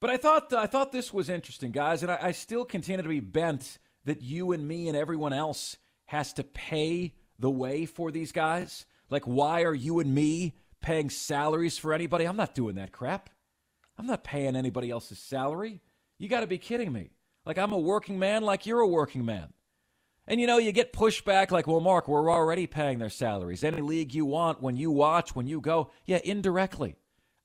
But 0.00 0.10
I 0.10 0.16
thought 0.16 0.52
I 0.52 0.66
thought 0.66 0.92
this 0.92 1.12
was 1.12 1.28
interesting, 1.28 1.72
guys, 1.72 2.02
and 2.02 2.12
I, 2.12 2.18
I 2.20 2.32
still 2.32 2.64
continue 2.64 3.02
to 3.02 3.08
be 3.08 3.20
bent 3.20 3.78
that 4.04 4.22
you 4.22 4.52
and 4.52 4.66
me 4.66 4.88
and 4.88 4.96
everyone 4.96 5.32
else 5.32 5.76
has 6.06 6.32
to 6.34 6.44
pay 6.44 7.14
the 7.38 7.50
way 7.50 7.86
for 7.86 8.10
these 8.10 8.32
guys. 8.32 8.86
Like, 9.10 9.24
why 9.24 9.62
are 9.62 9.74
you 9.74 10.00
and 10.00 10.14
me 10.14 10.54
paying 10.80 11.10
salaries 11.10 11.78
for 11.78 11.92
anybody? 11.92 12.24
I'm 12.24 12.36
not 12.36 12.54
doing 12.54 12.76
that 12.76 12.92
crap. 12.92 13.30
I'm 13.98 14.06
not 14.06 14.24
paying 14.24 14.56
anybody 14.56 14.90
else's 14.90 15.18
salary. 15.18 15.80
You 16.18 16.28
got 16.28 16.40
to 16.40 16.46
be 16.46 16.58
kidding 16.58 16.92
me. 16.92 17.10
Like, 17.44 17.58
I'm 17.58 17.72
a 17.72 17.78
working 17.78 18.18
man 18.18 18.42
like 18.42 18.66
you're 18.66 18.80
a 18.80 18.86
working 18.86 19.24
man. 19.24 19.52
And 20.28 20.40
you 20.40 20.46
know, 20.46 20.58
you 20.58 20.72
get 20.72 20.92
pushback 20.92 21.50
like, 21.50 21.66
well, 21.66 21.80
Mark, 21.80 22.08
we're 22.08 22.30
already 22.30 22.66
paying 22.66 22.98
their 22.98 23.10
salaries. 23.10 23.62
Any 23.62 23.80
league 23.80 24.12
you 24.12 24.24
want, 24.24 24.60
when 24.60 24.76
you 24.76 24.90
watch, 24.90 25.36
when 25.36 25.46
you 25.46 25.60
go. 25.60 25.90
Yeah, 26.04 26.20
indirectly. 26.24 26.96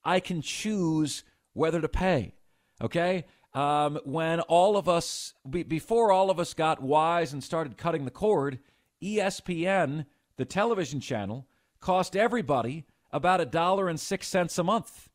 I 0.04 0.20
can 0.20 0.42
choose 0.42 1.24
whether 1.54 1.80
to 1.80 1.88
pay. 1.88 2.34
Okay? 2.82 3.26
Um, 3.54 4.00
when 4.06 4.40
all 4.42 4.78
of 4.78 4.88
us, 4.88 5.34
be, 5.50 5.64
before 5.64 6.12
all 6.12 6.30
of 6.30 6.40
us 6.40 6.54
got 6.54 6.82
wise 6.82 7.34
and 7.34 7.44
started 7.44 7.78
cutting 7.78 8.06
the 8.06 8.12
cord, 8.12 8.60
ESPN, 9.04 10.06
the 10.38 10.46
television 10.46 11.00
channel, 11.00 11.48
cost 11.80 12.16
everybody 12.16 12.86
about 13.12 13.42
a 13.42 13.46
dollar 13.46 13.90
and 13.90 14.00
six 14.00 14.28
cents 14.28 14.58
a 14.58 14.64
month. 14.64 15.10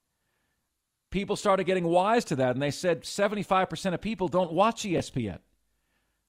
People 1.10 1.36
started 1.36 1.64
getting 1.64 1.84
wise 1.84 2.24
to 2.26 2.36
that, 2.36 2.50
and 2.50 2.62
they 2.62 2.70
said 2.70 3.02
75% 3.02 3.94
of 3.94 4.00
people 4.00 4.28
don't 4.28 4.52
watch 4.52 4.82
ESPN. 4.82 5.38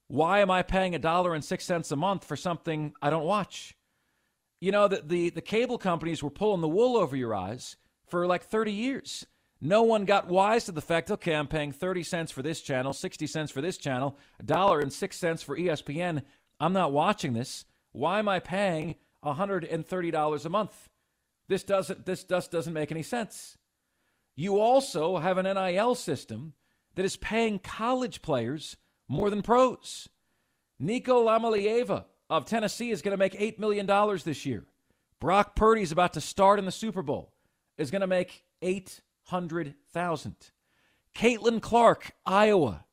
Why 0.06 0.40
am 0.40 0.50
I 0.50 0.62
paying 0.62 0.94
a 0.94 0.98
dollar 0.98 1.34
and 1.34 1.44
six 1.44 1.64
cents 1.64 1.92
a 1.92 1.96
month 1.96 2.24
for 2.24 2.36
something 2.36 2.94
I 3.02 3.10
don't 3.10 3.24
watch? 3.24 3.76
You 4.60 4.72
know, 4.72 4.88
the, 4.88 5.02
the, 5.04 5.30
the 5.30 5.42
cable 5.42 5.76
companies 5.76 6.22
were 6.22 6.30
pulling 6.30 6.62
the 6.62 6.68
wool 6.68 6.96
over 6.96 7.14
your 7.14 7.34
eyes 7.34 7.76
for 8.06 8.26
like 8.26 8.44
30 8.44 8.72
years. 8.72 9.26
No 9.60 9.82
one 9.82 10.04
got 10.04 10.28
wise 10.28 10.64
to 10.66 10.72
the 10.72 10.80
fact, 10.80 11.10
okay, 11.10 11.34
I'm 11.34 11.48
paying 11.48 11.72
30 11.72 12.02
cents 12.04 12.30
for 12.30 12.42
this 12.42 12.60
channel, 12.60 12.92
60 12.92 13.26
cents 13.26 13.50
for 13.50 13.60
this 13.60 13.76
channel, 13.76 14.16
a 14.38 14.44
dollar 14.44 14.80
and 14.80 14.92
six 14.92 15.16
cents 15.16 15.42
for 15.42 15.56
ESPN. 15.56 16.22
I'm 16.60 16.72
not 16.72 16.92
watching 16.92 17.32
this. 17.32 17.64
Why 17.92 18.20
am 18.20 18.28
I 18.28 18.38
paying 18.38 18.94
$130 19.24 20.44
a 20.44 20.48
month. 20.48 20.88
This 21.48 21.64
doesn't 21.64 22.06
this 22.06 22.24
just 22.24 22.50
doesn't 22.50 22.72
make 22.72 22.92
any 22.92 23.02
sense. 23.02 23.56
You 24.36 24.60
also 24.60 25.18
have 25.18 25.38
an 25.38 25.46
NIL 25.46 25.94
system 25.94 26.54
that 26.94 27.04
is 27.04 27.16
paying 27.16 27.58
college 27.58 28.22
players 28.22 28.76
more 29.08 29.30
than 29.30 29.42
pros. 29.42 30.08
Nico 30.78 31.26
Iamaleava 31.26 32.04
of 32.30 32.44
Tennessee 32.44 32.90
is 32.90 33.02
going 33.02 33.12
to 33.12 33.16
make 33.16 33.32
$8 33.32 33.58
million 33.58 33.86
this 34.24 34.46
year. 34.46 34.64
Brock 35.18 35.56
Purdy 35.56 35.82
is 35.82 35.90
about 35.90 36.12
to 36.12 36.20
start 36.20 36.58
in 36.58 36.66
the 36.66 36.70
Super 36.70 37.02
Bowl, 37.02 37.32
is 37.76 37.90
going 37.90 38.02
to 38.02 38.06
make 38.06 38.44
800000 39.30 40.34
Caitlin 41.14 41.60
Clark, 41.60 42.12
Iowa. 42.24 42.84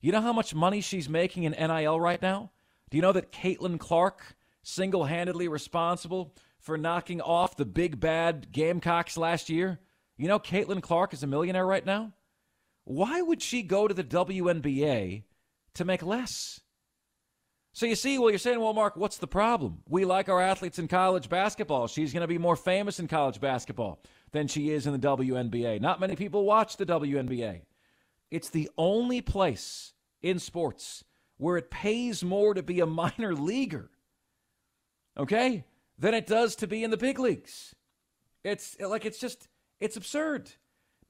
You 0.00 0.12
know 0.12 0.20
how 0.20 0.32
much 0.32 0.54
money 0.54 0.80
she's 0.80 1.08
making 1.08 1.44
in 1.44 1.52
NIL 1.52 1.98
right 2.00 2.20
now? 2.20 2.50
Do 2.90 2.96
you 2.96 3.02
know 3.02 3.12
that 3.12 3.32
Caitlin 3.32 3.78
Clark 3.78 4.36
single 4.62 5.04
handedly 5.04 5.48
responsible 5.48 6.34
for 6.60 6.78
knocking 6.78 7.20
off 7.20 7.56
the 7.56 7.64
big 7.64 8.00
bad 8.00 8.52
Gamecocks 8.52 9.16
last 9.16 9.50
year? 9.50 9.80
You 10.16 10.28
know, 10.28 10.38
Caitlin 10.38 10.82
Clark 10.82 11.12
is 11.12 11.22
a 11.22 11.26
millionaire 11.26 11.66
right 11.66 11.84
now. 11.84 12.12
Why 12.84 13.22
would 13.22 13.42
she 13.42 13.62
go 13.62 13.88
to 13.88 13.94
the 13.94 14.04
WNBA 14.04 15.24
to 15.74 15.84
make 15.84 16.02
less? 16.02 16.60
So 17.74 17.86
you 17.86 17.96
see, 17.96 18.18
well, 18.18 18.30
you're 18.30 18.38
saying, 18.38 18.60
well, 18.60 18.72
Mark, 18.72 18.96
what's 18.96 19.18
the 19.18 19.26
problem? 19.26 19.82
We 19.88 20.04
like 20.04 20.28
our 20.28 20.40
athletes 20.40 20.78
in 20.78 20.86
college 20.86 21.28
basketball. 21.28 21.88
She's 21.88 22.12
going 22.12 22.20
to 22.20 22.28
be 22.28 22.38
more 22.38 22.54
famous 22.54 23.00
in 23.00 23.08
college 23.08 23.40
basketball 23.40 24.00
than 24.30 24.46
she 24.46 24.70
is 24.70 24.86
in 24.86 24.92
the 24.92 24.98
WNBA. 25.00 25.80
Not 25.80 25.98
many 25.98 26.14
people 26.14 26.44
watch 26.44 26.76
the 26.76 26.86
WNBA. 26.86 27.62
It's 28.30 28.48
the 28.48 28.70
only 28.78 29.20
place 29.20 29.92
in 30.22 30.38
sports 30.38 31.02
where 31.36 31.56
it 31.56 31.68
pays 31.68 32.22
more 32.22 32.54
to 32.54 32.62
be 32.62 32.78
a 32.78 32.86
minor 32.86 33.34
leaguer, 33.34 33.90
okay, 35.18 35.64
than 35.98 36.14
it 36.14 36.28
does 36.28 36.54
to 36.56 36.68
be 36.68 36.84
in 36.84 36.92
the 36.92 36.96
big 36.96 37.18
leagues. 37.18 37.74
It's 38.44 38.76
like, 38.78 39.04
it's 39.04 39.18
just, 39.18 39.48
it's 39.80 39.96
absurd. 39.96 40.48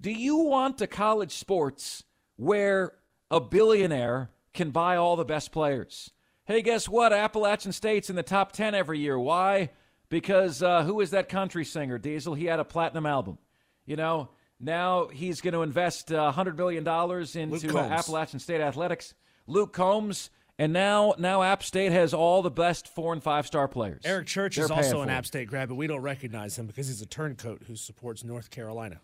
Do 0.01 0.11
you 0.11 0.37
want 0.37 0.81
a 0.81 0.87
college 0.87 1.33
sports 1.33 2.05
where 2.37 2.95
a 3.31 3.39
billionaire 3.39 4.31
can 4.55 4.71
buy 4.71 4.97
all 4.97 5.17
the 5.17 5.27
best 5.27 5.53
players? 5.53 6.11
Hey, 6.47 6.61
guess 6.61 6.88
what? 6.88 7.12
Appalachian 7.12 7.72
State's 7.72 8.11
in 8.11 8.16
the 8.16 8.22
top 8.22 8.53
10 8.53 8.74
every 8.74 8.99
year. 8.99 9.18
Why? 9.18 9.70
Because 10.11 10.62
uh, 10.62 10.84
who 10.84 11.01
is 11.01 11.11
that 11.11 11.28
country 11.28 11.64
singer, 11.64 11.99
Diesel? 11.99 12.34
He 12.34 12.45
had 12.45 12.61
a 12.61 12.64
platinum 12.64 13.07
album. 13.07 13.38
You 13.86 13.97
know, 13.97 14.28
now 14.61 15.09
he's 15.09 15.40
going 15.40 15.55
to 15.55 15.62
invest 15.62 16.12
uh, 16.12 16.32
$100 16.34 16.57
million 16.57 16.86
into 16.86 17.78
uh, 17.78 17.82
Appalachian 17.82 18.38
State 18.40 18.61
athletics. 18.61 19.14
Luke 19.47 19.72
Combs. 19.72 20.30
And 20.57 20.72
now, 20.72 21.14
now 21.18 21.42
App 21.42 21.64
State 21.64 21.90
has 21.90 22.14
all 22.14 22.40
the 22.40 22.51
best 22.51 22.86
four 22.86 23.12
and 23.12 23.20
five 23.20 23.45
star 23.45 23.66
players. 23.66 24.03
Eric 24.05 24.28
Church 24.28 24.55
They're 24.55 24.66
is 24.66 24.70
also 24.70 25.03
an 25.03 25.11
App 25.11 25.26
State 25.26 25.49
grad, 25.49 25.68
but 25.68 25.74
we 25.74 25.88
don't 25.88 26.03
recognize 26.03 26.57
him 26.57 26.66
because 26.66 26.86
he's 26.86 27.03
a 27.03 27.07
turncoat 27.07 27.64
who 27.66 27.74
supports 27.74 28.22
North 28.22 28.51
Carolina. 28.51 29.01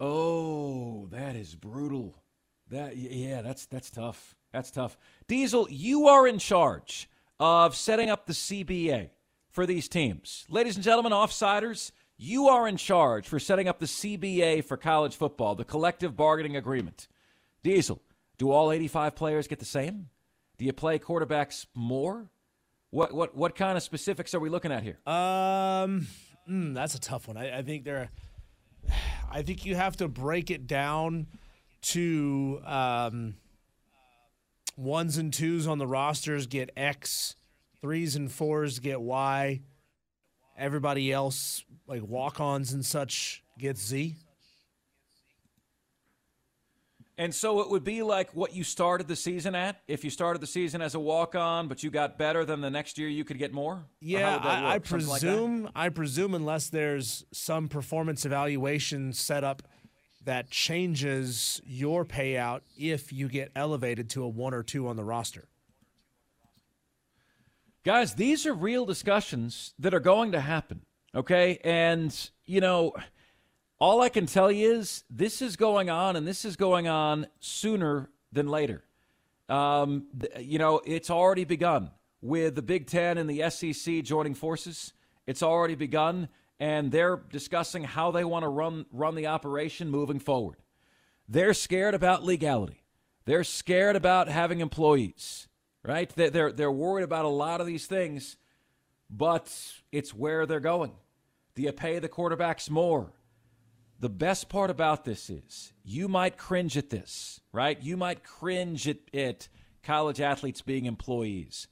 Oh, 0.00 1.06
that 1.10 1.36
is 1.36 1.54
brutal. 1.54 2.14
That 2.70 2.96
yeah, 2.96 3.42
that's 3.42 3.66
that's 3.66 3.90
tough. 3.90 4.34
That's 4.56 4.70
tough. 4.70 4.96
Diesel, 5.28 5.68
you 5.68 6.08
are 6.08 6.26
in 6.26 6.38
charge 6.38 7.10
of 7.38 7.76
setting 7.76 8.08
up 8.08 8.24
the 8.24 8.32
CBA 8.32 9.10
for 9.50 9.66
these 9.66 9.86
teams. 9.86 10.46
Ladies 10.48 10.76
and 10.76 10.82
gentlemen, 10.82 11.12
offsiders, 11.12 11.92
you 12.16 12.48
are 12.48 12.66
in 12.66 12.78
charge 12.78 13.28
for 13.28 13.38
setting 13.38 13.68
up 13.68 13.80
the 13.80 13.84
CBA 13.84 14.64
for 14.64 14.78
college 14.78 15.14
football, 15.14 15.54
the 15.54 15.64
collective 15.66 16.16
bargaining 16.16 16.56
agreement. 16.56 17.06
Diesel, 17.62 18.00
do 18.38 18.50
all 18.50 18.72
85 18.72 19.14
players 19.14 19.46
get 19.46 19.58
the 19.58 19.66
same? 19.66 20.08
Do 20.56 20.64
you 20.64 20.72
play 20.72 20.98
quarterbacks 20.98 21.66
more? 21.74 22.30
What 22.88 23.12
what 23.12 23.36
what 23.36 23.56
kind 23.56 23.76
of 23.76 23.82
specifics 23.82 24.32
are 24.32 24.40
we 24.40 24.48
looking 24.48 24.72
at 24.72 24.82
here? 24.82 24.98
Um, 25.06 26.06
mm, 26.48 26.72
that's 26.72 26.94
a 26.94 27.00
tough 27.00 27.28
one. 27.28 27.36
I, 27.36 27.58
I 27.58 27.62
think 27.62 27.84
there. 27.84 28.08
I 29.30 29.42
think 29.42 29.66
you 29.66 29.74
have 29.74 29.98
to 29.98 30.08
break 30.08 30.50
it 30.50 30.66
down 30.66 31.26
to 31.82 32.60
um, 32.64 33.34
ones 34.76 35.16
and 35.16 35.32
twos 35.32 35.66
on 35.66 35.78
the 35.78 35.86
rosters 35.86 36.46
get 36.46 36.70
X, 36.76 37.36
threes 37.80 38.16
and 38.16 38.30
fours 38.30 38.78
get 38.78 39.00
Y. 39.00 39.60
Everybody 40.58 41.12
else, 41.12 41.64
like 41.86 42.02
walk 42.02 42.40
ons 42.40 42.72
and 42.72 42.84
such, 42.84 43.42
gets 43.58 43.84
Z. 43.84 44.16
And 47.18 47.34
so 47.34 47.60
it 47.60 47.70
would 47.70 47.84
be 47.84 48.02
like 48.02 48.34
what 48.34 48.54
you 48.54 48.62
started 48.62 49.08
the 49.08 49.16
season 49.16 49.54
at. 49.54 49.80
If 49.88 50.04
you 50.04 50.10
started 50.10 50.42
the 50.42 50.46
season 50.46 50.82
as 50.82 50.94
a 50.94 51.00
walk 51.00 51.34
on, 51.34 51.66
but 51.66 51.82
you 51.82 51.90
got 51.90 52.18
better, 52.18 52.44
then 52.44 52.60
the 52.60 52.70
next 52.70 52.98
year 52.98 53.08
you 53.08 53.24
could 53.24 53.38
get 53.38 53.54
more. 53.54 53.86
Yeah, 54.00 54.36
I, 54.36 54.74
I 54.74 54.78
presume. 54.80 55.64
Like 55.64 55.72
I 55.74 55.88
presume 55.88 56.34
unless 56.34 56.68
there's 56.68 57.24
some 57.32 57.68
performance 57.68 58.26
evaluation 58.26 59.14
set 59.14 59.44
up 59.44 59.62
that 60.26 60.50
changes 60.50 61.60
your 61.64 62.04
payout 62.04 62.60
if 62.78 63.12
you 63.12 63.28
get 63.28 63.50
elevated 63.56 64.10
to 64.10 64.22
a 64.22 64.28
one 64.28 64.54
or 64.54 64.62
two 64.62 64.86
on 64.86 64.96
the 64.96 65.04
roster. 65.04 65.48
Guys, 67.84 68.14
these 68.14 68.44
are 68.44 68.52
real 68.52 68.84
discussions 68.84 69.72
that 69.78 69.94
are 69.94 70.00
going 70.00 70.32
to 70.32 70.40
happen. 70.40 70.82
Okay, 71.14 71.58
and 71.64 72.30
you 72.44 72.60
know 72.60 72.92
all 73.78 74.00
I 74.00 74.08
can 74.08 74.26
tell 74.26 74.50
you 74.50 74.72
is 74.72 75.04
this 75.10 75.42
is 75.42 75.56
going 75.56 75.90
on, 75.90 76.16
and 76.16 76.26
this 76.26 76.44
is 76.44 76.56
going 76.56 76.88
on 76.88 77.26
sooner 77.40 78.10
than 78.32 78.48
later. 78.48 78.82
Um, 79.48 80.06
you 80.40 80.58
know, 80.58 80.80
it's 80.84 81.10
already 81.10 81.44
begun 81.44 81.90
with 82.20 82.54
the 82.54 82.62
Big 82.62 82.86
Ten 82.86 83.18
and 83.18 83.28
the 83.28 83.48
SEC 83.50 84.02
joining 84.02 84.34
forces. 84.34 84.92
It's 85.26 85.42
already 85.42 85.74
begun, 85.74 86.28
and 86.58 86.90
they're 86.90 87.16
discussing 87.30 87.84
how 87.84 88.10
they 88.10 88.24
want 88.24 88.44
to 88.44 88.48
run 88.48 88.86
run 88.92 89.14
the 89.14 89.26
operation 89.26 89.90
moving 89.90 90.18
forward. 90.18 90.56
They're 91.28 91.54
scared 91.54 91.94
about 91.94 92.24
legality. 92.24 92.84
They're 93.24 93.44
scared 93.44 93.96
about 93.96 94.28
having 94.28 94.60
employees, 94.60 95.48
right? 95.84 96.08
They're 96.14 96.52
they're 96.52 96.72
worried 96.72 97.04
about 97.04 97.24
a 97.24 97.28
lot 97.28 97.60
of 97.60 97.66
these 97.66 97.86
things, 97.86 98.36
but 99.10 99.52
it's 99.92 100.14
where 100.14 100.46
they're 100.46 100.60
going. 100.60 100.92
Do 101.54 101.62
you 101.62 101.72
pay 101.72 101.98
the 101.98 102.08
quarterbacks 102.08 102.70
more? 102.70 103.12
The 103.98 104.10
best 104.10 104.50
part 104.50 104.70
about 104.70 105.04
this 105.04 105.30
is 105.30 105.72
you 105.82 106.06
might 106.06 106.36
cringe 106.36 106.76
at 106.76 106.90
this, 106.90 107.40
right? 107.50 107.82
You 107.82 107.96
might 107.96 108.22
cringe 108.22 108.86
at, 108.86 108.98
at 109.14 109.48
college 109.82 110.20
athletes 110.20 110.60
being 110.60 110.84
employees. 110.84 111.66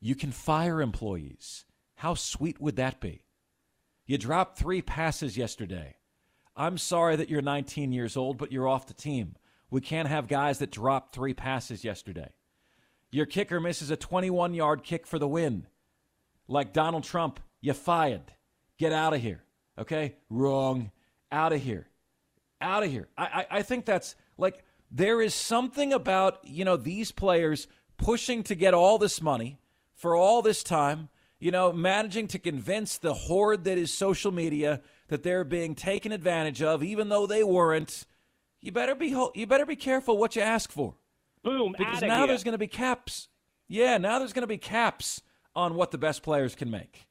You 0.00 0.14
can 0.14 0.32
fire 0.32 0.80
employees. 0.80 1.66
How 1.96 2.14
sweet 2.14 2.58
would 2.60 2.76
that 2.76 3.00
be? 3.00 3.24
You 4.08 4.16
dropped 4.16 4.58
three 4.58 4.80
passes 4.80 5.36
yesterday. 5.36 5.96
I'm 6.56 6.78
sorry 6.78 7.14
that 7.16 7.28
you're 7.28 7.42
19 7.42 7.92
years 7.92 8.16
old, 8.16 8.38
but 8.38 8.50
you're 8.50 8.66
off 8.66 8.86
the 8.86 8.94
team. 8.94 9.36
We 9.70 9.82
can't 9.82 10.08
have 10.08 10.28
guys 10.28 10.58
that 10.58 10.70
dropped 10.70 11.14
three 11.14 11.34
passes 11.34 11.84
yesterday. 11.84 12.30
Your 13.10 13.26
kicker 13.26 13.60
misses 13.60 13.90
a 13.90 13.96
21 13.96 14.54
yard 14.54 14.82
kick 14.82 15.06
for 15.06 15.18
the 15.18 15.28
win. 15.28 15.66
Like 16.48 16.72
Donald 16.72 17.04
Trump, 17.04 17.38
you 17.60 17.74
fired. 17.74 18.32
Get 18.78 18.92
out 18.92 19.12
of 19.12 19.20
here. 19.20 19.44
Okay? 19.78 20.16
Wrong 20.30 20.90
out 21.30 21.52
of 21.52 21.62
here. 21.62 21.86
Out 22.62 22.82
of 22.82 22.90
here. 22.90 23.08
I, 23.16 23.24
I, 23.24 23.58
I 23.58 23.62
think 23.62 23.84
that's 23.84 24.16
like 24.38 24.64
there 24.90 25.20
is 25.20 25.34
something 25.34 25.92
about, 25.92 26.38
you 26.44 26.64
know, 26.64 26.78
these 26.78 27.12
players 27.12 27.68
pushing 27.98 28.42
to 28.44 28.54
get 28.54 28.72
all 28.72 28.96
this 28.96 29.20
money 29.20 29.60
for 29.94 30.16
all 30.16 30.40
this 30.40 30.62
time, 30.62 31.10
you 31.38 31.50
know, 31.50 31.72
managing 31.72 32.26
to 32.28 32.38
convince 32.38 32.98
the 32.98 33.14
horde 33.14 33.64
that 33.64 33.78
is 33.78 33.92
social 33.92 34.32
media 34.32 34.80
that 35.08 35.22
they're 35.22 35.44
being 35.44 35.74
taken 35.74 36.12
advantage 36.12 36.62
of, 36.62 36.82
even 36.82 37.08
though 37.08 37.26
they 37.26 37.42
weren't. 37.42 38.06
You 38.60 38.72
better 38.72 38.94
be 38.94 39.14
you 39.34 39.46
better 39.46 39.66
be 39.66 39.76
careful 39.76 40.18
what 40.18 40.34
you 40.34 40.42
ask 40.42 40.72
for. 40.72 40.94
Boom! 41.44 41.74
Because 41.78 42.02
now 42.02 42.18
here. 42.18 42.26
there's 42.28 42.44
going 42.44 42.52
to 42.52 42.58
be 42.58 42.66
caps. 42.66 43.28
Yeah, 43.68 43.98
now 43.98 44.18
there's 44.18 44.32
going 44.32 44.42
to 44.42 44.48
be 44.48 44.58
caps 44.58 45.22
on 45.54 45.74
what 45.74 45.92
the 45.92 45.98
best 45.98 46.22
players 46.22 46.54
can 46.54 46.70
make. 46.70 47.06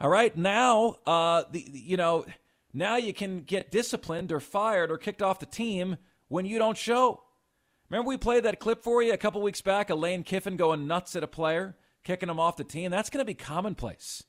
All 0.00 0.10
right, 0.10 0.36
now 0.36 0.96
uh, 1.06 1.44
the 1.50 1.64
you 1.66 1.96
know 1.96 2.26
now 2.74 2.96
you 2.96 3.14
can 3.14 3.40
get 3.40 3.70
disciplined 3.70 4.32
or 4.32 4.40
fired 4.40 4.90
or 4.90 4.98
kicked 4.98 5.22
off 5.22 5.38
the 5.38 5.46
team 5.46 5.96
when 6.28 6.44
you 6.44 6.58
don't 6.58 6.76
show. 6.76 7.22
Remember 7.88 8.08
we 8.08 8.18
played 8.18 8.44
that 8.44 8.60
clip 8.60 8.82
for 8.82 9.02
you 9.02 9.12
a 9.12 9.16
couple 9.16 9.40
weeks 9.40 9.62
back, 9.62 9.88
Lane 9.88 10.24
Kiffin 10.24 10.56
going 10.56 10.86
nuts 10.86 11.16
at 11.16 11.22
a 11.22 11.28
player, 11.28 11.76
kicking 12.06 12.28
him 12.28 12.40
off 12.40 12.56
the 12.56 12.64
team? 12.64 12.90
That's 12.90 13.10
going 13.10 13.20
to 13.20 13.26
be 13.26 13.34
commonplace. 13.34 14.24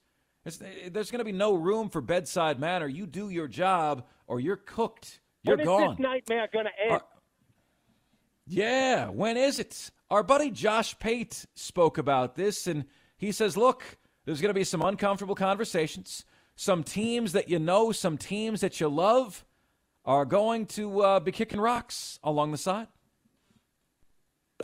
It's, 0.46 0.58
there's 0.92 1.12
going 1.12 1.20
to 1.20 1.26
be 1.26 1.32
no 1.32 1.54
room 1.54 1.90
for 1.90 2.02
bedside 2.02 2.60
manner. 2.60 2.88
You 2.88 3.06
do 3.06 3.30
your 3.30 3.48
job 3.48 4.06
or 4.28 4.40
you're 4.40 4.58
cooked. 4.58 5.20
You're 5.44 5.58
when 5.58 5.66
gone. 5.66 5.82
When 5.82 5.92
is 5.92 5.98
this 5.98 6.04
nightmare 6.04 6.50
going 6.52 6.66
to 6.66 6.92
end? 6.94 7.02
yeah, 8.48 9.08
when 9.08 9.38
is 9.38 9.60
it? 9.60 9.92
Our 10.10 10.24
buddy 10.24 10.52
Josh 10.52 10.98
Pate 11.00 11.46
spoke 11.54 11.98
about 11.98 12.36
this, 12.36 12.66
and 12.68 12.86
he 13.18 13.32
says, 13.32 13.58
look, 13.58 13.84
there's 14.26 14.42
going 14.42 14.50
to 14.50 14.60
be 14.60 14.64
some 14.64 14.82
uncomfortable 14.82 15.36
conversations 15.36 16.26
some 16.58 16.84
teams 16.84 17.32
that 17.34 17.50
you 17.50 17.60
know, 17.60 17.92
some 17.92 18.18
teams 18.18 18.62
that 18.62 18.82
you 18.82 18.90
love 18.90 19.46
are 20.04 20.26
going 20.26 20.66
to 20.66 21.02
uh, 21.02 21.20
be 21.20 21.32
kicking 21.32 21.62
rocks 21.62 22.20
along 22.24 22.52
the 22.52 22.58
side? 22.58 22.88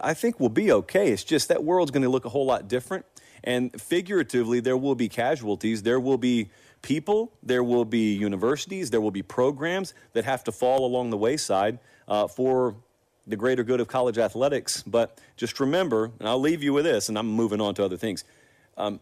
I 0.01 0.13
think 0.13 0.39
we'll 0.39 0.49
be 0.49 0.71
okay. 0.71 1.11
It's 1.11 1.23
just 1.23 1.49
that 1.49 1.63
world's 1.63 1.91
going 1.91 2.03
to 2.03 2.09
look 2.09 2.25
a 2.25 2.29
whole 2.29 2.45
lot 2.45 2.67
different. 2.67 3.05
And 3.43 3.79
figuratively, 3.79 4.59
there 4.59 4.77
will 4.77 4.95
be 4.95 5.09
casualties. 5.09 5.83
There 5.83 5.99
will 5.99 6.17
be 6.17 6.49
people, 6.81 7.31
there 7.43 7.63
will 7.63 7.85
be 7.85 8.13
universities, 8.13 8.89
there 8.89 9.01
will 9.01 9.11
be 9.11 9.21
programs 9.21 9.93
that 10.13 10.25
have 10.25 10.43
to 10.45 10.51
fall 10.51 10.85
along 10.85 11.09
the 11.09 11.17
wayside 11.17 11.79
uh, 12.07 12.27
for 12.27 12.75
the 13.27 13.35
greater 13.35 13.63
good 13.63 13.79
of 13.79 13.87
college 13.87 14.17
athletics. 14.17 14.83
But 14.83 15.19
just 15.37 15.59
remember, 15.59 16.11
and 16.19 16.27
I'll 16.27 16.39
leave 16.39 16.63
you 16.63 16.73
with 16.73 16.85
this, 16.85 17.09
and 17.09 17.17
I'm 17.17 17.27
moving 17.27 17.61
on 17.61 17.75
to 17.75 17.85
other 17.85 17.97
things. 17.97 18.23
Um, 18.77 18.99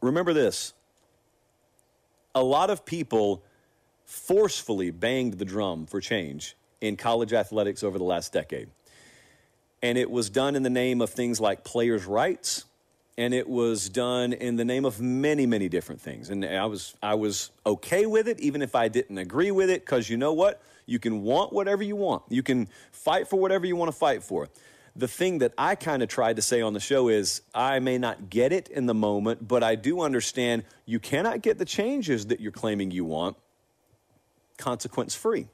remember 0.00 0.32
this 0.32 0.74
a 2.34 2.42
lot 2.42 2.70
of 2.70 2.84
people 2.84 3.42
forcefully 4.04 4.90
banged 4.90 5.34
the 5.34 5.44
drum 5.44 5.86
for 5.86 6.00
change 6.00 6.56
in 6.80 6.96
college 6.96 7.32
athletics 7.32 7.82
over 7.82 7.98
the 7.98 8.04
last 8.04 8.32
decade. 8.32 8.68
And 9.82 9.96
it 9.96 10.10
was 10.10 10.28
done 10.30 10.56
in 10.56 10.62
the 10.62 10.70
name 10.70 11.00
of 11.00 11.10
things 11.10 11.40
like 11.40 11.62
players' 11.64 12.04
rights, 12.04 12.64
and 13.16 13.32
it 13.32 13.48
was 13.48 13.88
done 13.88 14.32
in 14.32 14.56
the 14.56 14.64
name 14.64 14.84
of 14.84 15.00
many, 15.00 15.46
many 15.46 15.68
different 15.68 16.00
things. 16.00 16.30
And 16.30 16.44
I 16.44 16.66
was, 16.66 16.94
I 17.02 17.14
was 17.14 17.50
okay 17.64 18.06
with 18.06 18.28
it, 18.28 18.40
even 18.40 18.62
if 18.62 18.74
I 18.74 18.88
didn't 18.88 19.18
agree 19.18 19.50
with 19.50 19.70
it, 19.70 19.82
because 19.82 20.10
you 20.10 20.16
know 20.16 20.32
what? 20.32 20.60
You 20.86 20.98
can 20.98 21.22
want 21.22 21.52
whatever 21.52 21.82
you 21.82 21.96
want, 21.96 22.22
you 22.28 22.42
can 22.42 22.68
fight 22.92 23.28
for 23.28 23.36
whatever 23.36 23.66
you 23.66 23.76
want 23.76 23.92
to 23.92 23.96
fight 23.96 24.22
for. 24.22 24.48
the 24.98 25.08
thing 25.08 25.38
that 25.38 25.54
I 25.56 25.76
kind 25.76 26.02
of 26.02 26.08
tried 26.08 26.36
to 26.36 26.42
say 26.42 26.60
on 26.60 26.72
the 26.72 26.80
show 26.80 27.08
is 27.08 27.42
I 27.54 27.78
may 27.78 27.98
not 27.98 28.28
get 28.28 28.52
it 28.52 28.68
in 28.68 28.86
the 28.86 28.94
moment, 28.94 29.46
but 29.46 29.62
I 29.62 29.76
do 29.76 30.00
understand 30.00 30.64
you 30.86 30.98
cannot 30.98 31.40
get 31.40 31.56
the 31.58 31.64
changes 31.64 32.26
that 32.26 32.40
you're 32.40 32.52
claiming 32.52 32.90
you 32.90 33.04
want 33.04 33.36
consequence 34.56 35.14
free. 35.14 35.46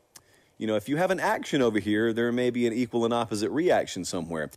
You 0.59 0.67
know, 0.67 0.77
if 0.77 0.89
you 0.89 0.97
have 0.97 1.11
an 1.11 1.21
action 1.21 1.63
over 1.63 1.79
here, 1.79 2.13
there 2.13 2.31
may 2.33 2.51
be 2.51 2.67
an 2.67 2.73
equal 2.73 3.05
and 3.05 3.13
opposite 3.13 3.51
reaction 3.51 4.05
somewhere. 4.05 4.51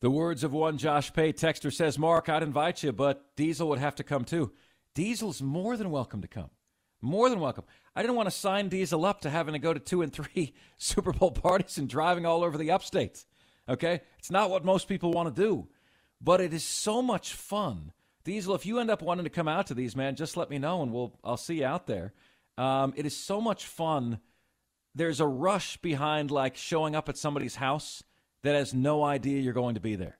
The 0.00 0.10
words 0.10 0.42
of 0.42 0.52
one 0.52 0.78
Josh 0.78 1.12
Pate 1.12 1.36
texter 1.36 1.72
says, 1.72 1.98
Mark, 1.98 2.28
I'd 2.28 2.42
invite 2.42 2.82
you, 2.82 2.92
but 2.92 3.36
Diesel 3.36 3.68
would 3.68 3.78
have 3.78 3.94
to 3.96 4.04
come 4.04 4.24
too. 4.24 4.52
Diesel's 4.94 5.40
more 5.40 5.76
than 5.76 5.90
welcome 5.90 6.22
to 6.22 6.28
come. 6.28 6.50
More 7.00 7.28
than 7.28 7.40
welcome. 7.40 7.64
I 7.94 8.02
didn't 8.02 8.16
want 8.16 8.28
to 8.28 8.36
sign 8.36 8.68
Diesel 8.68 9.04
up 9.04 9.20
to 9.22 9.30
having 9.30 9.52
to 9.52 9.58
go 9.58 9.74
to 9.74 9.80
two 9.80 10.02
and 10.02 10.12
three 10.12 10.54
Super 10.78 11.12
Bowl 11.12 11.30
parties 11.30 11.78
and 11.78 11.88
driving 11.88 12.26
all 12.26 12.42
over 12.42 12.56
the 12.56 12.70
upstate. 12.70 13.24
Okay? 13.68 14.00
It's 14.18 14.30
not 14.30 14.50
what 14.50 14.64
most 14.64 14.88
people 14.88 15.12
want 15.12 15.34
to 15.34 15.42
do, 15.42 15.68
but 16.20 16.40
it 16.40 16.52
is 16.52 16.64
so 16.64 17.02
much 17.02 17.34
fun. 17.34 17.92
Diesel, 18.24 18.54
if 18.54 18.66
you 18.66 18.78
end 18.78 18.90
up 18.90 19.02
wanting 19.02 19.24
to 19.24 19.30
come 19.30 19.48
out 19.48 19.66
to 19.68 19.74
these, 19.74 19.96
man, 19.96 20.16
just 20.16 20.36
let 20.36 20.48
me 20.48 20.58
know 20.58 20.82
and 20.82 20.92
we'll 20.92 21.18
I'll 21.24 21.36
see 21.36 21.60
you 21.60 21.66
out 21.66 21.86
there. 21.86 22.12
Um, 22.58 22.92
it 22.96 23.06
is 23.06 23.16
so 23.16 23.40
much 23.40 23.66
fun. 23.66 24.20
There's 24.94 25.20
a 25.20 25.26
rush 25.26 25.76
behind 25.78 26.30
like 26.30 26.56
showing 26.56 26.94
up 26.94 27.08
at 27.08 27.16
somebody's 27.16 27.56
house 27.56 28.02
that 28.42 28.54
has 28.54 28.74
no 28.74 29.02
idea 29.02 29.40
you're 29.40 29.52
going 29.52 29.74
to 29.74 29.80
be 29.80 29.96
there. 29.96 30.18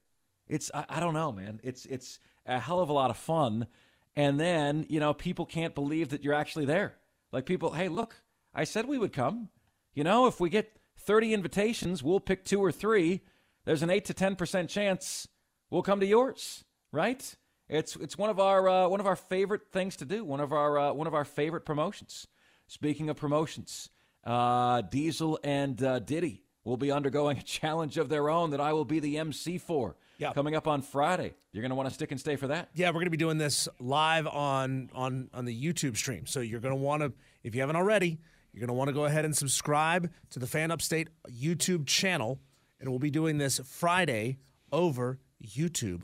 It's 0.49 0.71
I, 0.75 0.85
I 0.89 1.01
don't 1.01 1.15
know, 1.15 1.33
man. 1.33 1.61
It's 1.63 1.85
it's 1.87 2.19
a 2.47 2.59
hell 2.59 2.81
of 2.81 2.89
a 2.89 2.95
lot 2.95 3.11
of 3.11 3.17
fun. 3.17 3.67
And 4.15 4.39
then, 4.39 4.87
you 4.89 5.01
know, 5.01 5.15
people 5.15 5.47
can't 5.47 5.75
believe 5.75 6.11
that 6.11 6.23
you're 6.23 6.35
actually 6.35 6.67
there. 6.67 6.97
Like 7.33 7.47
people, 7.47 7.73
hey, 7.73 7.89
look, 7.89 8.17
I 8.55 8.65
said 8.65 8.87
we 8.87 8.99
would 8.99 9.13
come. 9.13 9.49
You 9.95 10.05
know, 10.05 10.27
if 10.27 10.41
we 10.41 10.51
get 10.51 10.77
30 10.99 11.33
invitations, 11.33 12.03
we'll 12.03 12.21
pick 12.21 12.45
two 12.45 12.61
or 12.61 12.73
three. 12.73 13.23
There's 13.65 13.83
an 13.83 13.91
8 13.91 14.05
to 14.07 14.15
10% 14.15 14.69
chance 14.69 15.29
we'll 15.71 15.83
come 15.83 16.01
to 16.01 16.07
yours, 16.07 16.65
right? 16.93 17.35
It's 17.69 17.97
it's 17.97 18.19
one 18.19 18.31
of 18.31 18.39
our 18.39 18.69
uh, 18.69 18.89
one 18.89 19.01
of 19.01 19.07
our 19.07 19.17
favorite 19.17 19.71
things 19.71 19.97
to 19.97 20.05
do. 20.05 20.25
One 20.25 20.41
of 20.41 20.53
our 20.53 20.79
uh, 20.79 20.93
one 20.93 21.07
of 21.07 21.15
our 21.15 21.25
favorite 21.25 21.65
promotions. 21.65 22.27
Speaking 22.67 23.11
of 23.11 23.17
promotions, 23.17 23.91
uh, 24.25 24.83
Diesel 24.83 25.39
and 25.45 25.83
uh, 25.83 25.99
Diddy 25.99 26.45
will 26.65 26.77
be 26.77 26.93
undergoing 26.93 27.39
a 27.39 27.43
challenge 27.43 27.99
of 27.99 28.09
their 28.09 28.31
own 28.31 28.51
that 28.51 28.61
I 28.61 28.73
will 28.73 28.85
be 28.85 29.01
the 29.01 29.19
MC 29.19 29.59
for. 29.59 29.97
Yeah. 30.19 30.33
Coming 30.33 30.55
up 30.55 30.69
on 30.69 30.83
Friday. 30.83 31.35
You're 31.53 31.63
going 31.63 31.71
to 31.71 31.75
want 31.75 31.89
to 31.89 31.95
stick 31.95 32.13
and 32.13 32.21
stay 32.21 32.37
for 32.37 32.47
that. 32.49 32.69
Yeah, 32.75 32.89
we're 32.91 32.95
going 32.95 33.07
to 33.07 33.11
be 33.11 33.17
doing 33.17 33.39
this 33.39 33.69
live 33.81 34.27
on 34.27 34.91
on 34.95 35.31
on 35.33 35.45
the 35.45 35.65
YouTube 35.65 35.97
stream. 35.97 36.27
So 36.27 36.41
you're 36.41 36.61
going 36.61 36.75
to 36.75 36.81
want 36.81 37.03
to 37.03 37.13
if 37.43 37.55
you 37.55 37.61
haven't 37.61 37.77
already, 37.77 38.21
you're 38.53 38.61
going 38.61 38.69
to 38.69 38.75
want 38.75 38.89
to 38.89 38.95
go 38.95 39.05
ahead 39.07 39.25
and 39.25 39.37
subscribe 39.37 40.11
to 40.31 40.39
the 40.39 40.47
Fan 40.47 40.71
Upstate 40.71 41.09
YouTube 41.29 41.87
channel 41.87 42.39
and 42.83 42.91
we'll 42.91 42.99
be 42.99 43.11
doing 43.11 43.39
this 43.39 43.61
Friday 43.65 44.39
over 44.73 45.19
YouTube. 45.43 46.03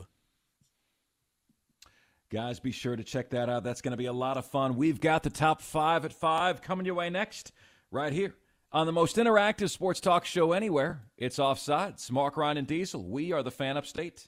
Guys, 2.31 2.59
be 2.59 2.71
sure 2.71 2.95
to 2.95 3.03
check 3.03 3.31
that 3.31 3.49
out. 3.49 3.63
That's 3.63 3.81
going 3.81 3.91
to 3.91 3.97
be 3.97 4.05
a 4.05 4.13
lot 4.13 4.37
of 4.37 4.45
fun. 4.45 4.75
We've 4.75 5.01
got 5.01 5.23
the 5.23 5.31
top 5.31 5.63
5 5.63 6.05
at 6.05 6.13
5 6.13 6.61
coming 6.61 6.85
your 6.85 6.93
way 6.93 7.09
next 7.09 7.51
right 7.89 8.13
here 8.13 8.35
on 8.71 8.85
the 8.85 8.91
most 8.91 9.15
interactive 9.15 9.71
sports 9.71 9.99
talk 9.99 10.25
show 10.25 10.51
anywhere. 10.51 11.01
It's 11.17 11.39
Offsides. 11.39 12.11
Mark 12.11 12.37
Ryan 12.37 12.57
and 12.57 12.67
Diesel. 12.67 13.03
We 13.03 13.31
are 13.31 13.41
the 13.41 13.49
fan 13.49 13.77
upstate. 13.77 14.27